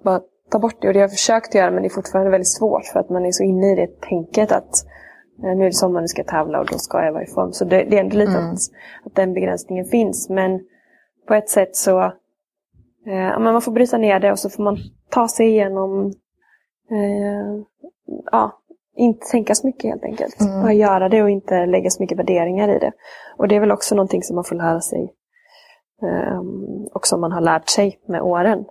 bara 0.04 0.20
ta 0.50 0.58
bort 0.58 0.82
det. 0.82 0.88
Och 0.88 0.94
det 0.94 0.98
har 0.98 1.04
jag 1.04 1.10
försökt 1.10 1.54
göra 1.54 1.70
men 1.70 1.82
det 1.82 1.86
är 1.86 1.94
fortfarande 1.94 2.30
väldigt 2.30 2.56
svårt 2.56 2.86
för 2.92 3.00
att 3.00 3.10
man 3.10 3.26
är 3.26 3.32
så 3.32 3.42
inne 3.42 3.72
i 3.72 3.74
det 3.74 4.00
tänket 4.00 4.52
att 4.52 4.84
nu 5.42 5.62
är 5.62 5.66
det 5.66 5.72
sommar, 5.72 6.00
nu 6.00 6.08
ska 6.08 6.20
jag 6.20 6.26
tävla 6.26 6.60
och 6.60 6.66
då 6.66 6.78
ska 6.78 7.04
jag 7.04 7.12
vara 7.12 7.22
i 7.22 7.26
form. 7.26 7.52
Så 7.52 7.64
det, 7.64 7.84
det 7.84 7.96
är 7.96 8.00
ändå 8.00 8.16
lite 8.16 8.32
Mm. 8.32 8.50
att, 8.52 8.58
att 9.04 9.14
den 9.14 9.34
begränsningen 9.34 9.84
finns. 9.84 10.28
Men 10.28 10.60
på 11.28 11.34
ett 11.34 11.48
sätt 11.48 11.76
så 11.76 12.00
eh, 13.06 13.38
man 13.38 13.62
får 13.62 13.72
bryta 13.72 13.98
ner 13.98 14.20
det 14.20 14.32
och 14.32 14.38
så 14.38 14.50
får 14.50 14.62
man 14.62 14.76
ta 15.10 15.28
sig 15.28 15.48
igenom 15.48 16.06
eh, 16.90 17.64
ja, 18.32 18.62
inte 18.96 19.26
tänka 19.26 19.54
så 19.54 19.66
mycket 19.66 19.90
helt 19.90 20.04
enkelt. 20.04 20.40
Mm. 20.40 20.62
Bara 20.62 20.72
göra 20.72 21.08
det 21.08 21.22
och 21.22 21.30
inte 21.30 21.66
lägga 21.66 21.90
så 21.90 22.02
mycket 22.02 22.18
värderingar 22.18 22.68
i 22.68 22.78
det. 22.78 22.92
Och 23.36 23.48
det 23.48 23.56
är 23.56 23.60
väl 23.60 23.72
också 23.72 23.94
någonting 23.94 24.22
som 24.22 24.34
man 24.34 24.44
får 24.44 24.56
lära 24.56 24.80
sig. 24.80 25.14
Um, 26.02 26.88
och 26.94 27.06
som 27.06 27.20
man 27.20 27.32
har 27.32 27.40
lärt 27.40 27.68
sig 27.68 28.00
med 28.08 28.22
åren. 28.22 28.64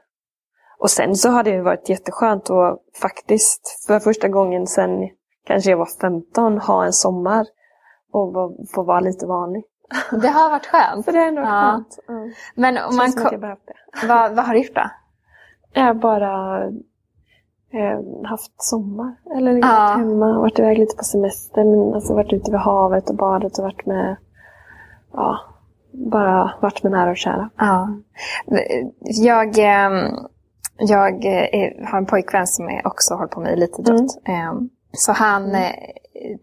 Och 0.79 0.89
sen 0.89 1.15
så 1.15 1.29
har 1.29 1.43
det 1.43 1.61
varit 1.61 1.89
jätteskönt 1.89 2.49
att 2.49 2.79
faktiskt 3.01 3.85
för 3.87 3.99
första 3.99 4.27
gången 4.27 4.67
sen 4.67 5.09
kanske 5.47 5.69
jag 5.69 5.77
var 5.77 5.89
15 6.01 6.57
ha 6.57 6.85
en 6.85 6.93
sommar 6.93 7.45
och 8.11 8.55
få 8.75 8.83
vara 8.83 8.99
lite 8.99 9.25
vanlig. 9.27 9.63
Det 10.21 10.27
har 10.27 10.49
varit 10.49 10.65
skönt. 10.65 11.05
Så 11.05 11.11
det 11.11 11.19
är 11.19 11.27
ändå 11.27 11.41
Ja. 11.41 11.71
skönt. 11.71 11.99
Mm. 12.09 12.31
Men 12.55 12.77
om 12.77 12.95
man 12.95 13.05
Känns 13.05 13.13
som 13.13 13.21
att 13.23 13.27
ko- 13.29 13.33
jag 13.33 13.41
behövt 13.41 13.65
det. 14.01 14.07
vad, 14.07 14.35
vad 14.35 14.45
har 14.45 14.53
du 14.53 14.59
gjort 14.59 14.75
då? 14.75 14.89
Jag 15.73 15.83
har 15.83 15.93
bara 15.93 16.63
eh, 17.73 18.27
haft 18.29 18.61
sommar. 18.63 19.15
Eller 19.35 19.51
Ja. 19.57 19.95
hemma. 19.97 20.39
Varit 20.39 20.59
iväg 20.59 20.77
lite 20.77 20.95
på 20.97 21.03
semester. 21.03 21.63
Men 21.63 21.93
alltså 21.93 22.13
varit 22.13 22.33
ute 22.33 22.51
vid 22.51 22.59
havet 22.59 23.09
och 23.09 23.15
badat 23.15 23.57
och 23.57 23.63
varit 23.63 23.85
med... 23.85 24.15
Ja, 25.13 25.39
bara 25.91 26.51
varit 26.61 26.83
med 26.83 26.91
nära 26.91 27.09
och 27.09 27.17
kära. 27.17 27.49
Ja. 27.57 27.89
Jag, 28.99 29.57
ehm, 29.59 30.15
jag 30.77 31.25
eh, 31.25 31.87
har 31.91 31.97
en 31.97 32.05
pojkvän 32.05 32.47
som 32.47 32.81
också 32.83 33.13
håller 33.13 33.27
på 33.27 33.39
med 33.39 33.53
elitidrott. 33.53 34.21
Ehm, 34.25 34.69
Så 34.97 35.11
han 35.11 35.55
eh, 35.55 35.71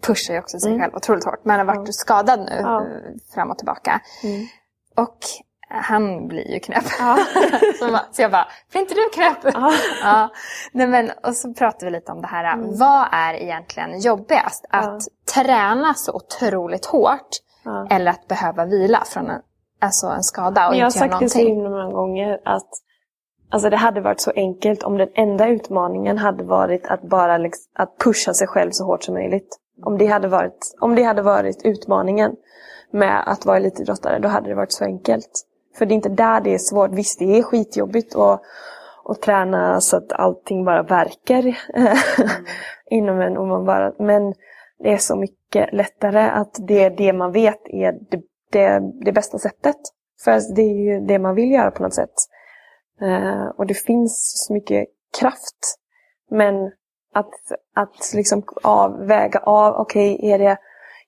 pushar 0.06 0.34
ju 0.34 0.40
också 0.40 0.58
sig 0.58 0.70
Mm. 0.70 0.82
själv 0.82 0.94
otroligt 0.94 1.24
hårt. 1.24 1.40
Men 1.44 1.58
har 1.58 1.74
varit 1.76 1.94
skadad 1.94 2.40
nu 2.40 2.58
Ja. 2.60 2.80
eh, 2.80 2.86
fram 3.34 3.50
och 3.50 3.58
tillbaka. 3.58 4.00
Mm. 4.24 4.46
Och 4.96 5.18
han 5.68 6.28
blir 6.28 6.50
ju 6.52 6.60
knäpp. 6.60 6.84
Ja. 6.98 7.18
så, 8.12 8.22
jag 8.22 8.30
bara, 8.30 8.48
blir 8.70 8.80
inte 8.80 8.94
du 8.94 9.08
knäpp? 9.14 9.38
Ja. 9.54 9.72
Ja. 10.02 10.28
Nej, 10.72 10.86
men, 10.86 11.10
och 11.22 11.34
så 11.36 11.54
pratade 11.54 11.84
vi 11.84 11.90
lite 11.90 12.12
om 12.12 12.20
det 12.20 12.26
här. 12.26 12.56
Vad 12.78 13.06
är 13.12 13.34
egentligen 13.34 14.00
jobbigast? 14.00 14.64
Att 14.70 15.02
träna 15.34 15.94
så 15.94 16.12
otroligt 16.12 16.86
hårt 16.86 17.28
Ja. 17.64 17.86
eller 17.90 18.10
att 18.10 18.28
behöva 18.28 18.64
vila 18.64 19.02
från 19.06 19.30
en, 19.30 19.40
alltså 19.80 20.06
en 20.06 20.22
skada 20.22 20.66
och 20.66 20.70
Men 20.72 20.78
jag 20.80 20.86
har 20.86 20.90
inte 20.90 20.98
göra 20.98 21.10
sagt 21.10 21.20
det 21.20 21.28
så 21.28 21.38
någonting? 21.38 21.54
himla 21.56 21.70
många 21.70 21.92
gånger 21.92 22.38
att 22.44 22.68
alltså 23.50 23.70
det 23.70 23.76
hade 23.76 24.00
varit 24.00 24.20
så 24.20 24.32
enkelt 24.36 24.82
om 24.82 24.98
den 24.98 25.08
enda 25.14 25.48
utmaningen 25.48 26.18
hade 26.18 26.44
varit 26.44 26.86
att 26.86 27.02
bara 27.02 27.38
liksom, 27.38 27.72
att 27.74 27.98
pusha 27.98 28.34
sig 28.34 28.46
själv 28.46 28.70
så 28.70 28.84
hårt 28.84 29.02
som 29.04 29.14
möjligt. 29.14 29.58
Om 29.82 29.98
det 29.98 30.06
hade 30.06 30.28
varit, 30.28 30.74
om 30.80 30.94
det 30.94 31.02
hade 31.02 31.22
varit 31.22 31.62
utmaningen 31.64 32.36
med 32.90 33.22
att 33.26 33.46
vara 33.46 33.56
elitidrottare, 33.56 34.18
då 34.18 34.28
hade 34.28 34.48
det 34.48 34.54
varit 34.54 34.72
så 34.72 34.84
enkelt. 34.84 35.46
För 35.78 35.86
det 35.86 35.92
är 35.92 35.96
inte 35.96 36.08
där 36.08 36.40
det 36.40 36.54
är 36.54 36.58
svårt. 36.58 36.90
Visst, 36.90 37.18
det 37.18 37.38
är 37.38 37.42
skitjobbigt 37.42 38.16
att, 38.16 38.40
att 39.04 39.22
träna 39.22 39.80
så 39.80 39.96
att 39.96 40.12
allting 40.12 40.64
bara 40.64 40.82
verkar 40.82 41.58
inom 42.90 43.20
en. 43.20 43.36
Och 43.36 43.46
man 43.46 43.64
bara, 43.64 43.92
men 43.98 44.34
det 44.78 44.92
är 44.92 44.96
så 44.96 45.16
mycket 45.16 45.72
lättare 45.72 46.20
att 46.20 46.56
det 46.58 46.88
det 46.88 47.12
man 47.12 47.32
vet 47.32 47.60
är 47.64 47.92
det, 48.10 48.22
det, 48.50 48.80
det 49.04 49.12
bästa 49.12 49.38
sättet. 49.38 49.76
För 50.24 50.54
det 50.54 50.62
är 50.62 50.94
ju 50.94 51.00
det 51.00 51.18
man 51.18 51.34
vill 51.34 51.50
göra 51.50 51.70
på 51.70 51.82
något 51.82 51.94
sätt. 51.94 52.14
Eh, 53.02 53.46
och 53.56 53.66
det 53.66 53.74
finns 53.74 54.32
så 54.46 54.52
mycket 54.52 54.86
kraft. 55.20 55.78
Men 56.30 56.54
att, 57.14 57.30
att 57.74 58.12
liksom 58.14 58.42
avväga 58.62 59.38
av, 59.38 59.74
okej, 59.74 60.18
är, 60.30 60.38
det, 60.38 60.44
är 60.44 60.58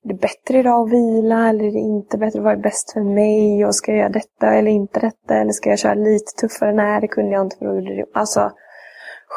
det 0.03 0.15
bättre 0.15 0.59
idag 0.59 0.83
att 0.87 0.93
vila 0.93 1.49
eller 1.49 1.65
är 1.65 1.73
det 1.73 1.79
inte 1.79 2.19
bättre? 2.19 2.41
Vad 2.41 2.53
är 2.53 2.57
bäst 2.57 2.93
för 2.93 3.01
mig? 3.01 3.67
Och 3.67 3.75
ska 3.75 3.93
jag 3.93 3.99
göra 3.99 4.09
detta 4.09 4.55
eller 4.55 4.71
inte 4.71 5.01
detta? 5.01 5.35
Eller 5.35 5.53
ska 5.53 5.71
jag 5.71 5.79
köra 5.79 5.95
lite 5.95 6.33
tuffare? 6.41 6.73
Nej, 6.73 7.01
det 7.01 7.09
kunde 7.09 7.31
jag 7.33 7.47
inte. 7.47 7.57
för 7.57 7.65
då 7.67 7.75
gjorde 7.75 7.97
det- 7.97 8.07
Alltså, 8.15 8.53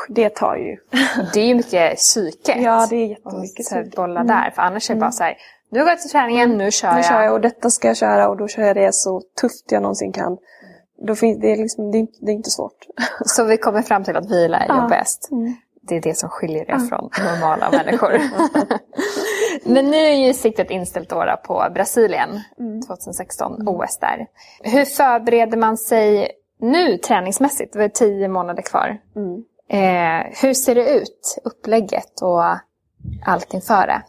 det 0.09 0.29
tar 0.29 0.55
ju. 0.55 0.77
Det 1.33 1.39
är 1.39 1.45
ju 1.47 1.55
mycket 1.55 1.95
psyket. 1.97 2.61
Ja, 2.61 2.87
det 2.89 2.95
är 2.95 3.07
jättemycket. 3.07 3.65
så 3.65 3.75
här 3.75 3.81
psyke. 3.83 3.95
bolla 3.95 4.19
Mm. 4.19 4.27
där. 4.27 4.51
För 4.51 4.61
annars 4.61 4.89
är 4.89 4.93
det 4.93 4.99
bara 4.99 5.11
så 5.11 5.23
här, 5.23 5.37
nu 5.71 5.79
går 5.79 5.89
jag 5.89 5.99
till 5.99 6.09
träningen, 6.09 6.57
nu 6.57 6.71
kör 6.71 6.91
Nu 6.91 6.97
jag. 6.97 7.05
kör 7.05 7.21
jag 7.21 7.33
och 7.33 7.41
detta 7.41 7.69
ska 7.69 7.87
jag 7.87 7.97
köra 7.97 8.29
och 8.29 8.37
då 8.37 8.47
kör 8.47 8.63
jag 8.63 8.75
det 8.75 8.93
så 8.93 9.21
tufft 9.41 9.71
jag 9.71 9.81
någonsin 9.81 10.11
kan. 10.11 10.37
Då 11.07 11.15
finns, 11.15 11.39
det, 11.41 11.51
är 11.51 11.57
liksom, 11.57 11.91
det, 11.91 11.97
är, 11.97 11.99
inte- 11.99 12.17
det 12.25 12.31
är 12.31 12.35
inte 12.35 12.49
svårt. 12.49 12.85
Så 13.25 13.43
vi 13.43 13.57
kommer 13.57 13.81
fram 13.81 14.03
till 14.03 14.15
att 14.17 14.31
vila 14.31 14.57
är 14.57 14.67
Ja. 14.67 14.81
jobbigast. 14.81 15.31
Mm. 15.31 15.53
Det 15.81 15.95
är 15.95 16.01
det 16.01 16.17
som 16.17 16.29
skiljer 16.29 16.71
er 16.71 16.77
från 16.77 17.09
normala 17.25 17.69
människor. 17.71 18.21
Men 19.63 19.85
nu 19.91 19.97
är 19.97 20.27
ju 20.27 20.33
siktet 20.33 20.71
inställt 20.71 21.09
då 21.09 21.35
på 21.45 21.65
Brasilien 21.73 22.29
Mm. 22.59 22.81
2016, 22.81 23.67
OS 23.67 23.97
där. 23.97 24.25
Hur 24.63 24.85
förbereder 24.85 25.57
man 25.57 25.77
sig 25.77 26.31
nu 26.59 26.97
träningsmässigt? 26.97 27.73
Det 27.73 27.79
var 27.79 27.87
tio 27.87 28.27
månader 28.27 28.61
kvar. 28.61 28.97
Mm. 29.15 29.43
Eh, 29.69 30.25
hur 30.41 30.53
ser 30.53 30.75
det 30.75 30.89
ut, 30.95 31.37
upplägget 31.43 32.21
och 32.21 32.43
allt 33.25 33.53
inför 33.53 33.87
det? 33.87 34.01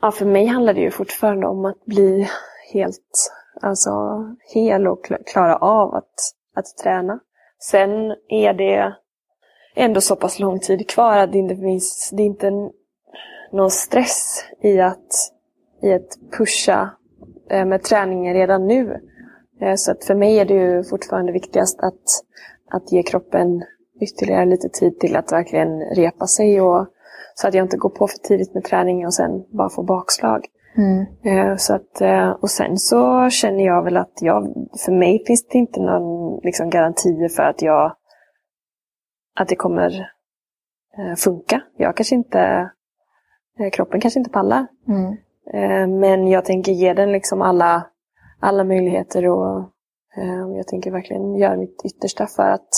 Ja, 0.00 0.10
för 0.12 0.26
mig 0.26 0.46
handlar 0.46 0.74
det 0.74 0.80
ju 0.80 0.90
fortfarande 0.90 1.46
om 1.46 1.64
att 1.64 1.84
bli 1.84 2.28
helt 2.72 3.30
alltså, 3.60 3.90
hel 4.54 4.86
och 4.86 5.04
klara 5.26 5.56
av 5.56 5.94
att, 5.94 6.14
att 6.54 6.76
träna. 6.82 7.20
Sen 7.58 7.90
är 8.28 8.52
det 8.52 8.94
ändå 9.76 10.00
så 10.00 10.16
pass 10.16 10.38
lång 10.38 10.60
tid 10.60 10.88
kvar 10.88 11.16
att 11.16 11.32
det 11.32 11.38
inte 11.38 11.56
finns, 11.56 12.10
det 12.12 12.22
är 12.22 12.26
inte 12.26 12.50
någon 13.52 13.70
stress 13.70 14.44
i 14.62 14.80
att, 14.80 15.12
i 15.82 15.92
att 15.92 16.18
pusha 16.38 16.90
eh, 17.50 17.64
med 17.64 17.82
träningen 17.82 18.34
redan 18.34 18.66
nu. 18.66 19.00
Eh, 19.60 19.74
så 19.74 19.92
att 19.92 20.04
för 20.04 20.14
mig 20.14 20.38
är 20.38 20.44
det 20.44 20.54
ju 20.54 20.84
fortfarande 20.84 21.32
viktigast 21.32 21.80
att, 21.80 22.02
att 22.70 22.92
ge 22.92 23.02
kroppen 23.02 23.62
ytterligare 24.00 24.44
lite 24.44 24.68
tid 24.68 25.00
till 25.00 25.16
att 25.16 25.32
verkligen 25.32 25.80
repa 25.80 26.26
sig 26.26 26.60
och 26.60 26.86
så 27.34 27.48
att 27.48 27.54
jag 27.54 27.64
inte 27.64 27.76
går 27.76 27.90
på 27.90 28.06
för 28.06 28.18
tidigt 28.18 28.54
med 28.54 28.64
träningen 28.64 29.06
och 29.06 29.14
sen 29.14 29.44
bara 29.48 29.70
får 29.70 29.82
bakslag. 29.82 30.46
Eh, 31.24 31.56
Så 31.56 31.74
att, 31.74 32.00
eh, 32.00 32.30
och 32.30 32.50
sen 32.50 32.78
så 32.78 33.30
känner 33.30 33.64
jag 33.64 33.82
väl 33.84 33.96
att 33.96 34.18
jag, 34.20 34.54
för 34.84 34.92
mig 34.92 35.24
finns 35.26 35.46
det 35.46 35.58
inte 35.58 35.80
någon 35.80 36.40
liksom, 36.42 36.70
garanti 36.70 37.28
för 37.28 37.42
att 37.42 37.62
jag 37.62 37.96
att 39.36 39.48
det 39.48 39.56
kommer 39.56 40.10
eh, 40.98 41.14
funka. 41.16 41.62
Jag 41.76 41.96
kanske 41.96 42.14
inte, 42.14 42.70
kroppen 43.72 44.00
kanske 44.00 44.20
inte 44.20 44.30
pallar. 44.30 44.66
Mm. 44.88 45.16
Men 46.00 46.28
jag 46.28 46.44
tänker 46.44 46.72
ge 46.72 46.94
den 46.94 47.12
liksom 47.12 47.42
alla, 47.42 47.86
alla 48.40 48.64
möjligheter 48.64 49.28
och 49.28 49.70
jag 50.56 50.66
tänker 50.66 50.90
verkligen 50.90 51.34
göra 51.36 51.56
mitt 51.56 51.84
yttersta 51.84 52.26
för 52.26 52.50
att, 52.50 52.68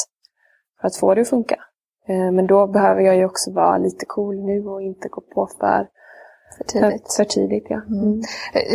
för 0.81 0.87
att 0.87 0.97
få 0.97 1.15
det 1.15 1.21
att 1.21 1.29
funka. 1.29 1.57
Men 2.07 2.47
då 2.47 2.67
behöver 2.67 3.01
jag 3.01 3.17
ju 3.17 3.25
också 3.25 3.53
vara 3.53 3.79
lite 3.79 4.07
cool 4.07 4.45
nu 4.45 4.67
och 4.67 4.83
inte 4.83 5.09
gå 5.09 5.21
på 5.21 5.49
för, 5.61 5.89
För 6.57 6.65
tidigt. 6.65 7.15
för, 7.17 7.25
för 7.25 7.31
tidigt. 7.31 7.67
Ja. 7.69 7.83
Mm. 7.89 8.21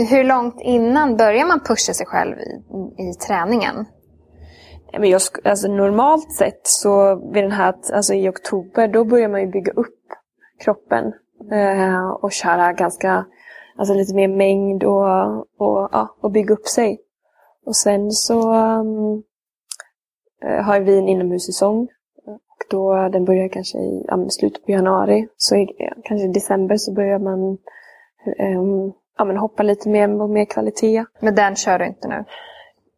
Hur 0.10 0.24
långt 0.24 0.62
innan 0.62 1.18
börjar 1.18 1.46
man 1.46 1.60
pusha 1.60 1.94
sig 1.94 2.06
själv 2.06 2.38
i, 2.40 3.04
i 3.04 3.14
träningen? 3.14 3.86
Men 5.00 5.10
jag, 5.10 5.22
alltså 5.44 5.68
normalt 5.68 6.32
sett 6.34 6.68
så 6.68 7.16
vid 7.34 7.44
den 7.44 7.52
här, 7.52 7.76
alltså 7.94 8.14
i 8.14 8.30
oktober, 8.30 8.88
då 8.88 9.06
börjar 9.06 9.30
man 9.30 9.42
ju 9.42 9.48
bygga 9.48 9.72
upp 9.72 10.00
kroppen. 10.64 11.14
Eh, 11.52 12.10
och 12.10 12.32
köra 12.32 12.74
ganska, 12.74 13.26
alltså 13.78 13.94
lite 13.94 14.16
mer 14.16 14.28
mängd 14.28 14.84
och, 14.84 15.40
och, 15.40 15.90
ja, 15.92 16.18
och 16.22 16.32
bygga 16.32 16.54
upp 16.54 16.68
sig. 16.68 17.00
Och 17.66 17.76
sen 17.76 18.12
så 18.12 18.54
um, 18.54 19.24
har 20.42 20.80
vi 20.80 20.98
en 20.98 21.08
inomhussäsong. 21.08 21.88
Då, 22.72 23.10
den 23.12 23.26
börjar 23.26 23.48
kanske 23.48 23.78
i 23.78 24.06
ja, 24.08 24.30
slutet 24.30 24.66
på 24.66 24.72
januari. 24.72 25.28
Så 25.38 25.56
i, 25.56 25.68
kanske 26.04 26.28
i 26.28 26.32
december 26.32 26.78
så 26.78 26.94
börjar 26.94 27.20
man 27.20 27.58
ehm, 28.38 28.92
ja, 29.18 29.26
men 29.26 29.38
hoppa 29.38 29.64
lite 29.64 29.90
mer 29.90 30.22
och 30.22 30.30
mer 30.30 30.46
kvalitet. 30.46 31.06
Men 31.20 31.36
den 31.36 31.56
kör 31.56 31.80
du 31.80 31.86
inte 31.88 32.08
nu? 32.08 32.24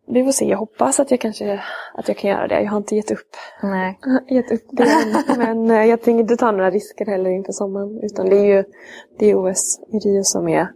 Vi 0.07 0.23
får 0.23 0.31
se, 0.31 0.45
jag 0.45 0.57
hoppas 0.57 0.99
att 0.99 1.11
jag 1.11 1.19
kanske 1.19 1.61
att 1.93 2.07
jag 2.07 2.17
kan 2.17 2.29
göra 2.29 2.47
det. 2.47 2.61
Jag 2.61 2.71
har 2.71 2.77
inte 2.77 2.95
gett 2.95 3.11
upp, 3.11 3.29
Nej. 3.63 3.99
gett 4.29 4.51
upp 4.51 4.67
det 4.71 4.83
än. 4.83 5.37
Men 5.37 5.71
eh, 5.71 5.85
jag 5.85 6.01
tänker 6.01 6.21
inte 6.21 6.37
ta 6.37 6.51
några 6.51 6.71
risker 6.71 7.05
heller 7.05 7.29
inför 7.29 7.51
sommaren. 7.51 7.99
Utan 8.03 8.29
det 8.29 8.35
är 8.35 8.45
ju 8.45 8.63
det 9.19 9.31
är 9.31 9.35
OS 9.35 9.79
i 9.87 9.99
Rio 9.99 10.23
som 10.23 10.47
är 10.47 10.67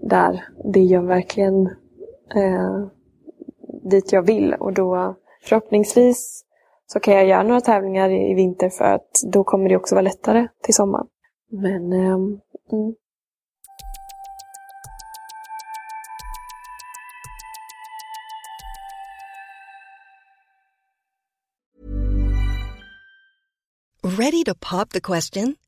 där. 0.00 0.44
Det 0.72 0.80
jag 0.80 1.02
verkligen 1.02 1.66
eh, 2.34 2.86
dit 3.90 4.12
jag 4.12 4.22
vill. 4.22 4.54
Och 4.54 4.72
då 4.72 5.16
förhoppningsvis 5.42 6.45
så 6.86 7.00
kan 7.00 7.14
jag 7.14 7.26
göra 7.26 7.42
några 7.42 7.60
tävlingar 7.60 8.10
i, 8.10 8.34
vinter 8.34 8.68
för 8.68 8.84
att 8.84 9.10
då 9.32 9.44
kommer 9.44 9.68
det 9.68 9.76
också 9.76 9.94
vara 9.94 10.02
lättare 10.02 10.48
till 10.62 10.74
sommaren. 10.74 11.06
Men 11.50 11.92
um, 11.92 12.40
mm. 12.72 12.94
Ready 24.18 24.44
to 24.44 24.54
pop 24.54 24.90
the 24.90 25.00
question? 25.00 25.56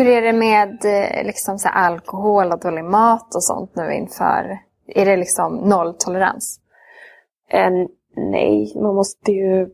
Hur 0.00 0.08
är 0.08 0.22
det 0.22 0.32
med 0.32 0.84
eh, 0.84 1.26
liksom, 1.26 1.58
så 1.58 1.68
alkohol 1.68 2.52
och 2.52 2.60
dålig 2.60 2.84
mat 2.84 3.34
och 3.34 3.44
sånt 3.44 3.76
nu 3.76 3.92
inför? 3.92 4.58
Är 4.86 5.04
det 5.04 5.16
liksom 5.16 5.56
nolltolerans? 5.56 6.60
Eh, 7.50 7.70
nej, 8.16 8.72
man 8.82 8.94
måste 8.94 9.32
ju 9.32 9.68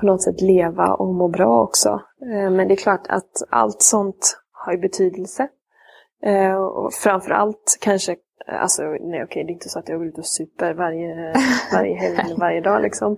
på 0.00 0.06
något 0.06 0.22
sätt 0.22 0.40
leva 0.40 0.94
och 0.94 1.14
må 1.14 1.28
bra 1.28 1.62
också. 1.62 2.00
Eh, 2.22 2.50
men 2.50 2.68
det 2.68 2.74
är 2.74 2.76
klart 2.76 3.06
att 3.08 3.30
allt 3.50 3.82
sånt 3.82 4.38
har 4.52 4.72
ju 4.72 4.78
betydelse. 4.78 5.48
Och 6.58 6.92
framförallt 6.94 7.78
kanske, 7.80 8.16
alltså 8.60 8.82
nej 8.82 9.24
okej 9.24 9.44
det 9.44 9.50
är 9.50 9.54
inte 9.54 9.68
så 9.68 9.78
att 9.78 9.88
jag 9.88 9.98
går 9.98 10.06
ut 10.06 10.18
och 10.18 10.26
super 10.26 10.74
varje, 10.74 11.34
varje 11.72 11.94
helg 11.94 12.16
eller 12.24 12.36
varje 12.36 12.60
dag 12.60 12.82
liksom. 12.82 13.16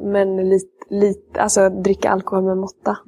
Men 0.00 0.48
lite, 0.48 0.84
lite, 0.88 1.40
alltså 1.40 1.68
dricka 1.68 2.10
alkohol 2.10 2.44
med 2.44 2.58
måtta, 2.58 2.98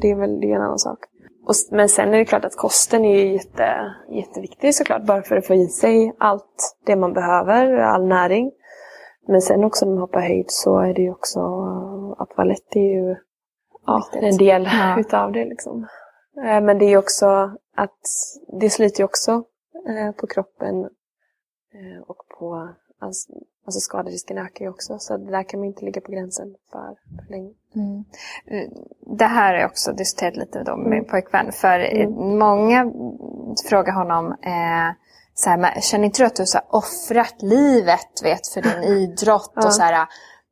det 0.00 0.10
är 0.10 0.16
väl 0.16 0.40
det 0.40 0.50
är 0.50 0.56
en 0.56 0.62
annan 0.62 0.78
sak. 0.78 0.98
Och, 1.46 1.54
men 1.70 1.88
sen 1.88 2.14
är 2.14 2.18
det 2.18 2.24
klart 2.24 2.44
att 2.44 2.56
kosten 2.56 3.04
är 3.04 3.32
jätte, 3.32 3.94
jätteviktig 4.10 4.74
såklart, 4.74 5.02
bara 5.02 5.22
för 5.22 5.36
att 5.36 5.46
få 5.46 5.54
i 5.54 5.66
sig 5.66 6.14
allt 6.18 6.76
det 6.86 6.96
man 6.96 7.12
behöver, 7.12 7.76
all 7.76 8.06
näring. 8.06 8.52
Men 9.28 9.42
sen 9.42 9.64
också 9.64 9.84
när 9.86 9.92
man 9.92 10.00
hoppar 10.00 10.20
höjd 10.20 10.46
så 10.48 10.78
är 10.78 10.94
det 10.94 11.02
ju 11.02 11.10
också 11.10 11.40
att 12.18 12.36
vara 12.36 12.44
lätt 12.44 12.76
är 12.76 12.80
ju 12.80 13.16
ja, 13.86 14.08
en 14.12 14.36
del 14.36 14.68
Ja. 14.72 15.00
utav 15.00 15.32
det. 15.32 15.44
Liksom. 15.44 15.86
Eh, 16.44 16.60
Men 16.60 16.78
det 16.78 16.84
är 16.84 16.90
ju 16.90 16.96
också 16.96 17.26
att 17.76 18.00
det 18.60 18.70
sliter 18.70 19.00
ju 19.00 19.04
också 19.04 19.32
eh, 19.88 20.12
på 20.20 20.26
kroppen 20.26 20.84
eh, 21.74 22.02
och 22.06 22.16
på 22.38 22.68
alltså, 23.00 23.32
alltså 23.66 23.80
skaderisken 23.80 24.38
ökar 24.38 24.64
ju 24.64 24.70
också. 24.70 24.98
Så 24.98 25.16
det 25.16 25.30
där 25.30 25.42
kan 25.42 25.60
man 25.60 25.66
inte 25.66 25.84
ligga 25.84 26.00
på 26.00 26.12
gränsen 26.12 26.54
för, 26.72 26.94
för 27.24 27.30
länge. 27.30 27.50
Eh, 28.46 28.68
Det 29.18 29.24
här 29.24 29.52
har 29.54 29.60
jag 29.60 29.70
också 29.70 29.92
diskuterat 29.92 30.36
lite 30.36 30.62
då 30.62 30.76
med 30.76 30.84
min 30.90 30.98
Mm. 30.98 31.10
pojkvän. 31.10 31.52
För 31.52 32.00
eh, 32.00 32.08
många 32.38 32.92
frågar 33.68 33.92
honom, 33.92 34.26
eh, 34.32 34.90
så 35.34 35.50
här, 35.50 35.56
"Men 35.56 35.80
känner 35.80 36.04
inte 36.04 36.22
du 36.22 36.26
att 36.26 36.36
du 36.36 36.44
har 36.54 36.76
offrat 36.76 37.42
livet 37.42 38.22
vet, 38.22 38.46
för 38.48 38.62
din 38.62 38.82
idrott? 38.98 39.52
Ja. 39.54 39.66
Och 39.66 39.74
så 39.74 39.82
här, 39.82 40.06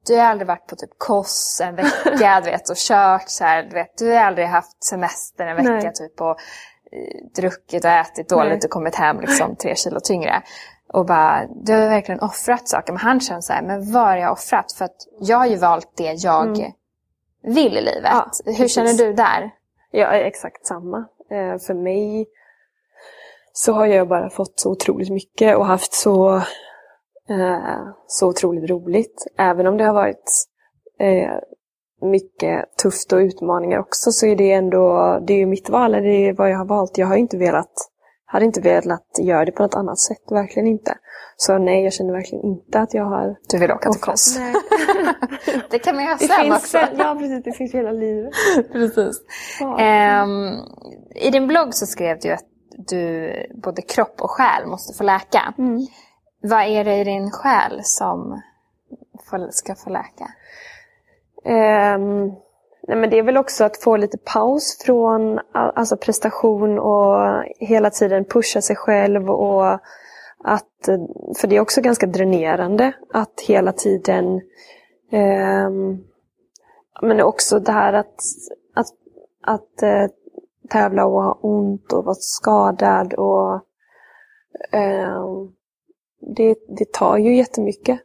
du 0.07 0.17
har 0.17 0.25
aldrig 0.25 0.49
varit 0.49 0.67
på 0.67 0.77
typ 0.77 0.91
koss 0.99 1.61
en 1.65 1.75
vecka 1.77 2.41
du 2.45 2.51
vet, 2.51 2.71
och 2.71 2.77
kört. 2.77 3.29
Så 3.29 3.45
här, 3.45 3.63
du, 3.63 3.69
vet, 3.71 3.99
du 3.99 4.11
har 4.13 4.17
aldrig 4.21 4.47
haft 4.47 4.85
semester 4.85 5.47
en 5.47 5.57
vecka 5.57 5.71
Nej. 5.71 5.93
typ, 5.95 6.21
och 6.21 6.31
eh, 6.31 7.27
druckit 7.37 7.85
och 7.85 7.91
ätit 7.91 8.29
dåligt 8.29 8.51
Nej. 8.53 8.61
och 8.65 8.71
kommit 8.71 8.95
hem 8.95 9.21
liksom, 9.21 9.57
tre 9.57 9.75
kilo 9.77 10.01
tyngre. 10.01 10.43
Och 10.93 11.07
bara, 11.07 11.47
du 11.65 11.73
har 11.73 11.89
verkligen 11.89 12.21
offrat 12.21 12.69
saker. 12.69 12.93
Men 12.93 13.01
han 13.01 13.21
känner 13.21 13.41
så 13.41 13.53
här, 13.53 13.63
men 13.63 13.93
vad 13.93 14.03
har 14.03 14.17
jag 14.17 14.33
offrat? 14.33 14.73
För 14.73 14.85
att 14.85 14.97
jag 15.21 15.37
har 15.37 15.47
ju 15.47 15.57
valt 15.57 15.97
det 15.97 16.13
jag 16.13 16.75
vill 17.43 17.77
i 17.77 17.81
livet. 17.81 17.99
Mm. 17.99 18.13
Ja, 18.13 18.31
Hur 18.45 18.53
precis. 18.53 18.75
känner 18.75 18.93
du 18.93 19.13
där? 19.13 19.51
Jag 19.91 20.17
är 20.17 20.25
exakt 20.25 20.67
samma. 20.67 20.99
Eh, 21.31 21.59
för 21.59 21.75
mig 21.75 22.27
så 23.53 23.73
har 23.73 23.87
jag 23.87 24.09
bara 24.09 24.31
fått 24.31 24.61
så 24.61 24.71
otroligt 24.71 25.11
mycket 25.11 25.57
och 25.57 25.67
haft 25.67 25.93
så, 25.93 26.37
eh, 27.29 27.87
så 28.07 28.29
otroligt 28.29 28.71
roligt. 28.71 29.27
Även 29.39 29.67
om 29.67 29.77
det 29.77 29.85
har 29.85 29.95
varit 29.95 30.47
eh, 30.99 31.37
mycket 32.03 32.77
tufft 32.77 33.13
och 33.13 33.19
utmaningar 33.19 33.79
också 33.79 34.13
så 34.13 34.27
är 34.27 34.37
det 34.37 34.53
ändå, 34.53 35.19
det 35.27 35.33
är 35.33 35.39
ju 35.39 35.47
mitt 35.47 35.69
val, 35.69 35.93
det 35.93 36.29
är 36.29 36.33
vad 36.33 36.51
jag 36.51 36.59
har 36.59 36.65
valt. 36.65 36.99
Jag 36.99 37.07
har 37.07 37.17
inte 37.17 37.37
velat 37.37 37.73
hade 38.33 38.45
inte 38.45 38.61
velat 38.61 39.19
göra 39.19 39.45
det 39.45 39.53
på 39.53 39.63
något 39.63 39.75
annat 39.75 39.99
sätt, 39.99 40.23
verkligen 40.31 40.67
inte. 40.67 40.95
Så 41.37 41.59
nej, 41.59 41.85
jag 41.85 41.93
känner 41.93 42.13
verkligen 42.13 42.45
inte 42.45 42.81
att 42.81 42.95
jag 42.95 43.05
har... 43.05 43.37
Du 43.49 43.59
vill 43.59 43.71
åka 43.71 43.91
till. 43.91 44.01
Kos? 44.01 44.39
Det 45.71 45.79
kan 45.79 45.95
man 45.97 46.05
göra 46.05 46.17
Det 46.21 46.27
sen 46.27 46.41
finns 46.41 46.55
också. 46.55 46.69
sen, 46.69 46.89
ja, 46.99 47.17
precis. 47.19 47.45
Det 47.45 47.53
finns 47.53 47.75
hela 47.75 47.93
livet. 47.93 48.33
Precis. 48.73 49.17
Ja. 49.61 49.79
Ehm, 49.79 50.51
I 51.15 51.31
din 51.31 51.47
blogg 51.47 51.75
så 51.75 51.87
skrev 51.87 52.19
du 52.23 52.33
att 52.33 52.45
du, 52.89 53.33
både 53.63 53.83
kropp 53.83 54.21
och 54.21 54.31
själ 54.31 54.67
måste 54.67 54.99
få 54.99 55.05
läka. 55.05 55.55
Mm. 55.59 55.87
Vad 56.43 56.63
är 56.63 56.85
det 56.85 56.97
i 56.97 57.05
din 57.05 57.31
själ 57.31 57.81
som 57.83 58.43
ska 59.51 59.75
få 59.75 59.91
läka? 59.91 60.27
Ehm, 61.45 62.31
nej 62.91 62.99
men 62.99 63.11
det 63.11 63.19
är 63.19 63.23
väl 63.23 63.37
också 63.37 63.65
att 63.65 63.83
få 63.83 63.97
lite 63.97 64.19
paus 64.19 64.79
från 64.85 65.41
alltså 65.53 65.97
prestation 65.97 66.79
och 66.79 67.45
hela 67.59 67.91
tiden 67.91 68.25
pusha 68.25 68.61
sig 68.61 68.77
själv. 68.77 69.31
och 69.31 69.73
att, 70.45 70.89
För 71.41 71.47
det 71.49 71.57
är 71.57 71.61
också 71.61 71.81
ganska 71.81 72.07
dränerande 72.07 72.93
att 73.13 73.41
hela 73.41 73.73
tiden 73.73 74.41
Eh, 75.13 75.71
men 77.03 77.21
också 77.21 77.59
det 77.59 77.73
här 77.73 77.93
att, 77.93 78.15
att, 78.75 78.87
att 79.43 79.83
eh, 79.83 80.07
tävla 80.71 81.07
och 81.07 81.23
ha 81.23 81.39
ont 81.43 81.93
och 81.93 82.05
vara 82.05 82.15
skadad. 82.15 83.15
och 83.15 83.55
eh, 84.73 85.25
det, 86.37 86.57
det 86.79 86.93
tar 86.93 87.17
ju 87.17 87.37
jättemycket. 87.37 88.01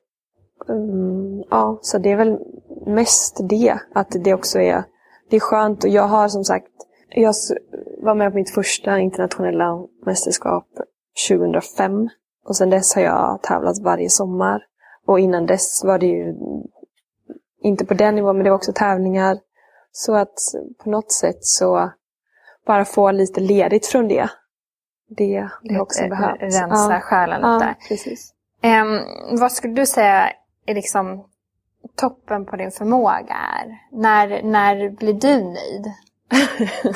Mm, 0.69 1.43
ja, 1.49 1.79
så 1.81 1.97
det 1.97 2.11
är 2.11 2.17
väl 2.17 2.39
mest 2.85 3.37
det. 3.49 3.79
Att 3.95 4.07
det 4.23 4.33
också 4.33 4.59
är, 4.59 4.83
det 5.29 5.35
är 5.35 5.39
skönt. 5.39 5.83
Och 5.83 5.89
jag 5.89 6.07
har 6.07 6.27
som 6.27 6.43
sagt, 6.43 6.67
jag 7.09 7.33
var 8.03 8.15
med 8.15 8.31
på 8.31 8.37
mitt 8.37 8.53
första 8.53 8.99
internationella 8.99 9.77
mästerskap 10.05 10.65
2005. 11.29 12.09
Och 12.45 12.55
sedan 12.55 12.69
dess 12.69 12.95
har 12.95 13.01
jag 13.01 13.39
tävlat 13.43 13.79
varje 13.83 14.09
sommar. 14.09 14.61
Och 15.07 15.19
innan 15.19 15.45
dess 15.45 15.83
var 15.83 15.99
det 15.99 16.05
ju 16.05 16.33
inte 17.61 17.85
på 17.85 17.93
den 17.93 18.15
nivån, 18.15 18.35
men 18.37 18.43
det 18.43 18.49
var 18.49 18.57
också 18.57 18.73
tävlingar. 18.75 19.37
Så 19.91 20.15
att 20.15 20.33
på 20.83 20.89
något 20.89 21.11
sätt 21.11 21.37
så 21.45 21.91
bara 22.67 22.85
få 22.85 23.11
lite 23.11 23.39
ledigt 23.41 23.85
från 23.85 24.07
det. 24.07 24.29
Det, 25.17 25.49
det 25.63 25.73
har 25.73 25.81
också 25.81 26.03
Lite 26.03 26.15
behövts. 26.15 26.41
Rensa 26.61 26.93
Ja. 26.93 26.99
själen 26.99 27.41
Ja, 27.41 27.53
lite. 27.57 27.75
precis. 27.87 28.33
Ehm, 28.61 28.99
vad 29.39 29.51
skulle 29.51 29.73
du 29.73 29.85
säga 29.85 30.29
är 30.65 30.73
liksom 30.75 31.25
toppen 31.95 32.45
på 32.45 32.55
din 32.55 32.71
förmåga 32.71 33.35
är? 33.59 33.77
När, 33.91 34.43
när 34.43 34.89
blir 34.89 35.13
du 35.13 35.35
nöjd? 35.43 35.85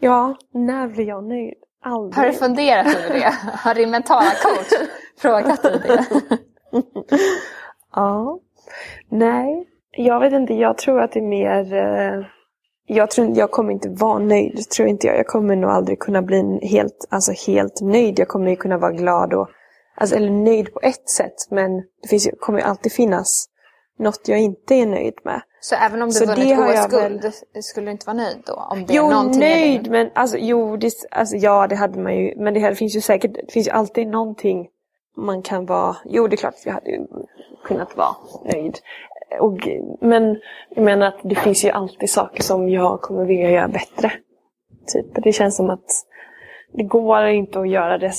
Ja, 0.00 0.36
när 0.54 0.88
blir 0.88 1.04
jag 1.08 1.24
nöjd? 1.24 1.54
Aldrig. 1.84 2.14
Har 2.14 2.26
du 2.26 2.32
funderat 2.32 2.86
över 2.96 3.14
det? 3.14 3.34
Har 3.52 3.74
din 3.74 3.90
mentala 3.90 4.30
coach 4.42 4.88
frågat 5.20 5.62
dig 5.62 5.80
det? 5.86 6.06
Ja. 7.94 8.38
Nej, 9.10 9.68
jag 9.90 10.20
vet 10.20 10.32
inte. 10.32 10.54
Jag 10.54 10.78
tror 10.78 11.00
att 11.02 11.12
det 11.12 11.18
är 11.20 11.28
mer... 11.28 11.74
eh, 11.74 12.24
Jag, 12.86 13.10
tror, 13.10 13.30
jag 13.38 13.50
kommer 13.50 13.72
inte 13.72 13.88
vara 13.88 14.18
nöjd, 14.18 14.70
tror 14.70 14.88
inte 14.88 15.06
jag. 15.06 15.16
Jag 15.18 15.26
kommer 15.26 15.56
nog 15.56 15.70
aldrig 15.70 15.98
kunna 15.98 16.22
bli 16.22 16.58
helt, 16.62 17.06
alltså 17.10 17.32
helt 17.46 17.80
nöjd. 17.82 18.18
Jag 18.18 18.28
kommer 18.28 18.50
ju 18.50 18.56
kunna 18.56 18.78
vara 18.78 18.92
glad 18.92 19.34
och... 19.34 19.48
Alltså, 19.98 20.16
eller 20.16 20.30
nöjd 20.30 20.74
på 20.74 20.80
ett 20.82 21.08
sätt, 21.08 21.34
men 21.50 21.76
det 22.02 22.08
finns 22.08 22.28
kommer 22.40 22.58
ju 22.58 22.64
alltid 22.64 22.92
finnas 22.92 23.46
något 23.98 24.28
jag 24.28 24.38
inte 24.38 24.74
är 24.74 24.86
nöjd 24.86 25.14
med. 25.24 25.40
Så 25.60 25.74
även 25.74 26.02
om 26.02 26.08
du 26.08 26.12
Så 26.14 26.26
vunnit 26.26 26.58
OS-guld, 26.58 27.32
skulle 27.64 27.86
du 27.86 27.90
inte 27.90 28.06
vara 28.06 28.16
nöjd 28.16 28.42
då? 28.46 28.52
Om 28.54 28.86
det 28.86 28.92
är 28.92 28.96
Jo, 28.96 29.10
någonting 29.10 29.42
i 29.42 29.44
nöjd, 29.44 29.82
din- 29.82 29.92
men 29.92 30.10
alltså, 30.14 30.36
jo, 30.40 30.76
det, 30.76 30.92
alltså, 31.10 31.36
ja, 31.36 31.66
det 31.66 31.74
hade 31.76 31.98
man 32.00 32.16
ju. 32.16 32.34
Men 32.36 32.54
det, 32.54 32.60
här, 32.60 32.70
det 32.70 32.76
finns 32.76 32.96
ju 32.96 33.00
säkert, 33.00 33.34
det 33.34 33.52
finns 33.52 33.66
ju 33.66 33.70
alltid 33.70 34.06
någonting 34.08 34.68
man 35.16 35.42
kan 35.42 35.66
vara. 35.66 35.96
Jo, 36.04 36.28
det 36.28 36.34
är 36.34 36.36
klart 36.36 36.54
att 36.54 36.66
jag 36.66 36.72
hade 36.72 37.06
kunnat 37.64 37.96
vara 37.96 38.16
nöjd. 38.52 38.78
Och, 39.40 39.68
men 40.00 40.36
jag 40.68 40.84
menar 40.84 41.06
att 41.06 41.20
det 41.22 41.34
finns 41.34 41.64
ju 41.64 41.70
alltid 41.70 42.10
saker 42.10 42.42
som 42.42 42.68
jag 42.68 43.00
kommer 43.02 43.24
vilja 43.24 43.50
göra 43.50 43.68
bättre. 43.68 44.12
Typ, 44.92 45.24
det 45.24 45.32
känns 45.32 45.56
som 45.56 45.70
att 45.70 45.84
det 46.72 46.82
går 46.82 47.26
inte 47.26 47.60
att 47.60 47.68
göra 47.68 47.98
det 47.98 48.12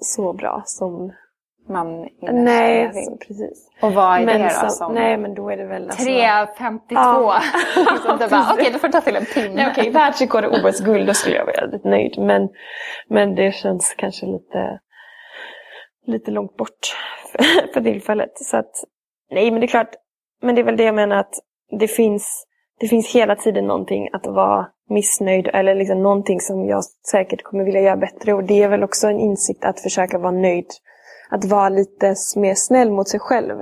så 0.00 0.32
bra 0.32 0.62
som... 0.66 1.12
man 1.70 2.08
Nej, 2.20 2.80
inne 2.80 2.92
vill. 2.92 3.04
så, 3.04 3.16
precis. 3.16 3.70
Och 3.82 3.92
vad 3.92 4.20
är 4.20 4.24
Men 4.24 4.40
det 4.40 4.60
då? 4.62 4.68
Som... 4.68 4.94
Nej, 4.94 5.16
men 5.16 5.34
då 5.34 5.50
är 5.50 5.56
det 5.56 5.66
väl 5.66 5.84
alltså... 5.84 6.08
3.52. 6.08 6.78
Ja. 6.90 7.40
liksom 7.92 8.44
okej, 8.52 8.70
då 8.72 8.78
får 8.78 8.88
du 8.88 8.92
ta 8.92 9.00
till 9.00 9.16
en 9.16 9.24
pinne. 9.24 9.70
Okej, 9.70 9.90
världsrekord 9.90 10.44
och 10.44 10.52
OS-guld, 10.64 11.06
då 11.06 11.14
skulle 11.14 11.36
jag 11.36 11.46
vara 11.46 11.60
väldigt 11.60 11.84
nöjd. 11.84 12.18
Men, 12.18 12.48
men 13.08 13.34
det 13.34 13.54
känns 13.54 13.94
kanske 13.98 14.26
lite, 14.26 14.80
lite 16.06 16.30
långt 16.30 16.56
bort 16.56 16.96
för, 17.32 17.72
för 17.72 17.80
tillfället. 17.80 18.32
Så 18.34 18.56
att, 18.56 18.72
nej, 19.30 19.50
men 19.50 19.60
det 19.60 19.66
är 19.66 19.68
klart. 19.68 19.94
Men 20.42 20.54
det 20.54 20.60
är 20.60 20.64
väl 20.64 20.76
det 20.76 20.84
jag 20.84 20.94
menar 20.94 21.16
att 21.16 21.34
det 21.78 21.88
finns, 21.88 22.46
det 22.80 22.88
finns 22.88 23.14
hela 23.14 23.36
tiden 23.36 23.66
någonting 23.66 24.08
att 24.12 24.26
vara 24.26 24.66
missnöjd 24.90 25.48
eller 25.52 25.74
liksom 25.74 26.02
någonting 26.02 26.40
som 26.40 26.64
jag 26.64 26.84
säkert 27.10 27.42
kommer 27.42 27.64
vilja 27.64 27.80
göra 27.80 27.96
bättre. 27.96 28.34
Och 28.34 28.44
det 28.44 28.62
är 28.62 28.68
väl 28.68 28.84
också 28.84 29.06
en 29.06 29.20
insikt 29.20 29.64
att 29.64 29.80
försöka 29.80 30.18
vara 30.18 30.32
nöjd. 30.32 30.66
Att 31.30 31.44
vara 31.44 31.68
lite 31.68 32.14
mer 32.36 32.54
snäll 32.54 32.90
mot 32.92 33.08
sig 33.08 33.20
själv. 33.20 33.58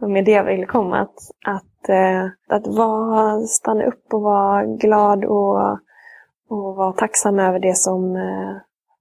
Och 0.00 0.10
med 0.10 0.24
det 0.24 0.30
jag 0.30 0.44
ville 0.44 0.66
komma. 0.66 1.00
Att, 1.00 1.16
att, 1.46 1.88
eh, 1.88 2.24
att 2.48 2.66
vara, 2.66 3.40
stanna 3.40 3.84
upp 3.84 4.14
och 4.14 4.22
vara 4.22 4.64
glad 4.66 5.24
och, 5.24 5.70
och 6.48 6.76
vara 6.76 6.92
tacksam 6.92 7.38
över 7.38 7.58
det 7.58 7.76
som, 7.76 8.16
eh, 8.16 8.56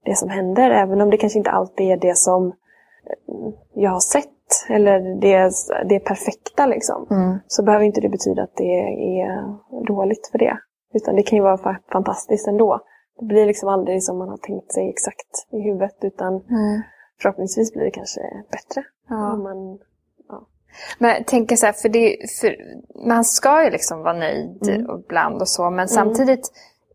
det 0.05 0.15
som 0.15 0.29
händer. 0.29 0.71
Även 0.71 1.01
om 1.01 1.09
det 1.09 1.17
kanske 1.17 1.37
inte 1.39 1.51
alltid 1.51 1.87
är 1.91 1.97
det 1.97 2.17
som 2.17 2.47
eh, 2.47 3.53
jag 3.73 3.91
har 3.91 3.99
sett. 3.99 4.33
Eller 4.69 4.99
det, 5.21 5.51
det 5.89 5.99
perfekta 5.99 6.65
liksom. 6.65 7.07
Mm. 7.11 7.37
Så 7.47 7.63
behöver 7.63 7.85
inte 7.85 8.01
det 8.01 8.09
betyda 8.09 8.43
att 8.43 8.55
det 8.55 8.79
är 9.21 9.57
dåligt 9.87 10.27
för 10.31 10.37
det. 10.37 10.57
Utan 10.93 11.15
det 11.15 11.23
kan 11.23 11.37
ju 11.37 11.43
vara 11.43 11.57
fa- 11.57 11.91
fantastiskt 11.91 12.47
ändå. 12.47 12.79
Det 13.19 13.25
blir 13.25 13.45
liksom 13.45 13.69
aldrig 13.69 14.03
som 14.03 14.17
man 14.17 14.29
har 14.29 14.37
tänkt 14.37 14.71
sig 14.73 14.89
exakt 14.89 15.51
i 15.51 15.61
huvudet. 15.61 15.97
Utan 16.01 16.33
Mm. 16.33 16.81
Förhoppningsvis 17.21 17.73
blir 17.73 17.83
det 17.83 17.91
kanske 17.91 18.19
bättre. 18.51 18.83
Ja. 19.09 19.33
Om 19.33 19.43
man, 19.43 19.79
Men 20.97 21.09
jag 21.09 21.27
tänker 21.27 21.55
så 21.55 21.65
här, 21.65 21.73
för, 21.73 21.89
det, 21.89 22.17
för 22.41 22.55
man 23.07 23.25
ska 23.25 23.63
ju 23.63 23.69
liksom 23.69 24.01
vara 24.03 24.13
nöjd 24.13 24.67
Mm. 24.67 24.85
ibland 25.05 25.41
och 25.41 25.49
så. 25.49 25.69
Men 25.69 25.87
samtidigt 25.87 26.51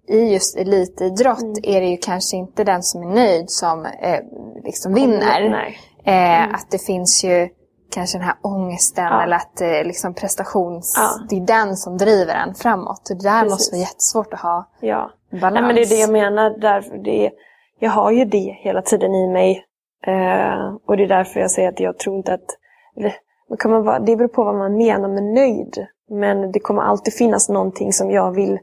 i 0.08 0.18
just 0.32 0.56
elitidrott 0.56 1.42
Mm. 1.42 1.54
är 1.62 1.80
det 1.80 1.86
ju 1.86 1.96
kanske 1.96 2.36
inte 2.36 2.64
den 2.64 2.82
som 2.82 3.02
är 3.02 3.14
nöjd 3.14 3.50
som 3.50 3.86
eh, 3.86 4.20
liksom 4.64 4.94
vinner. 4.94 5.66
Eh, 6.04 6.54
Att 6.54 6.70
det 6.70 6.78
finns 6.78 7.24
ju 7.24 7.48
kanske 7.94 8.18
den 8.18 8.24
här 8.26 8.36
ångesten 8.42 9.04
Ja. 9.04 9.22
eller 9.22 9.36
att 9.36 9.60
eh, 9.60 9.84
liksom 9.84 10.14
prestations... 10.14 10.94
Ja. 10.96 11.10
Det 11.28 11.36
är 11.36 11.46
den 11.46 11.76
som 11.76 11.96
driver 11.98 12.34
en 12.34 12.54
framåt. 12.54 13.10
Och 13.10 13.16
det 13.16 13.22
där 13.28 13.42
Precis. 13.42 13.52
måste 13.52 13.76
vara 13.76 13.80
jättesvårt 13.80 14.34
att 14.34 14.40
ha 14.40 14.70
Ja. 14.80 15.10
balans. 15.30 15.54
Nej, 15.54 15.62
men 15.62 15.74
det 15.74 15.82
är 15.82 15.88
det 15.88 16.00
jag 16.00 16.12
menar. 16.12 16.50
Därför 16.60 16.96
det, 16.98 17.30
jag 17.78 17.90
har 17.90 18.10
ju 18.10 18.24
det 18.24 18.56
hela 18.60 18.82
tiden 18.82 19.14
i 19.14 19.28
mig. 19.28 19.64
Eh, 20.06 20.74
och 20.86 20.96
det 20.96 21.02
är 21.02 21.08
därför 21.08 21.40
jag 21.40 21.50
säger 21.50 21.68
att 21.68 21.80
jag 21.80 21.98
tror 21.98 22.16
inte 22.16 22.34
att... 22.34 22.58
Eller, 22.96 23.14
kan 23.58 23.70
man 23.70 23.84
vara, 23.84 23.98
det 23.98 24.16
beror 24.16 24.28
på 24.28 24.44
vad 24.44 24.54
man 24.54 24.76
menar 24.76 25.08
med 25.08 25.22
nöjd. 25.22 25.86
Men 26.10 26.52
det 26.52 26.60
kommer 26.60 26.82
alltid 26.82 27.14
finnas 27.14 27.48
någonting 27.48 27.92
som 27.92 28.10
jag 28.10 28.34
vill... 28.34 28.58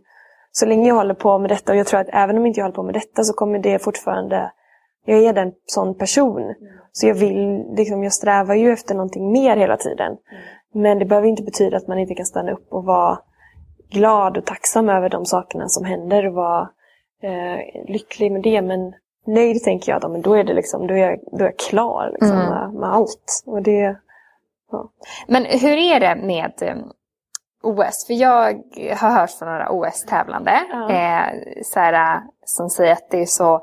Så 0.52 0.66
länge 0.66 0.88
jag 0.88 0.96
håller 0.96 1.14
på 1.14 1.40
med 1.40 1.50
detta, 1.50 1.72
och 1.72 1.78
jag 1.78 1.88
tror 1.88 2.00
att 2.00 2.10
även 2.14 2.38
om 2.38 2.46
inte 2.46 2.60
jag 2.60 2.66
håller 2.66 2.76
på 2.76 2.84
med 2.84 2.94
detta 2.94 3.24
så 3.24 3.34
kommer 3.34 3.60
det 3.60 3.80
fortfarande... 3.80 4.52
Jag 5.06 5.24
är 5.24 5.34
den 5.34 5.52
sån 5.66 5.98
person. 5.98 6.54
Så 6.92 7.08
jag 7.08 7.16
vill, 7.16 7.66
liksom, 7.78 8.04
jag 8.04 8.14
strävar 8.14 8.56
ju 8.56 8.72
efter 8.72 8.96
någonting 8.96 9.32
mer 9.32 9.58
hela 9.58 9.78
tiden. 9.78 10.18
Men 10.74 11.00
det 11.00 11.06
behöver 11.06 11.28
inte 11.28 11.44
betyda 11.44 11.78
att 11.78 11.88
man 11.88 12.00
inte 12.00 12.16
kan 12.16 12.26
stanna 12.26 12.52
upp 12.52 12.68
och 12.74 12.84
vara 12.84 13.20
glad 13.92 14.38
och 14.38 14.46
tacksam 14.46 14.90
över 14.90 15.10
de 15.10 15.26
sakerna 15.26 15.68
som 15.68 15.86
händer 15.86 16.28
och 16.28 16.34
vara 16.34 16.70
eh, 17.24 17.86
lycklig 17.88 18.32
med 18.32 18.42
det. 18.42 18.62
Men 18.62 18.94
nöjd 19.34 19.64
tänker 19.64 19.92
jag, 19.92 20.02
då, 20.02 20.10
men 20.10 20.22
då 20.22 20.34
är, 20.34 20.44
det 20.44 20.54
liksom, 20.54 20.88
då 20.88 20.94
är, 20.94 20.98
jag, 20.98 21.20
då 21.32 21.38
är 21.38 21.44
jag 21.50 21.58
klar 21.60 22.10
liksom, 22.12 22.38
Mm. 22.38 22.50
med, 22.50 22.74
med 22.74 22.90
allt. 22.94 23.44
Och 23.46 23.62
det, 23.62 23.96
Men 25.28 25.46
hur 25.46 25.78
är 25.78 26.00
det 26.00 26.16
med 26.16 26.54
eh, 26.62 26.76
OS? 27.64 28.06
För 28.08 28.14
jag 28.14 28.62
har 28.98 29.10
hört 29.10 29.32
från 29.32 29.48
några 29.50 29.72
OS-tävlande 29.72 30.60
Ja. 30.72 30.90
eh, 30.92 31.34
så 31.64 31.80
här, 31.80 31.94
eh, 32.16 32.22
som 32.46 32.70
säger 32.70 32.94
att 32.94 33.10
det 33.10 33.22
är 33.22 33.26
så 33.26 33.62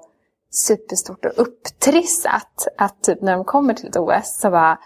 superstort 0.51 1.25
och 1.25 1.33
upptrissat. 1.37 2.69
Att 2.79 3.03
typ 3.03 3.23
när 3.23 3.33
de 3.33 3.45
kommer 3.45 3.75
till 3.75 3.89
ett 3.89 3.97
OS 3.97 4.39
så 4.41 4.51
bara 4.51 4.79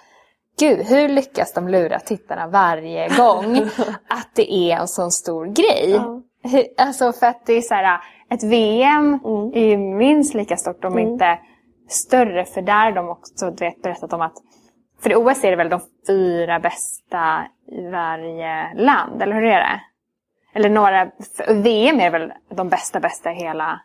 Gud, 0.58 0.78
hur 0.86 1.08
lyckas 1.08 1.52
de 1.52 1.68
lura 1.68 1.98
tittarna 1.98 2.46
varje 2.46 3.08
gång 3.08 3.56
att 4.08 4.28
det 4.34 4.52
är 4.54 4.76
en 4.76 4.88
sån 4.88 5.10
stor 5.10 5.46
grej? 5.46 5.90
Ja. 5.90 6.20
Alltså 6.78 7.12
för 7.12 7.26
att 7.26 7.46
det 7.46 7.52
är 7.52 7.60
så 7.62 7.74
här, 7.74 8.00
ett 8.30 8.42
VM 8.42 9.18
Mm. 9.24 9.52
är 9.54 9.64
ju 9.64 9.76
minst 9.76 10.34
lika 10.34 10.56
stort 10.56 10.84
om 10.84 10.92
Mm. 10.92 11.08
inte 11.08 11.38
större. 11.88 12.44
För 12.44 12.62
där 12.62 12.84
har 12.84 12.92
de 12.92 13.08
också 13.08 13.50
du 13.50 13.64
vet, 13.64 13.82
berättat 13.82 14.12
om 14.12 14.20
att 14.20 14.34
för 15.00 15.10
i 15.12 15.14
OS 15.14 15.44
är 15.44 15.50
det 15.50 15.56
väl 15.56 15.68
de 15.68 15.80
fyra 16.06 16.60
bästa 16.60 17.46
i 17.72 17.88
varje 17.90 18.74
land, 18.74 19.22
eller 19.22 19.34
hur 19.34 19.44
är 19.44 19.58
det? 19.60 19.80
Eller 20.54 20.70
några, 20.70 21.10
VM 21.62 22.00
är 22.00 22.10
väl 22.10 22.32
de 22.54 22.68
bästa 22.68 23.00
bästa 23.00 23.32
i 23.32 23.34
hela 23.34 23.80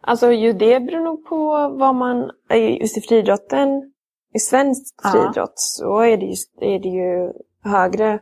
Alltså 0.00 0.32
ju 0.32 0.52
det 0.52 0.80
beror 0.80 1.04
nog 1.04 1.24
på 1.26 1.68
vad 1.68 1.94
man... 1.94 2.30
eh, 2.50 2.80
Just 2.80 2.98
i 2.98 3.00
friidrotten, 3.00 3.92
i 4.34 4.38
svensk 4.38 4.94
Ja. 5.04 5.10
friidrott, 5.10 5.52
så 5.56 6.00
är 6.00 6.16
det, 6.16 6.26
just, 6.26 6.52
är 6.60 6.78
det 6.78 6.88
ju 6.88 7.32
högre 7.64 8.18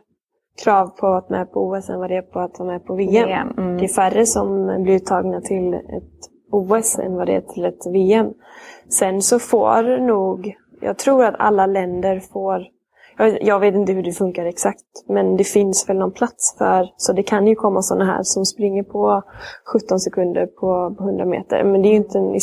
krav 0.63 0.87
på 0.87 1.07
att 1.07 1.29
vara 1.29 1.39
med 1.39 1.51
på 1.51 1.67
OS 1.69 1.89
än 1.89 1.99
vad 1.99 2.09
det 2.09 2.15
är 2.17 2.21
på 2.21 2.39
att 2.39 2.59
vara 2.59 2.71
med 2.71 2.85
på 2.85 2.95
VM. 2.95 3.27
VM, 3.27 3.53
mm. 3.57 3.77
Det 3.77 3.83
är 3.83 3.87
färre 3.87 4.25
som 4.25 4.65
blir 4.83 4.95
uttagna 4.95 5.41
till 5.41 5.73
ett 5.73 6.29
OS 6.51 6.99
än 6.99 7.15
vad 7.15 7.27
det 7.27 7.35
är 7.35 7.41
till 7.41 7.65
ett 7.65 7.87
VM. 7.93 8.33
Sen 8.89 9.21
så 9.21 9.39
får 9.39 9.99
nog, 9.99 10.55
jag 10.81 10.97
tror 10.97 11.25
att 11.25 11.35
alla 11.39 11.65
länder 11.65 12.19
får, 12.19 12.61
jag, 13.17 13.43
jag 13.43 13.59
vet 13.59 13.75
inte 13.75 13.93
hur 13.93 14.03
det 14.03 14.11
funkar 14.11 14.45
exakt, 14.45 14.83
men 15.07 15.37
det 15.37 15.43
finns 15.43 15.89
väl 15.89 15.97
någon 15.97 16.11
plats 16.11 16.55
för, 16.57 16.89
så 16.97 17.13
det 17.13 17.23
kan 17.23 17.47
ju 17.47 17.55
komma 17.55 17.81
sådana 17.81 18.05
här 18.05 18.23
som 18.23 18.45
springer 18.45 18.83
på 18.83 19.21
17 19.73 19.99
sekunder 19.99 20.45
på, 20.45 20.95
på 20.97 21.03
100 21.03 21.25
meter. 21.25 21.63
Men 21.63 21.81
det 21.81 21.87
är 21.87 21.91
ju 21.91 21.97
inte, 21.97 22.17
en, 22.17 22.35
i, 22.35 22.39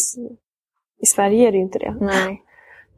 i 1.02 1.06
Sverige 1.06 1.48
är 1.48 1.52
det 1.52 1.56
ju 1.58 1.64
inte 1.64 1.78
det. 1.78 1.96
Nej. 2.00 2.42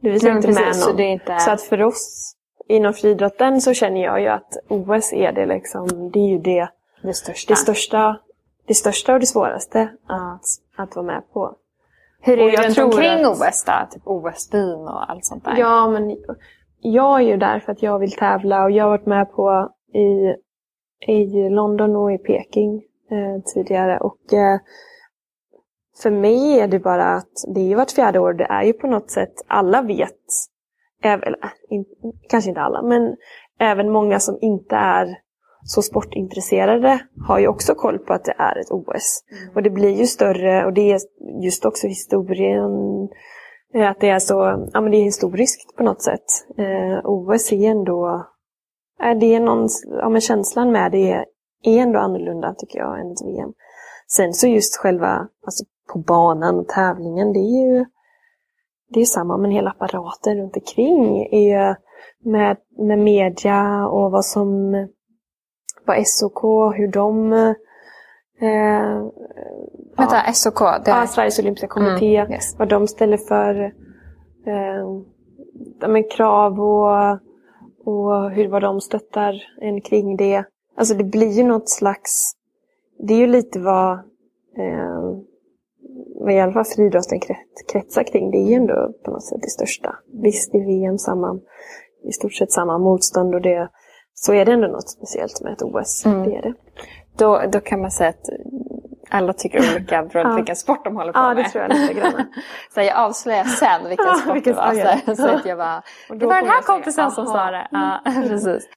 Det 0.01 0.09
visar 0.09 0.27
Nej, 0.27 0.35
inte 0.35 0.47
precis, 0.47 0.65
med 0.65 0.75
så 0.75 0.89
någon. 0.91 0.99
är 0.99 1.07
inte- 1.09 1.39
Så 1.39 1.51
att 1.51 1.61
för 1.61 1.81
oss 1.83 2.34
inom 2.67 2.93
friidrotten 2.93 3.61
så 3.61 3.73
känner 3.73 4.03
jag 4.03 4.21
ju 4.21 4.27
att 4.27 4.57
OS 4.69 5.13
är 5.13 5.31
det 5.31 5.45
liksom, 5.45 6.11
det 6.13 6.19
är 6.19 6.27
ju 6.29 6.37
det, 6.37 6.69
Det 7.01 7.13
största. 7.13 7.51
det 7.53 7.55
största, 7.57 8.19
det 8.67 8.73
största 8.73 9.13
och 9.13 9.19
det 9.19 9.25
svåraste 9.25 9.89
att, 10.07 10.41
att 10.77 10.95
vara 10.95 11.05
med 11.05 11.23
på. 11.33 11.55
Hur 12.21 12.39
är 12.39 12.51
det 12.51 12.67
runt 12.67 12.77
omkring 12.77 13.23
att- 13.25 13.41
OS 13.41 13.63
då? 13.65 13.73
Typ 13.91 14.01
OS-byn 14.05 14.79
och 14.87 15.11
allt 15.11 15.25
sånt 15.25 15.43
där? 15.45 15.57
Ja, 15.57 15.87
men 15.89 16.17
jag 16.79 17.21
är 17.21 17.25
ju 17.25 17.37
där 17.37 17.59
för 17.59 17.71
att 17.71 17.83
jag 17.83 17.99
vill 17.99 18.11
tävla 18.11 18.63
och 18.63 18.71
jag 18.71 18.83
har 18.83 18.89
varit 18.91 19.05
med 19.05 19.31
på 19.31 19.69
i, 19.93 20.35
i 21.13 21.49
London 21.49 21.95
och 21.95 22.11
i 22.13 22.17
Peking 22.17 22.75
eh, 23.11 23.41
tidigare. 23.53 23.97
Och 23.97 24.33
eh, 24.33 24.59
för 26.01 26.09
mig 26.11 26.59
är 26.59 26.67
det 26.67 26.79
bara 26.79 27.05
att 27.05 27.31
det 27.55 27.59
är 27.61 27.65
ju 27.65 27.75
vart 27.75 27.91
fjärde 27.91 28.19
år. 28.19 28.33
Det 28.33 28.43
är 28.45 28.63
ju 28.63 28.73
på 28.73 28.87
något 28.87 29.11
sätt, 29.11 29.33
alla 29.47 29.81
vet, 29.81 30.19
även, 31.05 31.33
in, 31.69 31.85
kanske 32.29 32.49
inte 32.49 32.61
alla, 32.61 32.81
men 32.81 33.15
även 33.59 33.91
många 33.91 34.19
som 34.19 34.37
inte 34.41 34.75
är 34.75 35.17
så 35.63 35.81
sportintresserade 35.81 36.99
har 37.27 37.39
ju 37.39 37.47
också 37.47 37.75
koll 37.75 37.99
på 37.99 38.13
att 38.13 38.25
det 38.25 38.35
är 38.37 38.59
ett 38.59 38.71
OS. 38.71 39.23
Och 39.55 39.63
det 39.63 39.69
blir 39.69 39.99
ju 39.99 40.05
större 40.05 40.65
och 40.65 40.73
det 40.73 40.91
är 40.91 40.99
just 41.43 41.65
också 41.65 41.87
historien 41.87 42.71
Eh, 43.75 43.89
Att 43.89 43.99
det 43.99 44.09
är 44.09 44.19
så, 44.19 44.69
ja 44.73 44.81
men 44.81 44.91
det 44.91 44.97
är 44.97 45.03
historiskt 45.03 45.75
på 45.77 45.83
något 45.83 46.01
sätt. 46.01 46.25
Eh, 46.57 46.99
OS 47.03 47.51
är 47.51 47.71
ändå, 47.71 48.25
är 48.99 49.15
det 49.15 49.35
är 49.35 49.39
någon, 49.39 49.69
ja 49.89 50.09
men 50.09 50.21
känslan 50.21 50.71
med 50.71 50.91
det 50.91 51.11
är, 51.11 51.25
är 51.63 51.81
ändå 51.81 51.99
annorlunda 51.99 52.53
tycker 52.57 52.79
jag 52.79 52.99
än 52.99 53.11
ett 53.11 53.25
VM. 53.25 53.53
Sen 54.07 54.33
så 54.33 54.47
just 54.47 54.77
själva, 54.77 55.27
alltså 55.45 55.65
på 55.93 55.99
banan 55.99 56.59
och 56.59 56.67
tävlingen, 56.67 57.33
det 57.33 57.39
är 57.39 57.65
ju, 57.65 57.85
det 58.95 59.01
är 59.01 59.05
samma 59.05 59.37
men 59.37 59.51
hela 59.51 59.69
apparaten 59.69 60.37
runt 60.37 60.55
omkring 60.55 61.27
är 61.31 61.67
ju 61.69 61.75
med, 62.31 62.57
med 62.77 62.99
media 62.99 63.87
och 63.87 64.11
vad 64.11 64.25
som, 64.25 64.71
vad 65.85 66.07
SOK, 66.07 66.43
hur 66.75 66.91
de 66.91 67.33
eh, 68.41 69.05
Vänta, 69.97 70.33
SOK? 70.33 70.59
Det 70.59 70.91
Ja, 70.91 71.07
Sveriges 71.07 71.39
Olympiska 71.39 71.67
Kommitté. 71.67 72.17
Mm, 72.17 72.31
yes. 72.31 72.55
Vad 72.59 72.69
de 72.69 72.87
ställer 72.87 73.17
för 73.17 73.63
eh, 74.45 74.85
ja, 75.79 75.87
men 75.87 76.03
krav 76.03 76.59
och, 76.59 77.19
och 77.85 78.31
hur 78.31 78.47
vad 78.47 78.61
de 78.61 78.81
stöttar 78.81 79.43
en 79.61 79.81
kring 79.81 80.17
det. 80.17 80.43
Alltså 80.77 80.93
det 80.93 81.03
blir 81.03 81.31
ju 81.31 81.43
något 81.43 81.69
slags... 81.69 82.33
Det 82.99 83.13
är 83.13 83.17
ju 83.17 83.27
lite 83.27 83.59
vad, 83.59 83.91
eh, 84.57 85.14
vad 86.25 86.33
i 86.33 86.39
alla 86.39 86.51
fall 86.53 86.65
friidrotten 86.65 87.19
krets- 87.19 87.63
kretsar 87.71 88.03
kring. 88.03 88.31
Det 88.31 88.37
är 88.37 88.47
ju 88.49 88.53
ändå 88.53 88.93
på 89.05 89.11
något 89.11 89.23
sätt 89.25 89.41
det 89.41 89.49
största. 89.49 89.95
Visst, 90.23 90.55
i 90.55 90.59
VM 90.59 90.97
samma, 90.97 91.39
i 92.09 92.11
stort 92.11 92.33
sett 92.33 92.51
samma 92.51 92.77
motstånd 92.77 93.35
och 93.35 93.41
det 93.41 93.69
så 94.13 94.33
är 94.33 94.45
det 94.45 94.51
ändå 94.51 94.67
något 94.67 94.89
speciellt 94.89 95.41
med 95.41 95.53
ett 95.53 95.61
OS. 95.61 96.05
Mm. 96.05 96.23
Det 96.29 96.35
är 96.35 96.41
det. 96.41 96.53
Då, 97.17 97.41
då 97.51 97.59
kan 97.59 97.81
man 97.81 97.91
säga 97.91 98.09
att 98.09 98.25
alla 99.09 99.33
tycker 99.33 99.59
olika 99.59 100.03
beroende 100.03 100.23
på 100.23 100.29
Ja. 100.29 100.35
vilken 100.35 100.55
sport 100.55 100.83
de 100.83 100.95
håller 100.95 101.13
på 101.13 101.19
Ja, 101.19 101.27
med. 101.33 101.37
det 101.37 101.49
tror 101.49 101.61
jag 101.63 101.73
lite 101.73 101.93
grann. 101.93 102.11
så 102.73 102.81
jag 102.81 102.97
avslöjar 102.97 103.43
sen 103.43 103.87
vilken 103.89 104.05
Ja, 104.07 104.13
sport 104.13 104.35
vilken 104.35 104.53
det 104.53 104.59
var. 104.59 104.73
det 104.73 105.15
Så, 105.15 105.21
så 105.21 105.27
att 105.29 105.45
jag 105.45 105.57
bara, 105.57 105.77
Och 106.09 106.15
det 106.17 106.25
då 106.25 106.27
var 106.27 106.35
den 106.35 106.49
här 106.49 106.61
kompisen 106.61 107.11
som 107.11 107.25
sa 107.25 107.51
det. 107.51 107.67
Ja, 107.71 107.99
precis. 108.29 108.67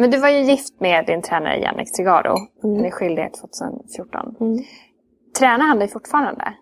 Men 0.00 0.10
du 0.10 0.18
var 0.18 0.28
ju 0.28 0.42
gift 0.42 0.80
med 0.80 1.06
din 1.06 1.22
tränare 1.22 1.58
Jannik 1.58 1.92
Trigaro. 1.92 2.36
Mm. 2.64 2.82
Ni 2.82 2.90
skilde 2.90 3.22
er 3.22 3.30
2014. 3.40 4.36
Mm. 4.40 4.64
Tränar 5.38 5.66
han 5.66 5.78
dig 5.78 5.88
fortfarande? 5.88 6.54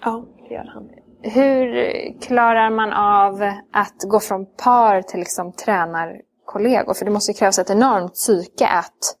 Ja, 0.00 0.24
det 0.48 0.54
gör 0.54 0.70
han. 0.74 0.90
Hur 1.22 2.20
klarar 2.20 2.70
man 2.70 2.92
av 2.92 3.52
att 3.72 4.02
gå 4.10 4.20
från 4.20 4.46
par 4.46 5.02
till 5.02 5.20
liksom 5.20 5.52
tränarkollegor? 5.52 6.94
För 6.94 7.04
det 7.04 7.10
måste 7.10 7.32
ju 7.32 7.38
krävas 7.38 7.58
ett 7.58 7.70
enormt 7.70 8.14
psyke 8.14 8.66
att 8.66 9.16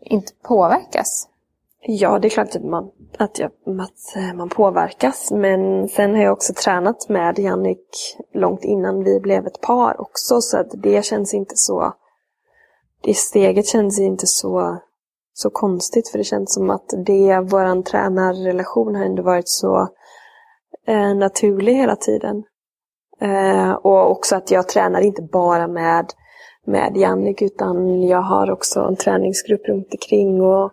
inte 0.00 0.32
påverkas. 0.42 1.28
Ja, 1.80 2.18
det 2.18 2.28
är 2.28 2.30
klart 2.30 2.56
att 2.56 2.64
man, 2.64 2.90
att, 3.18 3.38
jag, 3.38 3.50
att 3.80 4.16
eh, 4.16 4.34
man 4.34 4.48
påverkas. 4.48 5.30
Men 5.30 5.88
sen 5.88 6.14
har 6.14 6.22
jag 6.22 6.32
också 6.32 6.52
tränat 6.54 7.08
med 7.08 7.38
Jannik 7.38 8.16
långt 8.34 8.64
innan 8.64 9.04
vi 9.04 9.20
blev 9.20 9.46
ett 9.46 9.60
par 9.60 10.00
också. 10.00 10.40
Så 10.40 10.58
att 10.58 10.70
det 10.82 11.04
känns 11.04 11.34
inte 11.34 11.56
så... 11.56 11.94
Det 13.02 13.14
steget 13.14 13.66
känns 13.66 14.00
inte 14.00 14.26
så, 14.26 14.78
så 15.32 15.50
konstigt. 15.50 16.08
För 16.08 16.18
det 16.18 16.24
känns 16.24 16.54
som 16.54 16.70
att 16.70 16.90
det, 17.06 17.40
vår 17.40 17.82
tränarrelation 17.82 18.94
har 18.94 19.04
ändå 19.04 19.22
varit 19.22 19.48
så 19.48 19.88
eh, 20.86 21.14
naturlig 21.14 21.74
hela 21.74 21.96
tiden. 21.96 22.42
Eh, 23.20 23.70
och 23.70 24.10
också 24.10 24.36
att 24.36 24.50
jag 24.50 24.68
tränar 24.68 25.00
inte 25.00 25.22
bara 25.22 25.68
med, 25.68 26.06
med 26.66 26.96
Jannik 26.96 27.42
utan 27.42 28.02
jag 28.02 28.22
har 28.22 28.50
också 28.50 28.80
en 28.80 28.96
träningsgrupp 28.96 29.68
runt 29.68 29.92
omkring 29.92 30.40
och 30.42 30.72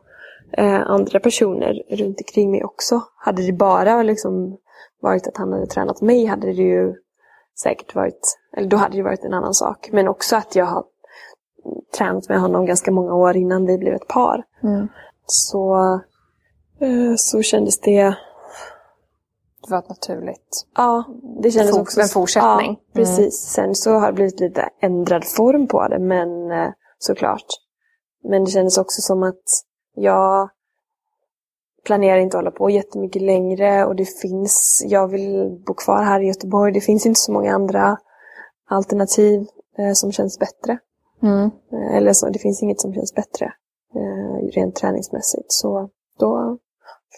eh, 0.51 0.81
andra 0.81 1.19
personer 1.19 1.83
runt 1.89 2.21
omkring 2.21 2.51
mig 2.51 2.63
också. 2.63 3.01
Hade 3.25 3.45
det 3.45 3.53
bara 3.53 4.03
liksom 4.03 4.57
varit 5.01 5.27
att 5.27 5.37
han 5.37 5.53
hade 5.53 5.67
tränat 5.67 6.01
mig 6.01 6.25
hade 6.25 6.47
det 6.47 6.53
ju 6.53 6.95
säkert 7.63 7.95
varit, 7.95 8.37
eller 8.57 8.67
då 8.67 8.77
hade 8.77 8.97
det 8.97 9.03
varit 9.03 9.23
en 9.23 9.33
annan 9.33 9.53
sak. 9.53 9.89
Men 9.91 10.07
också 10.07 10.35
att 10.35 10.55
jag 10.55 10.65
har 10.65 10.83
tränat 11.97 12.29
med 12.29 12.39
honom 12.39 12.65
ganska 12.65 12.91
många 12.91 13.13
år 13.13 13.37
innan 13.37 13.65
vi 13.65 13.77
blev 13.77 13.93
ett 13.93 14.07
par. 14.07 14.43
Så, 15.25 15.75
eh, 16.79 17.15
så 17.17 17.41
kändes 17.41 17.79
det 17.79 18.03
Det 19.67 19.71
var 19.71 19.83
naturligt. 19.89 20.65
Ja, 20.75 21.03
det 21.43 21.51
kändes 21.51 21.71
Fort- 21.71 21.81
också... 21.81 22.01
en 22.01 22.07
fortsättning. 22.07 22.71
Ja, 22.71 22.93
precis. 22.93 23.35
Sen 23.35 23.75
så 23.75 23.91
har 23.91 24.07
det 24.07 24.13
blivit 24.13 24.39
lite 24.39 24.69
ändrad 24.81 25.25
form 25.25 25.67
på 25.67 25.87
det, 25.87 25.99
men 25.99 26.51
eh, 26.51 26.69
såklart. 26.97 27.45
Men 28.23 28.45
det 28.45 28.51
kändes 28.51 28.77
också 28.77 29.01
som 29.01 29.23
att 29.23 29.43
jag 29.95 30.49
planerar 31.85 32.17
inte 32.17 32.37
att 32.37 32.43
hålla 32.43 32.51
på 32.51 32.69
jättemycket 32.69 33.21
längre 33.21 33.85
och 33.85 33.95
det 33.95 34.05
finns, 34.05 34.83
jag 34.87 35.07
vill 35.07 35.63
bo 35.67 35.73
kvar 35.73 36.03
här 36.03 36.19
i 36.19 36.27
Göteborg. 36.27 36.73
Det 36.73 36.81
finns 36.81 37.05
inte 37.05 37.19
så 37.19 37.31
många 37.31 37.55
andra 37.55 37.97
alternativ 38.69 39.47
eh, 39.77 39.93
som 39.93 40.11
känns 40.11 40.39
bättre. 40.39 40.79
Mm. 41.23 41.49
Eller 41.93 42.13
så, 42.13 42.29
det 42.29 42.39
finns 42.39 42.63
inget 42.63 42.81
som 42.81 42.93
känns 42.93 43.15
bättre 43.15 43.45
eh, 43.95 44.47
rent 44.55 44.75
träningsmässigt. 44.75 45.51
Så 45.51 45.89
då 46.19 46.57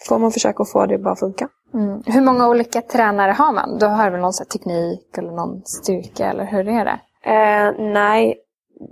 får 0.08 0.18
man 0.18 0.30
försöka 0.30 0.64
få 0.64 0.86
det 0.86 0.94
att 0.94 1.02
bara 1.02 1.16
funka. 1.16 1.48
Mm. 1.74 2.02
Hur 2.06 2.20
många 2.20 2.48
olika 2.48 2.82
tränare 2.82 3.32
har 3.32 3.52
man? 3.52 3.78
Då 3.78 3.86
har 3.86 4.04
du 4.04 4.10
väl 4.10 4.20
någon 4.20 4.32
teknik 4.32 5.18
eller 5.18 5.32
någon 5.32 5.62
styrka 5.64 6.30
eller 6.30 6.44
hur 6.44 6.68
är 6.68 6.84
det? 6.84 7.00
Eh, 7.24 7.92
nej, 7.92 8.38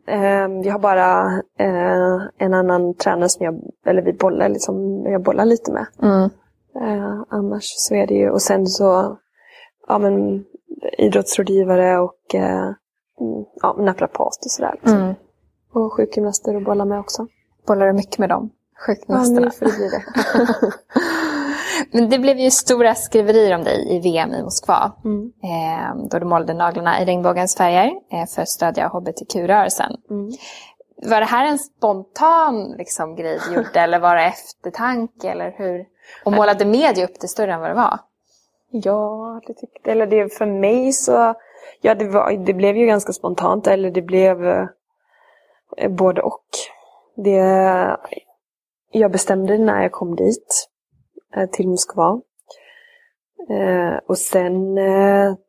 eh, 0.07 0.49
jag 0.65 0.73
har 0.73 0.79
bara 0.79 1.27
eh, 1.59 2.23
en 2.39 2.55
annan 2.55 2.95
tränare 2.95 3.29
som 3.29 3.45
jag, 3.45 3.61
eller 3.87 4.03
vi 4.03 4.13
bollar, 4.13 4.49
liksom, 4.49 5.07
jag 5.07 5.23
bollar 5.23 5.45
lite 5.45 5.73
med. 5.73 5.87
Mm. 6.03 6.31
Eh, 6.81 7.23
annars 7.29 7.65
så 7.65 7.95
är 7.95 8.07
det 8.07 8.15
ju, 8.15 8.31
och 8.31 8.43
sen 8.43 8.67
så, 8.67 9.19
ja 9.89 9.99
men 9.99 10.45
idrottsrådgivare 10.99 11.99
och 11.99 12.35
eh, 12.35 12.71
ja, 13.63 13.77
naprapat 13.79 14.45
och 14.45 14.51
sådär. 14.51 14.73
Liksom. 14.73 15.01
Mm. 15.01 15.15
Och 15.73 15.93
sjukgymnaster 15.93 16.57
och 16.57 16.63
bolla 16.63 16.85
med 16.85 17.01
också. 17.01 17.27
Bollar 17.67 17.87
du 17.87 17.93
mycket 17.93 18.19
med 18.19 18.29
dem? 18.29 18.51
Ja, 18.75 18.81
Sjukgymnasterna? 18.87 19.41
nu 19.41 19.51
får 19.51 19.67
det 19.67 19.73
bli 19.73 19.89
det. 19.89 20.05
Men 21.93 22.11
det 22.11 22.19
blev 22.19 22.39
ju 22.39 22.51
stora 22.51 22.95
skriverier 22.95 23.55
om 23.55 23.65
dig 23.65 23.97
i 23.97 24.01
VM 24.01 24.35
i 24.35 24.43
Moskva. 24.43 24.93
Mm. 25.05 25.33
Eh, 25.43 26.09
då 26.11 26.19
du 26.19 26.25
målade 26.25 26.55
naglarna 26.55 27.03
i 27.03 27.05
regnbågens 27.05 27.57
färger 27.57 27.93
eh, 28.13 28.27
för 28.27 28.43
att 28.43 28.49
stödja 28.49 28.89
hbtq-rörelsen. 28.89 29.97
Mm. 30.11 30.33
Var 31.03 31.21
det 31.21 31.27
här 31.27 31.47
en 31.47 31.59
spontan 31.59 32.75
liksom, 32.79 33.17
grej 33.17 33.41
du 33.49 33.55
gjorde 33.55 33.81
eller 33.81 33.99
var 33.99 34.17
det 34.17 34.23
eftertanke? 34.23 35.31
Eller 35.31 35.55
hur? 35.57 35.85
Och 36.25 36.33
målade 36.33 36.65
media 36.65 37.05
upp 37.05 37.21
det 37.21 37.29
större 37.29 37.53
än 37.55 37.61
vad 37.61 37.71
det 37.71 37.75
var? 37.75 37.99
Ja, 38.71 39.41
det 39.47 39.55
tyckte 39.55 39.91
Eller 39.91 40.07
det 40.07 40.35
för 40.35 40.47
mig 40.47 40.93
så... 40.93 41.35
Ja, 41.81 41.95
det, 41.95 42.09
var, 42.09 42.33
det 42.33 42.55
blev 42.55 42.77
ju 42.77 42.87
ganska 42.87 43.13
spontant. 43.13 43.67
Eller 43.67 43.91
det 43.91 44.03
blev 44.03 44.47
eh, 44.47 44.69
både 45.89 46.23
och. 46.23 46.45
det, 47.17 47.97
jag 48.91 49.13
bestämde 49.13 49.59
när 49.59 49.83
jag 49.83 49.93
kom 49.93 50.17
dit, 50.17 50.69
eh, 51.37 51.51
till 51.51 51.69
Moskva. 51.69 52.21
Eh, 53.51 53.97
och 54.09 54.19
sen 54.19 54.79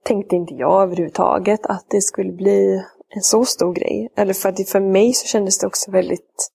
tänkte 0.04 0.36
inte 0.36 0.54
jag 0.54 0.82
överhuvudtaget 0.82 1.66
att 1.66 1.86
det 1.90 2.02
skulle 2.02 2.32
bli 2.32 2.84
en 3.10 3.22
så 3.22 3.46
stor 3.46 3.74
grej. 3.74 4.12
Eller 4.16 4.34
för 4.34 4.50
att 4.50 4.70
för 4.70 4.80
mig 4.80 5.14
så 5.14 5.28
kändes 5.28 5.60
det 5.60 5.68
också 5.68 5.92
väldigt, 5.92 6.52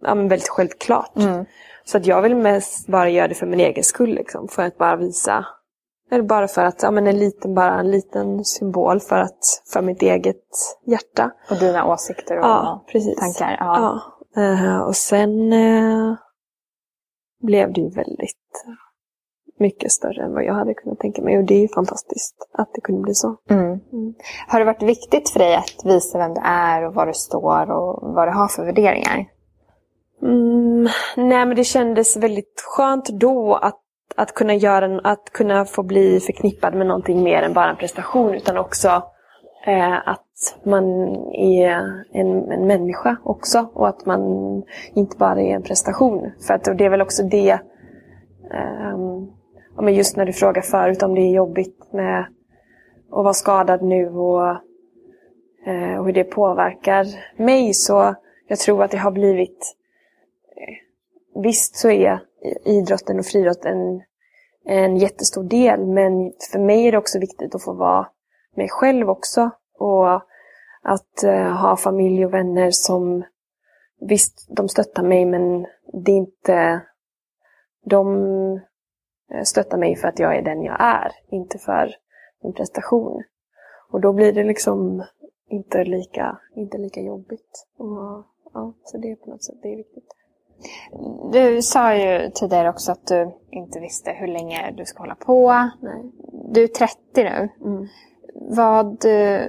ja, 0.00 0.14
men 0.14 0.28
väldigt 0.28 0.48
självklart. 0.48 1.16
Mm. 1.16 1.44
Så 1.84 1.96
att 1.96 2.06
jag 2.06 2.22
vill 2.22 2.36
mest 2.36 2.88
bara 2.88 3.08
göra 3.08 3.28
det 3.28 3.34
för 3.34 3.46
min 3.46 3.60
egen 3.60 3.84
skull. 3.84 4.14
Liksom, 4.14 4.48
för 4.48 4.62
att 4.62 4.78
bara 4.78 4.96
visa. 4.96 5.46
Eller 6.12 6.24
bara 6.24 6.48
för 6.48 6.64
att, 6.64 6.82
ja 6.82 6.90
men 6.90 7.06
en 7.06 7.18
liten, 7.18 7.54
bara 7.54 7.80
en 7.80 7.90
liten 7.90 8.44
symbol 8.44 9.00
för 9.00 9.18
att, 9.18 9.62
för 9.72 9.82
mitt 9.82 10.02
eget 10.02 10.44
hjärta. 10.86 11.30
Och 11.50 11.56
dina 11.56 11.92
åsikter 11.92 12.38
och 12.38 12.44
Ja, 12.44 12.84
tankar. 13.18 13.56
Ja. 13.60 14.00
Ja. 14.34 14.42
Eh, 14.42 14.80
och 14.80 14.96
sen 14.96 15.52
eh, 15.52 16.14
blev 17.42 17.72
det 17.72 17.80
ju 17.80 17.90
väldigt 17.90 18.66
mycket 19.58 19.92
större 19.92 20.24
än 20.24 20.32
vad 20.32 20.44
jag 20.44 20.54
hade 20.54 20.74
kunnat 20.74 20.98
tänka 20.98 21.22
mig. 21.22 21.38
Och 21.38 21.44
det 21.44 21.54
är 21.54 21.60
ju 21.60 21.68
fantastiskt 21.68 22.36
att 22.52 22.70
det 22.74 22.80
kunde 22.80 23.02
bli 23.02 23.14
så. 23.14 23.36
Mm. 23.50 23.64
Mm. 23.64 24.14
Har 24.48 24.58
det 24.58 24.64
varit 24.64 24.82
viktigt 24.82 25.30
för 25.30 25.38
dig 25.38 25.56
att 25.56 25.84
visa 25.84 26.18
vem 26.18 26.34
du 26.34 26.40
är 26.44 26.86
och 26.86 26.94
var 26.94 27.06
du 27.06 27.12
står 27.14 27.70
och 27.70 28.14
vad 28.14 28.28
du 28.28 28.32
har 28.32 28.48
för 28.48 28.64
värderingar? 28.64 29.26
Mm, 30.22 30.88
nej 31.16 31.46
men 31.46 31.56
det 31.56 31.64
kändes 31.64 32.16
väldigt 32.16 32.62
skönt 32.76 33.08
då 33.08 33.54
att, 33.54 33.81
att 34.16 34.34
kunna 34.34 34.54
göra 34.54 35.00
att 35.04 35.30
kunna 35.32 35.64
få 35.64 35.82
bli 35.82 36.20
förknippad 36.20 36.74
med 36.74 36.86
någonting 36.86 37.22
mer 37.22 37.42
än 37.42 37.52
bara 37.52 37.70
en 37.70 37.76
prestation 37.76 38.34
utan 38.34 38.58
också 38.58 38.88
eh, 39.66 40.08
att 40.08 40.58
man 40.64 40.84
är 41.32 41.70
en, 42.12 42.52
en 42.52 42.66
människa 42.66 43.16
också 43.24 43.70
och 43.74 43.88
att 43.88 44.06
man 44.06 44.20
inte 44.94 45.16
bara 45.16 45.40
är 45.40 45.54
en 45.54 45.62
prestation. 45.62 46.32
För 46.46 46.54
att 46.54 46.64
det 46.78 46.84
är 46.84 46.90
väl 46.90 47.02
också 47.02 47.22
det, 47.22 47.50
eh, 48.54 48.98
men 49.80 49.94
just 49.94 50.16
när 50.16 50.26
du 50.26 50.32
frågar 50.32 50.62
förut 50.62 51.02
om 51.02 51.14
det 51.14 51.20
är 51.20 51.34
jobbigt 51.34 51.92
med 51.92 52.20
att 53.10 53.24
vara 53.24 53.34
skadad 53.34 53.82
nu 53.82 54.08
och, 54.08 54.48
eh, 55.66 55.98
och 55.98 56.06
hur 56.06 56.12
det 56.12 56.24
påverkar 56.24 57.06
mig 57.36 57.74
så 57.74 58.14
jag 58.48 58.58
tror 58.58 58.84
att 58.84 58.90
det 58.90 58.98
har 58.98 59.10
blivit 59.10 59.76
eh, 60.56 60.82
Visst 61.42 61.76
så 61.76 61.90
är 61.90 62.20
idrotten 62.64 63.18
och 63.18 63.26
friidrotten 63.26 63.78
en, 63.78 64.02
en 64.64 64.96
jättestor 64.96 65.44
del 65.44 65.86
men 65.86 66.32
för 66.52 66.58
mig 66.58 66.86
är 66.86 66.92
det 66.92 66.98
också 66.98 67.18
viktigt 67.18 67.54
att 67.54 67.64
få 67.64 67.72
vara 67.72 68.08
mig 68.56 68.68
själv 68.68 69.10
också. 69.10 69.50
Och 69.78 70.14
att 70.82 71.24
uh, 71.24 71.52
ha 71.52 71.76
familj 71.76 72.26
och 72.26 72.34
vänner 72.34 72.70
som 72.70 73.24
visst, 74.00 74.46
de 74.56 74.68
stöttar 74.68 75.02
mig 75.02 75.24
men 75.24 75.66
det 76.04 76.12
är 76.12 76.16
inte... 76.16 76.82
De 77.84 78.16
eh, 79.32 79.42
stöttar 79.44 79.78
mig 79.78 79.96
för 79.96 80.08
att 80.08 80.18
jag 80.18 80.36
är 80.36 80.42
den 80.42 80.62
jag 80.62 80.76
är, 80.80 81.12
inte 81.30 81.58
för 81.58 81.94
min 82.42 82.52
prestation. 82.52 83.22
Och 83.90 84.00
då 84.00 84.12
blir 84.12 84.32
det 84.32 84.44
liksom 84.44 85.04
inte 85.48 85.84
lika, 85.84 86.38
inte 86.54 86.78
lika 86.78 87.00
jobbigt. 87.00 87.66
Och, 87.76 88.24
ja, 88.54 88.74
så 88.84 88.98
det 88.98 89.10
är 89.10 89.16
på 89.16 89.30
något 89.30 89.44
sätt 89.44 89.58
det 89.62 89.72
är 89.72 89.76
viktigt. 89.76 90.08
Du 91.32 91.62
sa 91.62 91.94
ju 91.94 92.30
tidigare 92.30 92.68
också 92.68 92.92
att 92.92 93.06
du 93.06 93.32
inte 93.50 93.80
visste 93.80 94.10
hur 94.10 94.26
länge 94.26 94.74
du 94.76 94.84
ska 94.84 95.02
hålla 95.02 95.14
på. 95.14 95.52
Nej. 95.80 96.02
Du 96.54 96.62
är 96.62 96.68
30 96.68 96.96
nu. 97.14 97.48
Mm. 97.64 97.88
Vad, 98.34 99.04
eh, 99.04 99.46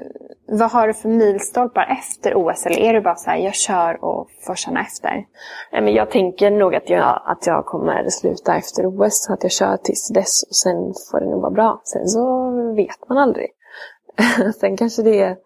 vad 0.47 0.71
har 0.71 0.87
du 0.87 0.93
för 0.93 1.09
milstolpar 1.09 1.97
efter 1.99 2.33
OS? 2.35 2.65
Eller 2.65 2.79
är 2.79 2.93
du 2.93 3.01
bara 3.01 3.15
så 3.15 3.29
här, 3.29 3.37
jag 3.37 3.53
kör 3.53 4.03
och 4.03 4.27
får 4.45 4.55
känna 4.55 4.81
efter? 4.81 5.25
Nej, 5.71 5.81
men 5.81 5.93
jag 5.93 6.11
tänker 6.11 6.51
nog 6.51 6.75
att 6.75 6.89
jag, 6.89 7.21
att 7.25 7.47
jag 7.47 7.65
kommer 7.65 8.09
sluta 8.09 8.55
efter 8.55 8.85
OS. 8.85 9.29
Att 9.29 9.43
jag 9.43 9.51
kör 9.51 9.77
tills 9.77 10.09
dess 10.09 10.43
och 10.43 10.55
sen 10.55 10.93
får 11.11 11.19
det 11.19 11.29
nog 11.29 11.41
vara 11.41 11.51
bra. 11.51 11.81
Sen 11.83 12.07
så 12.07 12.51
vet 12.75 13.09
man 13.09 13.17
aldrig. 13.17 13.49
sen 14.59 14.77
kanske 14.77 15.01
det 15.01 15.37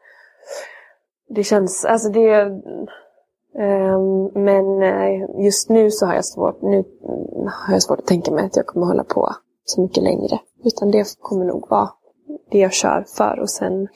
Det 1.30 1.44
känns, 1.44 1.86
alltså 1.86 2.10
det 2.10 2.48
Men 4.34 4.84
eh, 4.84 5.44
just 5.46 5.70
nu 5.70 5.92
så 5.92 6.06
har 6.06 6.14
jag 6.14 6.26
svårt, 6.26 6.62
nu 6.62 6.84
har 7.68 7.74
jag 7.74 7.84
svårt 7.84 8.00
att 8.00 8.06
tänka 8.06 8.32
mig 8.32 8.46
att 8.46 8.56
jag 8.56 8.66
kommer 8.66 8.86
hålla 8.86 9.04
på 9.04 9.36
så 9.66 9.82
mycket 9.82 10.04
längre. 10.04 10.40
Utan 10.64 10.92
det 10.92 11.18
kommer 11.20 11.46
nog 11.46 11.70
vara 11.70 11.90
det 12.52 12.60
jag 12.60 12.74
kör 12.74 13.06
för 13.18 13.40
och 13.40 13.50
sen 13.50 13.88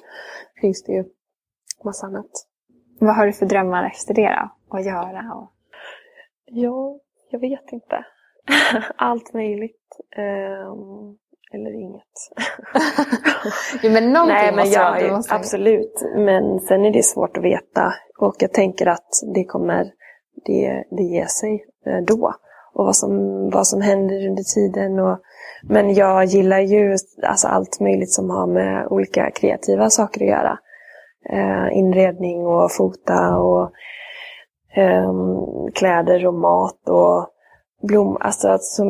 finns 0.61 0.83
det 0.83 0.91
ju 0.91 1.05
massa 1.83 2.07
annat. 2.07 2.31
Vad 2.99 3.15
har 3.15 3.25
du 3.25 3.33
för 3.33 3.45
drömmar 3.45 3.85
efter 3.85 4.13
det 4.13 4.29
då? 4.29 4.77
Att 4.77 4.85
göra? 4.85 5.33
Och... 5.35 5.51
Ja, 6.45 6.99
jag 7.29 7.39
vet 7.39 7.71
inte. 7.71 8.05
Allt 8.95 9.33
möjligt. 9.33 9.99
Eller 11.53 11.73
inget. 11.81 12.03
jo, 13.83 13.91
men 13.91 14.13
någonting 14.13 14.35
Nej, 14.35 14.51
men 14.51 14.55
måste 14.55 14.79
jag, 14.79 15.03
du 15.03 15.11
måste... 15.11 15.35
Absolut. 15.35 16.01
Men 16.15 16.59
sen 16.59 16.85
är 16.85 16.91
det 16.91 17.03
svårt 17.03 17.37
att 17.37 17.43
veta. 17.43 17.93
Och 18.19 18.35
jag 18.39 18.53
tänker 18.53 18.87
att 18.87 19.09
det 19.35 19.43
kommer 19.43 19.91
det, 20.45 20.83
det 20.89 21.03
ger 21.03 21.25
sig 21.25 21.65
eh, 21.85 22.03
då. 22.07 22.33
Och 22.73 22.85
vad 22.85 22.95
som, 22.95 23.13
vad 23.49 23.67
som 23.67 23.81
händer 23.81 24.27
under 24.27 24.43
tiden. 24.43 24.99
Och, 24.99 25.19
men 25.63 25.93
jag 25.93 26.25
gillar 26.25 26.59
ju 26.59 26.97
alltså 27.23 27.47
allt 27.47 27.79
möjligt 27.79 28.11
som 28.11 28.29
har 28.29 28.47
med 28.47 28.87
olika 28.87 29.31
kreativa 29.31 29.89
saker 29.89 30.21
att 30.21 30.27
göra. 30.27 30.57
Eh, 31.29 31.77
inredning 31.77 32.45
och 32.45 32.71
fota 32.71 33.37
och 33.37 33.71
eh, 34.75 35.13
kläder 35.73 36.27
och 36.27 36.33
mat 36.33 36.89
och 36.89 37.29
blom, 37.81 38.17
alltså 38.19 38.57
så 38.61 38.85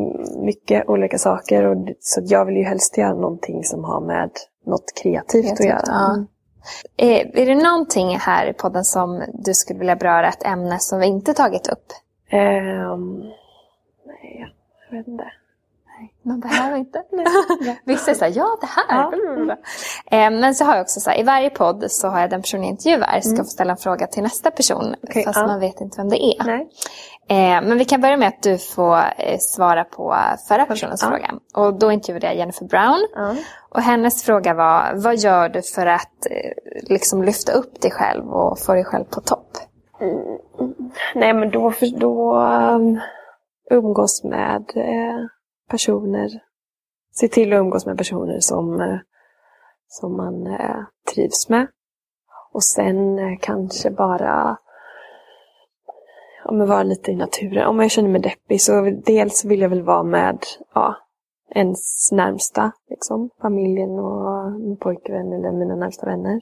mycket 0.45 0.89
olika 0.89 1.17
saker. 1.17 1.65
Och, 1.65 1.87
så 1.99 2.21
jag 2.23 2.45
vill 2.45 2.57
ju 2.57 2.63
helst 2.63 2.97
göra 2.97 3.13
någonting 3.13 3.63
som 3.63 3.83
har 3.83 4.01
med 4.01 4.31
något 4.65 4.93
kreativt, 5.01 5.45
Kreativt, 5.45 5.59
att 5.59 5.65
göra. 5.65 5.81
ja. 5.85 6.13
Mm. 6.13 6.27
Är, 6.97 7.37
är 7.39 7.45
det 7.45 7.63
någonting 7.63 8.17
här 8.17 8.47
i 8.49 8.53
podden 8.53 8.83
som 8.83 9.23
du 9.33 9.53
skulle 9.53 9.79
vilja 9.79 9.95
beröra, 9.95 10.27
ett 10.29 10.45
ämne 10.45 10.79
som 10.79 10.99
vi 10.99 11.05
inte 11.05 11.33
tagit 11.33 11.67
upp? 11.67 11.85
Ehm, 12.29 13.19
nej, 14.05 14.53
jag 14.89 14.97
vet 14.97 15.07
inte. 15.07 15.25
Man 16.23 16.39
behöver 16.39 16.77
inte. 16.77 17.03
Vissa 17.85 18.11
är 18.11 18.15
såhär, 18.15 18.33
ja 18.35 18.57
det 18.61 18.67
här. 18.67 18.85
Ja. 18.89 19.51
Eh, 20.17 20.31
Men 20.31 20.55
så 20.55 20.65
har 20.65 20.75
jag 20.75 20.81
också 20.81 20.99
så 20.99 21.09
här, 21.09 21.19
i 21.19 21.23
varje 21.23 21.49
podd 21.49 21.85
så 21.91 22.07
har 22.07 22.19
jag 22.19 22.29
den 22.29 22.41
personen 22.41 22.63
jag 22.63 22.71
intervjuar 22.71 23.19
ska 23.21 23.37
få 23.37 23.49
ställa 23.49 23.71
en 23.71 23.77
fråga 23.77 24.07
till 24.07 24.23
nästa 24.23 24.51
person. 24.51 24.95
Okej, 25.03 25.23
fast 25.23 25.39
ja. 25.39 25.47
man 25.47 25.59
vet 25.59 25.81
inte 25.81 25.97
vem 25.97 26.09
det 26.09 26.23
är. 26.25 26.45
Nej. 26.45 26.69
Eh, 27.29 27.61
Men 27.67 27.77
vi 27.77 27.85
kan 27.85 28.01
börja 28.01 28.17
med 28.17 28.27
att 28.27 28.43
du 28.43 28.57
får 28.57 28.97
eh, 29.17 29.37
svara 29.39 29.83
på 29.83 30.15
förra 30.47 30.65
personens 30.65 31.01
Ja. 31.03 31.09
fråga. 31.09 31.33
Och 31.55 31.79
då 31.79 31.91
intervjuade 31.91 32.27
jag 32.27 32.35
Jennifer 32.35 32.65
Brown. 32.65 33.07
Ja. 33.15 33.35
Och 33.69 33.81
hennes 33.81 34.23
fråga 34.23 34.53
var, 34.53 34.93
vad 34.95 35.15
gör 35.17 35.49
du 35.49 35.61
för 35.61 35.85
att 35.85 36.25
eh, 36.31 36.51
liksom 36.89 37.23
lyfta 37.23 37.51
upp 37.51 37.81
dig 37.81 37.91
själv 37.91 38.29
och 38.29 38.59
få 38.59 38.73
dig 38.73 38.83
själv 38.85 39.05
på 39.05 39.21
topp? 39.21 39.47
Nej, 41.15 41.33
men 41.33 41.51
då, 41.51 41.73
då 41.99 42.35
um, 42.39 42.99
umgås 43.71 44.23
med 44.23 44.63
eh, 44.75 45.25
personer. 45.69 46.29
Se 47.13 47.27
till 47.27 47.53
att 47.53 47.57
umgås 47.59 47.85
med 47.85 47.97
personer 47.97 48.39
som, 48.39 48.81
eh, 48.81 48.97
som 49.87 50.17
man 50.17 50.47
eh, 50.47 50.75
trivs 51.13 51.49
med. 51.49 51.67
Och 52.53 52.63
sen 52.63 53.17
kanske 53.37 53.91
bara 53.91 54.57
ja, 56.45 56.51
men 56.51 56.67
vara 56.67 56.83
lite 56.83 57.11
i 57.11 57.15
naturen. 57.15 57.67
Om 57.67 57.79
jag 57.79 57.91
känner 57.91 58.09
mig 58.09 58.21
deppig 58.21 58.61
så 58.61 58.81
dels 59.05 59.45
vill 59.45 59.61
jag 59.61 59.69
väl 59.69 59.83
vara 59.83 60.03
med 60.03 60.37
ja, 60.73 60.95
ens 61.55 62.11
närmsta. 62.11 62.71
Liksom, 62.89 63.29
familjen 63.41 63.89
och 63.99 64.51
min 64.51 64.77
pojkvän 64.77 65.33
eller 65.33 65.51
mina 65.51 65.75
närmsta 65.75 66.05
vänner. 66.05 66.41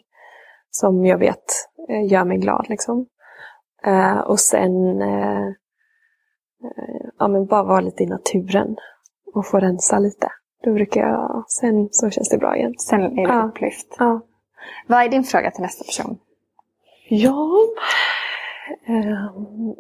Som 0.71 1.05
jag 1.05 1.17
vet 1.17 1.43
eh, 1.89 2.11
gör 2.11 2.25
mig 2.25 2.37
glad. 2.37 2.65
Liksom. 2.69 3.05
Eh, 3.85 4.17
och 4.19 4.39
sen 4.39 5.01
eh, 5.01 5.47
eh, 6.63 7.07
ja, 7.19 7.27
men 7.27 7.45
bara 7.45 7.63
vara 7.63 7.81
lite 7.81 8.03
i 8.03 8.05
naturen 8.05 8.75
och 9.33 9.45
få 9.47 9.59
rensa 9.59 9.99
lite. 9.99 10.29
Då 10.63 10.73
brukar 10.73 11.01
jag, 11.01 11.43
sen 11.47 11.89
så 11.91 12.09
känns 12.09 12.29
det 12.29 12.37
bra 12.37 12.55
igen. 12.57 12.73
Sen 12.77 13.01
är 13.01 13.09
det 13.15 13.21
Ja. 13.33 13.43
upplyft. 13.43 13.95
Ja, 13.99 14.21
Vad 14.87 15.03
är 15.03 15.09
din 15.09 15.23
fråga 15.23 15.51
till 15.51 15.61
nästa 15.61 15.83
person? 15.83 16.17
ja. 17.09 17.49
Mm. 18.89 19.75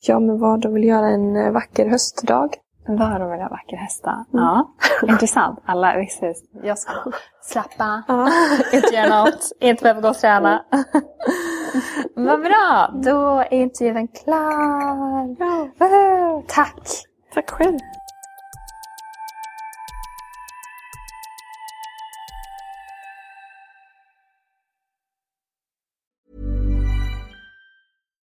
ja 0.00 0.20
men 0.20 0.38
vad 0.38 0.60
de 0.60 0.74
vill 0.74 0.84
göra 0.84 1.08
en 1.08 1.36
eh, 1.36 1.52
vacker 1.52 1.88
höstdag. 1.88 2.56
Vad 2.86 3.20
de 3.20 3.30
vill 3.30 3.40
ha 3.40 3.48
vacker 3.48 3.76
hästar. 3.76 4.24
Ja, 4.32 4.74
intressant. 5.08 5.60
Alla 5.64 5.96
visste 5.96 6.34
Jag 6.62 6.78
ska 6.78 6.92
slappa, 7.42 8.02
Ja. 8.08 8.28
inte 8.72 8.94
göra 8.94 9.24
något, 9.24 9.52
inte 9.60 9.82
behöva 9.82 10.00
gå 10.00 10.08
och 10.08 10.18
träna. 10.18 10.64
Vad 12.14 12.40
bra, 12.40 12.90
då 12.92 13.38
är 13.38 13.54
intervjun 13.54 14.08
klar. 14.08 15.36
Ja. 15.38 15.68
Tack! 16.46 16.88
Tack 17.34 17.50
själv. 17.50 17.78